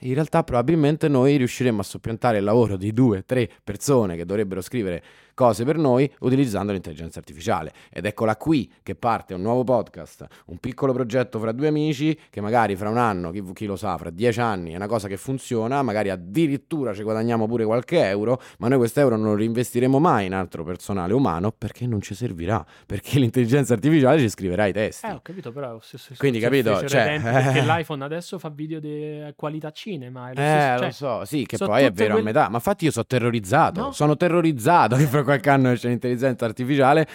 in 0.00 0.14
realtà 0.14 0.44
probabilmente 0.44 1.08
noi 1.08 1.36
riusciremo 1.36 1.80
a 1.80 1.84
soppiantare 1.84 2.38
il 2.38 2.44
lavoro 2.44 2.76
di 2.76 2.92
due, 2.92 3.24
tre 3.24 3.48
persone 3.64 4.16
che 4.16 4.26
dovrebbero 4.26 4.60
scrivere 4.60 5.02
cose 5.38 5.62
per 5.64 5.76
noi 5.76 6.10
utilizzando 6.20 6.72
l'intelligenza 6.72 7.20
artificiale. 7.20 7.72
Ed 7.92 8.04
eccola 8.06 8.36
qui 8.36 8.68
che 8.82 8.96
parte 8.96 9.34
un 9.34 9.40
nuovo 9.42 9.62
podcast, 9.62 10.26
un 10.46 10.58
piccolo 10.58 10.92
progetto 10.92 11.38
fra 11.38 11.52
due 11.52 11.68
amici 11.68 12.18
che 12.28 12.40
magari 12.40 12.74
fra 12.74 12.88
un 12.88 12.96
anno, 12.98 13.30
chi, 13.30 13.44
chi 13.52 13.66
lo 13.66 13.76
sa, 13.76 13.96
fra 13.96 14.10
dieci 14.10 14.40
anni 14.40 14.72
è 14.72 14.76
una 14.76 14.88
cosa 14.88 15.06
che 15.06 15.16
funziona, 15.16 15.80
magari 15.82 16.10
addirittura 16.10 16.92
ci 16.92 17.04
guadagniamo 17.04 17.46
pure 17.46 17.64
qualche 17.64 18.04
euro, 18.08 18.40
ma 18.58 18.66
noi 18.66 18.78
questo 18.78 18.98
euro 18.98 19.14
non 19.16 19.26
lo 19.26 19.34
reinvestiremo 19.36 20.00
mai 20.00 20.26
in 20.26 20.34
altro 20.34 20.64
personale 20.64 21.12
umano 21.12 21.52
perché 21.52 21.86
non 21.86 22.00
ci 22.00 22.14
servirà, 22.16 22.64
perché 22.84 23.18
l'intelligenza 23.20 23.74
artificiale 23.74 24.18
ci 24.18 24.28
scriverà 24.28 24.66
i 24.66 24.72
testi. 24.72 25.06
Eh, 25.06 25.12
ho 25.12 25.20
capito, 25.22 25.52
però 25.52 25.70
lo 25.74 25.80
stesso 25.80 26.14
Quindi, 26.18 26.38
discorso 26.40 26.64
capito, 26.64 26.88
cioè, 26.88 27.20
perché 27.22 27.58
eh. 27.60 27.64
l'iPhone 27.64 28.02
adesso 28.04 28.38
fa 28.40 28.48
video 28.48 28.80
di 28.80 29.22
qualità 29.36 29.70
cinema. 29.70 30.30
È 30.30 30.34
lo 30.34 30.40
Eh, 30.40 30.44
stesso- 30.44 30.72
lo 30.72 30.80
cioè, 30.80 30.90
so, 30.90 31.24
sì, 31.26 31.46
che 31.46 31.56
sono 31.56 31.70
poi 31.70 31.84
è 31.84 31.92
vero 31.92 32.14
quelle- 32.14 32.30
a 32.30 32.32
metà, 32.32 32.48
ma 32.48 32.56
infatti 32.56 32.86
io 32.86 32.90
sono 32.90 33.04
terrorizzato, 33.06 33.80
No. 33.80 33.92
sono 33.92 34.16
terrorizzato 34.16 34.96
che 34.96 35.04
fra 35.06 35.22
qualche 35.28 35.50
anno 35.50 35.70
esce 35.70 35.88
l'intelligenza 35.88 36.44
artificiale 36.46 37.06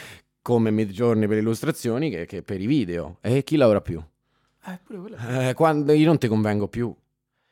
come 0.42 0.70
Midjourney 0.72 1.28
per 1.28 1.38
illustrazioni 1.38 2.10
che, 2.12 2.26
che 2.26 2.44
per 2.44 2.62
i 2.62 2.68
video. 2.68 3.18
E 3.22 3.44
chi 3.44 3.56
lavora 3.56 3.82
più? 3.82 4.02
eh, 4.66 4.80
pure 4.84 5.00
quello- 5.00 5.16
Eh, 5.18 5.54
quando 5.56 5.92
io 5.94 6.06
non 6.06 6.18
ti 6.18 6.28
convengo 6.28 6.68
più. 6.68 6.96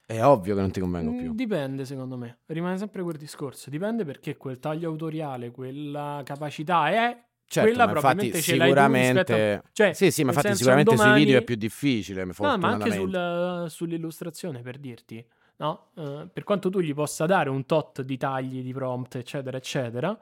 È 0.06 0.24
ovvio 0.24 0.56
che 0.56 0.62
non 0.62 0.72
ti 0.72 0.80
convengo 0.80 1.12
Mm, 1.12 1.18
più. 1.18 1.34
Dipende, 1.34 1.86
secondo 1.86 2.16
me. 2.18 2.40
Rimane 2.48 2.78
sempre 2.78 3.02
quel 3.02 3.16
discorso. 3.18 3.70
Dipende 3.70 4.04
perché 4.06 4.36
quel 4.38 4.60
taglio 4.60 4.90
autoriale, 4.90 5.52
quella 5.52 6.22
capacità 6.24 6.90
è. 6.90 7.18
Certo, 7.48 7.68
quella 7.70 7.86
ma 7.86 7.92
infatti 7.92 8.34
sicuramente... 8.42 9.56
a- 9.56 9.64
cioè, 9.74 9.94
sì, 9.94 10.10
sì, 10.12 10.24
ma 10.24 10.30
infatti 10.32 10.56
sicuramente 10.56 10.92
un 10.92 10.96
sui 10.98 11.06
domani- 11.06 11.26
video 11.26 11.40
è 11.40 11.44
più 11.44 11.56
difficile, 11.56 12.24
No, 12.24 12.58
ma 12.58 12.70
anche 12.70 12.92
sul- 12.92 13.66
sull'illustrazione 13.70 14.62
per 14.62 14.78
dirti, 14.78 15.26
no? 15.58 15.88
Eh, 15.98 16.28
per 16.32 16.44
quanto 16.46 16.70
tu 16.70 16.80
gli 16.80 16.94
possa 16.94 17.26
dare 17.26 17.50
un 17.50 17.66
tot 17.66 18.02
di 18.04 18.16
tagli, 18.18 18.62
di 18.64 18.72
prompt, 18.74 19.16
eccetera, 19.18 19.58
eccetera, 19.58 20.18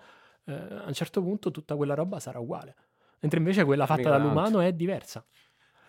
eh, 0.50 0.76
a 0.84 0.88
un 0.88 0.94
certo 0.94 1.22
punto 1.22 1.52
tutta 1.52 1.76
quella 1.76 1.94
roba 1.94 2.20
sarà 2.20 2.40
uguale. 2.40 2.76
Mentre 3.22 3.40
invece 3.40 3.64
quella 3.66 3.86
fatta 3.86 4.00
Mica 4.00 4.12
tanto. 4.12 4.28
dall'umano 4.34 4.60
è 4.62 4.72
diversa. 4.74 5.24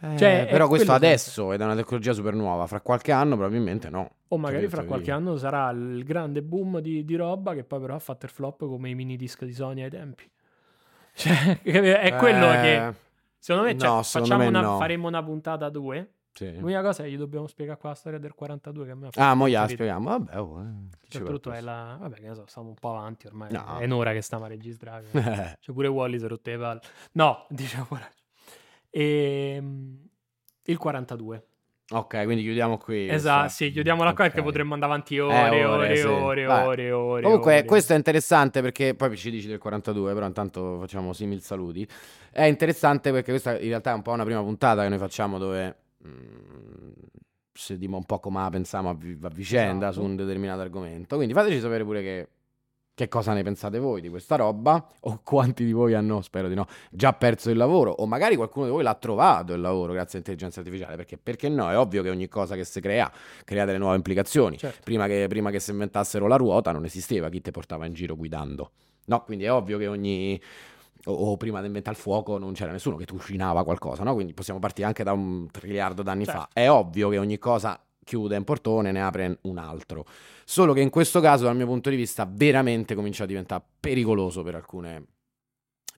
Eh, 0.02 0.16
cioè, 0.16 0.46
però 0.50 0.66
questo 0.66 0.92
adesso 0.92 1.52
è 1.52 1.56
una 1.62 1.74
tecnologia 1.76 2.12
super 2.14 2.32
nuova, 2.34 2.66
fra 2.66 2.80
qualche 2.80 3.12
anno 3.12 3.36
probabilmente 3.36 3.90
no. 3.90 4.10
O 4.28 4.38
magari 4.38 4.62
Capito, 4.62 4.80
fra 4.80 4.88
qualche 4.88 5.10
anno 5.10 5.36
sarà 5.36 5.68
il 5.70 6.02
grande 6.04 6.42
boom 6.42 6.80
di, 6.80 7.04
di 7.04 7.16
roba 7.16 7.52
che 7.54 7.64
poi 7.64 7.80
però 7.80 7.94
ha 7.96 7.98
fatto 7.98 8.24
il 8.24 8.30
flop 8.32 8.60
come 8.66 8.88
i 8.88 8.94
mini 8.94 9.16
disc 9.16 9.44
di 9.44 9.52
Sony 9.52 9.82
ai 9.82 9.90
tempi. 9.90 10.28
Cioè, 11.12 11.60
è 11.62 12.14
quello 12.16 12.50
Eh, 12.52 12.60
che 12.62 12.94
secondo 13.38 13.68
me, 13.68 13.76
cioè, 13.78 13.88
no, 13.88 14.02
secondo 14.02 14.36
me 14.38 14.46
una- 14.46 14.60
no. 14.62 14.78
faremo 14.78 15.06
una 15.08 15.22
puntata 15.22 15.66
a 15.66 15.70
due. 15.70 16.12
Sì. 16.46 16.58
L'unica 16.58 16.80
cosa 16.82 17.02
è 17.02 17.06
che 17.06 17.12
gli 17.12 17.16
dobbiamo 17.18 17.46
spiegare 17.46 17.78
qua 17.78 17.90
la 17.90 17.94
storia 17.94 18.18
del 18.18 18.34
42 18.34 18.84
che 18.86 18.90
a 18.90 18.94
me 18.94 19.08
ha 19.12 19.30
Ah, 19.30 19.34
mo 19.34 19.46
gliela 19.48 19.66
spieghiamo. 19.68 20.08
Vabbè, 20.08 20.38
oh, 20.40 20.62
eh, 20.62 20.66
Soprattutto 21.08 21.50
va 21.50 21.56
è 21.56 21.60
la... 21.60 21.96
Vabbè, 22.00 22.16
che 22.16 22.28
ne 22.28 22.34
so, 22.34 22.44
stiamo 22.46 22.68
un 22.68 22.74
po' 22.74 22.90
avanti 22.96 23.26
ormai. 23.26 23.52
No. 23.52 23.78
È 23.78 23.84
un'ora 23.84 24.12
che 24.12 24.22
stiamo 24.22 24.44
a 24.44 24.48
registrare. 24.48 25.04
appresso. 25.12 25.56
C'è 25.60 25.72
pure 25.72 25.88
Wally 25.88 26.18
se 26.18 26.28
rotte 26.28 26.50
le 26.52 26.58
palle. 26.58 26.80
No, 27.12 27.46
diciamo 27.50 27.84
coraggio. 27.88 28.14
Ehm, 28.90 29.98
il 30.64 30.76
42. 30.78 31.44
ok, 31.92 32.22
quindi 32.24 32.42
chiudiamo 32.42 32.78
qui. 32.78 33.08
Esatto, 33.08 33.40
questa- 33.42 33.64
sì, 33.64 33.70
chiudiamola 33.72 34.12
qua 34.14 34.24
Ok. 34.24 34.30
perché 34.30 34.42
potremmo 34.44 34.74
andare 34.74 34.92
avanti 34.92 35.18
ore, 35.18 35.58
Eh, 35.58 35.64
ore, 35.64 35.96
sì. 35.96 36.06
ore, 36.06 36.46
ore, 36.46 36.90
ore. 36.92 37.22
Comunque, 37.22 37.54
ore. 37.58 37.64
questo 37.64 37.92
è 37.92 37.96
interessante 37.96 38.60
perché 38.62 38.94
poi 38.94 39.16
ci 39.16 39.30
dici 39.30 39.48
del 39.48 39.58
42, 39.58 40.12
però 40.14 40.26
intanto 40.26 40.78
facciamo 40.80 41.12
simil 41.12 41.40
saluti. 41.42 41.86
È 42.30 42.44
interessante 42.44 43.10
perché 43.10 43.30
questa 43.30 43.58
in 43.58 43.68
realtà 43.68 43.90
è 43.90 43.94
un 43.94 44.02
po' 44.02 44.12
una 44.12 44.24
prima 44.24 44.40
puntata 44.42 44.82
che 44.82 44.88
noi 44.88 44.98
facciamo 44.98 45.38
dove 45.38 45.76
mm, 46.06 46.90
sediamo 47.52 47.96
un 47.96 48.04
po' 48.04 48.18
come 48.20 48.40
la 48.40 48.50
pensiamo 48.50 48.88
a, 48.90 48.92
a 48.92 49.28
vicenda 49.28 49.88
Esatto. 49.88 50.04
su 50.04 50.10
un 50.10 50.16
determinato 50.16 50.60
argomento. 50.60 51.16
Quindi 51.16 51.34
fateci 51.34 51.60
sapere 51.60 51.84
pure 51.84 52.02
che, 52.02 52.28
che 52.94 53.08
cosa 53.08 53.32
ne 53.32 53.42
pensate 53.42 53.78
voi 53.78 54.00
di 54.00 54.08
questa 54.08 54.36
roba 54.36 54.86
o 55.00 55.20
quanti 55.22 55.64
di 55.64 55.72
voi 55.72 55.94
hanno, 55.94 56.20
spero 56.22 56.48
di 56.48 56.54
no, 56.54 56.66
già 56.90 57.12
perso 57.12 57.50
il 57.50 57.56
lavoro 57.56 57.90
o 57.90 58.06
magari 58.06 58.36
qualcuno 58.36 58.66
di 58.66 58.70
voi 58.72 58.82
l'ha 58.82 58.94
trovato 58.94 59.52
il 59.52 59.60
lavoro 59.60 59.92
grazie 59.92 60.18
all'intelligenza 60.18 60.60
artificiale 60.60 60.96
perché 60.96 61.18
perché 61.18 61.48
no? 61.48 61.70
È 61.70 61.78
ovvio 61.78 62.02
che 62.02 62.10
ogni 62.10 62.28
cosa 62.28 62.54
che 62.54 62.64
si 62.64 62.80
crea 62.80 63.10
crea 63.44 63.64
delle 63.64 63.78
nuove 63.78 63.96
implicazioni. 63.96 64.56
Certo. 64.56 64.80
Prima 64.84 65.06
che, 65.06 65.26
prima 65.28 65.50
che 65.50 65.60
si 65.60 65.70
inventassero 65.70 66.26
la 66.26 66.36
ruota 66.36 66.72
non 66.72 66.84
esisteva 66.84 67.28
chi 67.28 67.40
ti 67.40 67.50
portava 67.50 67.86
in 67.86 67.92
giro 67.92 68.16
guidando. 68.16 68.72
No, 69.06 69.22
quindi 69.24 69.44
è 69.44 69.52
ovvio 69.52 69.76
che 69.76 69.88
ogni... 69.88 70.40
O, 71.06 71.12
o 71.12 71.36
prima 71.36 71.60
di 71.60 71.66
inventare 71.66 71.96
il 71.96 72.02
fuoco 72.02 72.36
non 72.38 72.52
c'era 72.52 72.72
nessuno 72.72 72.96
che 72.96 73.06
cucinava 73.06 73.64
qualcosa, 73.64 74.02
no? 74.02 74.14
Quindi 74.14 74.34
possiamo 74.34 74.60
partire 74.60 74.86
anche 74.86 75.02
da 75.02 75.12
un 75.12 75.48
triliardo 75.50 76.02
d'anni 76.02 76.24
Certo. 76.24 76.40
fa. 76.40 76.48
È 76.52 76.68
ovvio 76.68 77.08
che 77.08 77.18
ogni 77.18 77.38
cosa 77.38 77.80
chiude 78.04 78.36
un 78.36 78.44
portone 78.44 78.88
e 78.88 78.92
ne 78.92 79.02
apre 79.02 79.38
un 79.42 79.58
altro. 79.58 80.04
Solo 80.44 80.72
che 80.72 80.80
in 80.80 80.90
questo 80.90 81.20
caso, 81.20 81.44
dal 81.44 81.56
mio 81.56 81.66
punto 81.66 81.90
di 81.90 81.96
vista, 81.96 82.28
veramente 82.30 82.94
comincia 82.94 83.24
a 83.24 83.26
diventare 83.26 83.62
pericoloso 83.78 84.42
per 84.42 84.56
alcune 84.56 85.04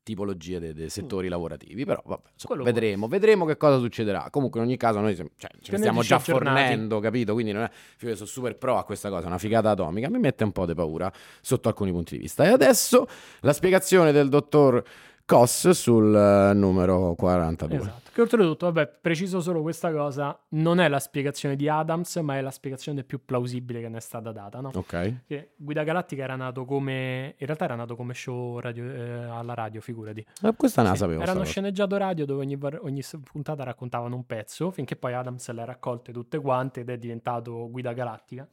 tipologie 0.02 0.58
dei, 0.58 0.72
dei 0.72 0.90
settori 0.90 1.28
lavorativi. 1.28 1.84
Però 1.84 2.02
vabbè, 2.04 2.22
Mm. 2.22 2.46
Quello 2.46 2.62
vedremo, 2.64 3.08
vedremo 3.08 3.44
che 3.44 3.56
cosa 3.56 3.78
succederà. 3.78 4.28
Comunque, 4.30 4.60
in 4.60 4.66
ogni 4.66 4.76
caso, 4.76 5.00
noi 5.00 5.14
cioè, 5.14 5.28
ce 5.36 5.72
ne 5.72 5.78
stiamo 5.78 6.02
già 6.02 6.18
fornendo, 6.18 6.98
capito? 7.00 7.32
Quindi 7.32 7.52
non 7.52 7.62
è. 7.62 7.70
Io 8.00 8.14
sono 8.14 8.26
super 8.26 8.56
pro 8.56 8.78
a 8.78 8.84
questa 8.84 9.08
cosa, 9.08 9.24
è 9.24 9.26
una 9.26 9.38
figata 9.38 9.70
atomica. 9.70 10.08
Mi 10.08 10.18
mette 10.18 10.44
un 10.44 10.52
po' 10.52 10.66
di 10.66 10.74
paura 10.74 11.12
sotto 11.40 11.68
alcuni 11.68 11.92
punti 11.92 12.16
di 12.16 12.22
vista. 12.22 12.44
E 12.44 12.48
adesso 12.48 13.06
la 13.40 13.52
spiegazione 13.52 14.12
del 14.12 14.28
dottor 14.28 14.82
Cos 15.24 15.70
sul 15.70 16.14
eh, 16.14 16.52
numero 16.54 17.14
42. 17.14 17.76
Esatto. 17.78 18.10
Che 18.12 18.20
oltretutto, 18.20 18.66
vabbè, 18.70 18.98
preciso 19.00 19.40
solo 19.40 19.62
questa 19.62 19.90
cosa, 19.90 20.38
non 20.50 20.80
è 20.80 20.88
la 20.88 20.98
spiegazione 21.00 21.56
di 21.56 21.66
Adams, 21.68 22.16
ma 22.16 22.36
è 22.36 22.42
la 22.42 22.50
spiegazione 22.50 23.04
più 23.04 23.24
plausibile 23.24 23.80
che 23.80 23.88
ne 23.88 23.96
è 23.96 24.00
stata 24.00 24.32
data, 24.32 24.60
no? 24.60 24.70
Ok. 24.74 25.22
Che 25.26 25.52
Guida 25.56 25.82
Galattica 25.82 26.22
era 26.24 26.36
nato 26.36 26.66
come... 26.66 27.34
in 27.38 27.46
realtà 27.46 27.64
era 27.64 27.74
nato 27.74 27.96
come 27.96 28.12
show 28.12 28.58
radio- 28.58 28.84
eh, 28.92 29.22
alla 29.24 29.54
radio, 29.54 29.80
figurati. 29.80 30.26
Eh, 30.42 30.54
questa 30.54 30.82
non 30.82 30.92
Sì, 30.92 30.98
sapevo. 30.98 31.22
Era 31.22 31.32
uno 31.32 31.44
sceneggiato 31.44 31.96
radio 31.96 32.26
dove 32.26 32.42
ogni, 32.42 32.58
ogni 32.82 33.02
puntata 33.24 33.64
raccontavano 33.64 34.14
un 34.14 34.26
pezzo, 34.26 34.70
finché 34.70 34.96
poi 34.96 35.14
Adams 35.14 35.50
le 35.50 35.62
ha 35.62 35.64
raccolte 35.64 36.12
tutte 36.12 36.38
quante 36.38 36.80
ed 36.80 36.90
è 36.90 36.98
diventato 36.98 37.70
Guida 37.70 37.94
Galattica, 37.94 38.46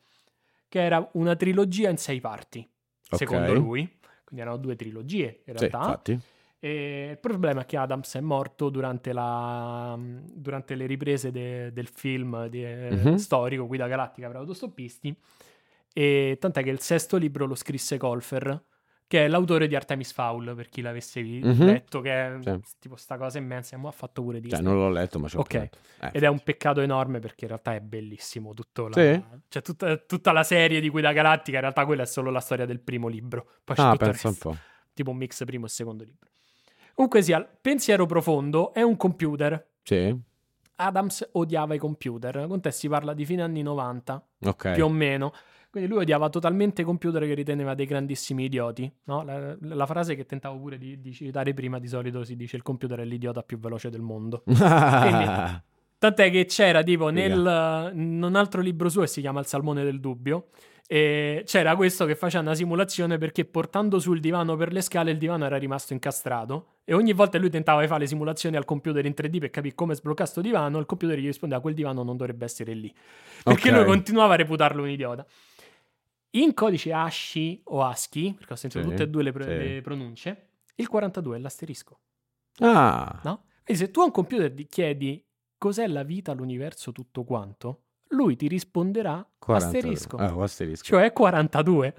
che 0.69 0.81
era 0.81 1.05
una 1.13 1.35
trilogia 1.35 1.89
in 1.89 1.97
sei 1.97 2.21
parti, 2.21 2.59
Ok. 3.09 3.17
secondo 3.17 3.53
lui. 3.53 3.97
Quindi 4.23 4.45
erano 4.45 4.61
due 4.61 4.75
trilogie 4.77 5.41
in 5.45 5.57
Sì, 5.57 5.67
realtà. 5.67 5.77
infatti. 5.79 6.19
E 6.61 7.09
il 7.11 7.17
problema 7.19 7.61
è 7.61 7.65
che 7.65 7.77
Adams 7.77 8.15
è 8.15 8.19
morto 8.19 8.69
durante, 8.69 9.13
la- 9.13 9.97
durante 9.97 10.75
le 10.75 10.85
riprese 10.85 11.31
de- 11.31 11.71
del 11.71 11.87
film 11.87 12.47
di- 12.47 12.63
Mhm. 12.65 13.15
storico 13.15 13.65
Guida 13.65 13.87
Galattica 13.87 14.27
per 14.27 14.35
autostoppisti. 14.37 15.15
E 15.93 16.37
tant'è 16.39 16.61
che 16.63 16.69
il 16.69 16.79
sesto 16.81 17.17
libro 17.17 17.45
lo 17.45 17.55
scrisse 17.55 17.97
Colfer, 17.97 18.61
che 19.07 19.25
è 19.25 19.27
l'autore 19.27 19.67
di 19.67 19.75
Artemis 19.75 20.11
Fowl, 20.11 20.53
per 20.55 20.67
chi 20.69 20.81
l'avesse 20.81 21.21
Mhm. 21.21 21.65
letto, 21.65 22.01
che 22.01 22.11
è 22.11 22.37
Sì. 22.41 22.59
tipo 22.77 22.95
sta 22.95 23.17
cosa 23.17 23.37
immensa, 23.39 23.75
e 23.75 23.79
mo 23.79 23.87
ha 23.87 23.91
fatto 23.91 24.21
pure 24.21 24.39
Cioè, 24.39 24.49
Disney. 24.49 24.63
non 24.63 24.75
l'ho 24.77 24.89
letto, 24.89 25.17
ma 25.17 25.27
ci 25.29 25.37
ho 25.37 25.39
Ok. 25.39 25.47
provato. 25.47 25.77
Eh, 26.01 26.09
Ed 26.13 26.23
è 26.23 26.27
un 26.27 26.39
peccato 26.43 26.81
enorme 26.81 27.19
perché 27.19 27.45
in 27.45 27.49
realtà 27.51 27.73
è 27.73 27.79
bellissimo 27.79 28.53
tutto 28.53 28.87
la, 28.89 28.93
Sì? 28.93 29.23
cioè 29.47 29.61
tutta, 29.63 29.97
tutta 29.97 30.31
la 30.31 30.43
serie 30.43 30.79
di 30.79 30.89
Guida 30.89 31.11
Galattica, 31.13 31.55
in 31.55 31.61
realtà 31.63 31.85
quella 31.85 32.03
è 32.03 32.05
solo 32.05 32.29
la 32.29 32.39
storia 32.41 32.65
del 32.65 32.81
primo 32.81 33.07
libro. 33.07 33.47
Poi 33.63 33.75
Ah, 33.79 33.95
pensa 33.95 34.27
un 34.27 34.37
po'. 34.37 34.55
tipo 34.93 35.09
un 35.09 35.17
mix 35.17 35.43
primo 35.45 35.65
e 35.65 35.69
secondo 35.69 36.03
libro. 36.03 36.29
Comunque 36.99 37.21
sia, 37.21 37.47
pensiero 37.61 38.05
profondo 38.05 38.73
è 38.73 38.81
un 38.81 38.97
computer. 38.97 39.69
Sì, 39.83 40.13
Adams 40.75 41.29
odiava 41.31 41.73
i 41.73 41.77
computer. 41.77 42.45
Con 42.45 42.59
te 42.59 42.71
si 42.71 42.89
parla 42.89 43.13
di 43.13 43.23
fine 43.23 43.41
anni 43.41 43.61
90, 43.61 44.27
ok. 44.43 44.73
più 44.73 44.83
o 44.83 44.89
meno. 44.89 45.31
Quindi 45.69 45.87
lui 45.89 45.99
odiava 45.99 46.27
totalmente 46.27 46.81
i 46.81 46.83
computer 46.83 47.23
che 47.23 47.33
riteneva 47.35 47.73
dei 47.73 47.85
grandissimi 47.85 48.43
idioti. 48.43 48.91
no? 49.05 49.23
La, 49.23 49.55
la 49.61 49.85
frase 49.85 50.15
che 50.15 50.25
tentavo 50.25 50.59
pure 50.59 50.77
di, 50.77 50.99
di 50.99 51.13
citare 51.13 51.53
prima, 51.53 51.79
di 51.79 51.87
solito 51.87 52.25
si 52.25 52.35
dice 52.35 52.57
il 52.57 52.63
computer 52.63 52.99
è 52.99 53.05
l'idiota 53.05 53.43
più 53.43 53.59
veloce 53.59 53.89
del 53.89 54.01
mondo. 54.01 54.43
Tant'è 55.99 56.29
che 56.29 56.45
c'era 56.47 56.83
tipo 56.83 57.07
nel 57.11 57.91
in 57.93 58.21
un 58.21 58.35
altro 58.35 58.59
libro 58.59 58.89
suo 58.89 59.01
che 59.01 59.07
si 59.07 59.21
chiama 59.21 59.39
Il 59.39 59.45
salmone 59.45 59.85
del 59.85 60.01
dubbio. 60.01 60.47
E 60.91 61.43
c'era 61.45 61.75
questo 61.75 62.05
che 62.07 62.15
faceva 62.15 62.41
una 62.41 62.55
simulazione 62.55 63.19
perché 63.19 63.45
portando 63.45 63.99
sul 63.99 64.19
divano 64.19 64.55
per 64.55 64.71
le 64.73 64.81
scale 64.81 65.11
il 65.11 65.19
divano 65.19 65.45
era 65.45 65.55
rimasto 65.57 65.93
incastrato 65.93 66.77
e 66.83 66.95
ogni 66.95 67.13
volta 67.13 67.37
lui 67.37 67.51
tentava 67.51 67.81
di 67.81 67.87
fare 67.87 67.99
le 67.99 68.07
simulazioni 68.07 68.55
al 68.55 68.65
computer 68.65 69.05
in 69.05 69.13
3D 69.15 69.37
per 69.37 69.51
capire 69.51 69.75
come 69.75 69.93
sbloccare 69.93 70.27
sto 70.27 70.41
divano 70.41 70.79
il 70.79 70.87
computer 70.87 71.15
gli 71.19 71.27
rispondeva 71.27 71.61
quel 71.61 71.75
divano 71.75 72.01
non 72.01 72.17
dovrebbe 72.17 72.43
essere 72.45 72.73
lì 72.73 72.91
perché 73.43 73.69
Ok. 73.69 73.75
lui 73.75 73.85
continuava 73.85 74.33
a 74.33 74.37
reputarlo 74.37 74.81
un 74.81 74.89
idiota 74.89 75.23
in 76.31 76.55
codice 76.55 76.91
ASCII 76.91 77.61
o 77.65 77.83
ASCII 77.83 78.33
perché 78.33 78.53
ho 78.53 78.55
sentito 78.55 78.81
Sì, 78.81 78.89
tutte 78.89 79.03
e 79.03 79.07
due 79.09 79.21
le, 79.21 79.31
pro- 79.31 79.43
sì. 79.43 79.49
le 79.49 79.81
pronunce 79.83 80.47
il 80.73 80.87
42 80.87 81.35
è 81.37 81.39
l'asterisco 81.39 81.99
Ah, 82.61 83.19
no? 83.25 83.43
Quindi 83.63 83.83
se 83.85 83.91
tu 83.91 83.99
a 84.01 84.05
un 84.05 84.11
computer 84.11 84.51
gli 84.51 84.65
chiedi 84.67 85.23
cos'è 85.55 85.85
la 85.85 86.01
vita, 86.01 86.33
l'universo, 86.33 86.91
tutto 86.91 87.23
quanto, 87.23 87.83
lui 88.09 88.35
ti 88.35 88.47
risponderà 88.47 89.25
40. 89.39 89.65
asterisco, 89.77 90.17
Ah, 90.17 90.35
oh, 90.35 90.43
asterisco. 90.43 90.83
cioè 90.83 91.11
42. 91.13 91.93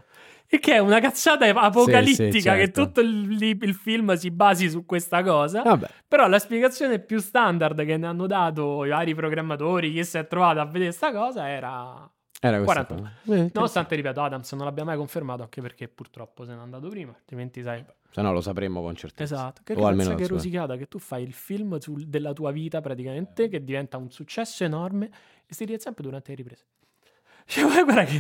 E 0.53 0.59
che 0.59 0.75
è 0.75 0.79
una 0.79 0.99
cazzata 0.99 1.47
apocalittica 1.47 2.53
sì, 2.55 2.59
che 2.59 2.65
certo. 2.65 2.87
tutto 2.87 3.01
il, 3.01 3.41
il 3.41 3.75
film 3.75 4.15
si 4.15 4.33
basi 4.33 4.69
su 4.69 4.85
questa 4.85 5.23
cosa. 5.23 5.63
Vabbè, 5.63 5.89
Però 6.09 6.27
la 6.27 6.41
spiegazione 6.41 6.99
più 6.99 7.21
standard 7.21 7.85
che 7.85 7.97
ne 7.97 8.07
hanno 8.09 8.27
dato 8.27 8.85
i 8.85 8.89
vari 8.89 9.15
programmatori, 9.15 9.93
chi 9.93 10.05
si 10.05 10.19
è 10.19 10.27
trovato 10.27 10.59
a 10.59 10.65
vedere 10.65 10.91
sta 10.91 11.13
cosa, 11.13 11.49
era... 11.49 12.11
era 12.41 12.61
questa 12.61 12.85
40. 12.85 12.95
qua. 13.25 13.37
Eh, 13.37 13.51
Nonostante, 13.55 13.95
ripeto, 13.95 14.21
Adams 14.21 14.53
non 14.55 14.65
l'abbia 14.65 14.83
mai 14.83 14.97
confermato, 14.97 15.43
anche 15.43 15.61
perché 15.63 15.87
purtroppo 15.87 16.45
se 16.45 16.53
n'è 16.53 16.61
andato 16.61 16.89
prima, 16.89 17.13
altrimenti 17.17 17.63
sai... 17.63 17.85
Se 18.11 18.23
no 18.23 18.33
lo 18.33 18.41
sapremmo 18.41 18.83
con 18.83 18.95
certezza. 18.97 19.35
Esatto, 19.35 19.63
che 19.65 19.75
O 19.75 19.87
almeno 19.87 20.11
cazzo 20.11 20.21
che 20.21 20.25
so. 20.27 20.35
rosicata 20.35 20.77
che 20.77 20.87
tu 20.89 20.99
fai 20.99 21.23
il 21.23 21.33
film 21.33 21.79
sul- 21.79 22.07
della 22.07 22.33
tua 22.33 22.51
vita 22.51 22.81
praticamente, 22.81 23.49
che 23.49 23.63
diventa 23.63 23.97
un 23.99 24.11
successo 24.11 24.65
enorme 24.65 25.11
e 25.47 25.55
si 25.55 25.65
ride 25.65 25.79
sempre 25.79 26.03
durante 26.03 26.31
le 26.31 26.37
riprese. 26.37 26.65
Cioè, 27.47 27.65
guarda 27.65 28.05
che 28.05 28.19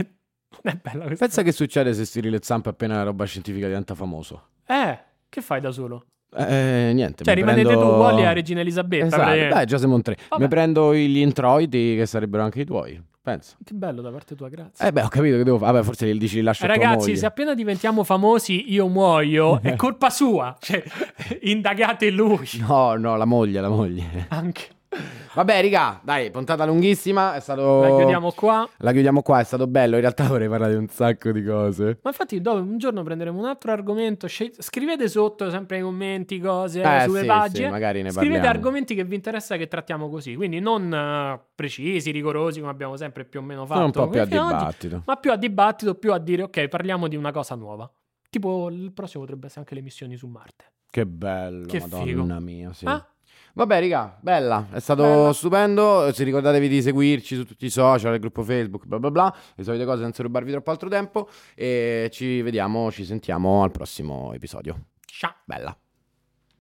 è 0.63 0.79
bella 0.81 1.05
questa 1.07 1.27
Pensa 1.27 1.43
che 1.43 1.53
succede 1.53 1.93
se 1.95 2.05
Cyril 2.05 2.39
Zamp 2.43 2.67
appena 2.67 2.97
la 2.97 3.03
roba 3.05 3.25
scientifica 3.25 3.67
diventa 3.67 3.95
famoso. 3.95 4.49
Eh, 4.67 4.99
che 5.29 5.41
fai 5.41 5.61
da 5.61 5.71
solo? 5.71 6.07
Eh, 6.37 6.93
niente. 6.95 7.25
Cioè, 7.25 7.35
rimanete 7.35 7.67
prendo... 7.69 7.85
tu, 7.85 7.97
Wally 8.01 8.23
e 8.23 8.33
Regina 8.35 8.61
Elisabetta. 8.61 9.07
Esatto, 9.07 9.23
praticamente. 9.23 9.55
dai, 9.57 9.67
già 9.67 9.79
siamo 9.79 10.01
tre. 10.01 10.17
Mi 10.39 10.49
prendo 10.49 10.95
gli 10.95 11.19
introiti 11.19 11.97
che 11.97 12.07
sarebbero 12.07 12.43
anche 12.45 12.61
i 12.61 12.65
tuoi. 12.65 13.01
Pensa. 13.31 13.57
Che 13.65 13.75
bello 13.75 14.03
da 14.03 14.11
parte 14.11 14.35
tua, 14.35 14.49
grazie. 14.49 14.87
Eh 14.87 14.93
beh, 14.93 15.03
ho 15.03 15.09
capito 15.09 15.37
che 15.37 15.45
devo 15.45 15.59
fare. 15.59 15.73
Vabbè, 15.73 15.85
forse 15.85 16.13
gli 16.13 16.19
dici 16.19 16.37
li 16.37 16.43
lascio 16.43 16.67
Ragazzi, 16.67 17.17
se 17.17 17.27
appena 17.27 17.55
diventiamo 17.55 18.05
famosi 18.05 18.73
io 18.73 18.89
muoio, 18.89 19.61
è 19.63 19.77
colpa 19.77 20.11
sua. 20.11 20.57
Cioè, 20.59 20.83
indagate 21.43 22.11
lui. 22.11 22.49
No, 22.59 22.97
no, 22.97 23.17
la 23.17 23.25
moglie, 23.25 23.61
la 23.61 23.69
moglie. 23.69 24.27
Anche. 24.29 24.69
Vabbè, 25.33 25.63
raga, 25.63 26.01
dai, 26.03 26.31
puntata 26.31 26.65
lunghissima. 26.67 27.35
È 27.35 27.41
stato. 27.41 27.81
La 27.83 27.89
chiudiamo 27.97 28.33
qua. 28.33 28.69
La 28.79 28.91
chiudiamo 28.93 29.23
qua, 29.23 29.41
è 29.41 29.45
stato 29.45 29.67
bello. 29.67 29.95
In 29.95 30.01
realtà 30.01 30.25
vorrei 30.27 30.49
parlare 30.49 30.73
di 30.73 30.79
un 30.79 30.89
sacco 30.89 31.31
di 31.31 31.45
cose. 31.45 31.99
Ma 32.03 32.11
infatti, 32.11 32.41
dopo 32.41 32.59
un 32.61 32.79
giorno 32.79 33.03
prenderemo 33.03 33.39
un 33.39 33.45
altro 33.47 33.71
argomento. 33.73 34.27
scel- 34.27 34.53
scrivete 34.59 35.09
sotto 35.09 35.49
sempre 35.51 35.77
nei 35.77 35.85
commenti 35.87 36.39
cose 36.41 36.83
Eh, 36.83 37.03
sulle 37.05 37.21
sì, 37.21 37.27
pagine. 37.27 37.65
sì, 37.67 37.71
magari 37.71 38.03
ne 38.03 38.11
Scrivete 38.11 38.33
parliamo. 38.41 38.57
argomenti 38.57 38.95
che 38.95 39.05
vi 39.05 39.15
interessa 39.15 39.57
che 39.57 39.69
trattiamo 39.69 40.09
così. 40.09 40.35
Quindi 40.35 40.59
non 40.61 40.93
eh, 40.93 41.41
precisi, 41.55 42.11
rigorosi, 42.11 42.59
come 42.61 42.73
abbiamo 42.73 42.97
sempre 42.97 43.25
più 43.25 43.41
o 43.41 43.43
meno 43.43 43.67
fatto. 43.67 43.85
Un 43.85 43.91
po' 43.93 44.09
più 44.09 44.19
a 44.21 44.23
ad 44.25 44.33
oggi, 44.33 44.55
dibattito. 44.57 45.03
ma 45.07 45.17
più 45.17 45.31
a 45.31 45.37
dibattito, 45.37 45.95
più 45.95 46.13
a 46.13 46.19
dire 46.19 46.43
ok, 46.43 46.69
parliamo 46.69 47.07
di 47.09 47.17
una 47.17 47.31
cosa 47.31 47.55
nuova. 47.55 47.91
Tipo, 48.29 48.69
il 48.69 48.93
prossimo 48.93 49.23
potrebbe 49.23 49.47
essere 49.47 49.61
anche 49.61 49.75
le 49.75 49.81
missioni 49.81 50.17
su 50.17 50.27
Marte. 50.27 50.73
Che 50.91 51.07
bello, 51.07 51.67
Che 51.67 51.79
madonna 51.81 52.05
figo. 52.05 52.41
mia, 52.41 52.73
sì. 52.73 52.85
Ah? 52.87 53.05
Vabbè, 53.55 53.81
raga, 53.81 54.17
bella, 54.21 54.69
è 54.73 54.81
stato 54.81 55.03
Bella. 55.03 55.33
stupendo. 55.33 56.13
Se 56.13 56.25
ricordatevi 56.25 56.69
di 56.69 56.83
seguirci 56.83 57.35
su 57.35 57.45
tutti 57.45 57.67
i 57.67 57.71
social, 57.71 58.15
il 58.15 58.21
gruppo 58.21 58.43
Facebook, 58.43 58.87
bla 58.87 58.99
bla 58.99 59.11
bla, 59.11 59.37
le 59.55 59.65
solite 59.65 59.85
cose 59.85 60.03
senza 60.03 60.23
rubarvi 60.23 60.51
troppo 60.51 60.71
altro 60.71 60.89
tempo. 60.89 61.29
E 61.55 62.09
ci 62.13 62.43
vediamo, 62.43 62.91
ci 62.91 63.05
sentiamo 63.05 63.63
al 63.63 63.71
prossimo 63.71 64.33
episodio. 64.33 64.87
Ciao. 65.05 65.35
Bella. 65.45 65.77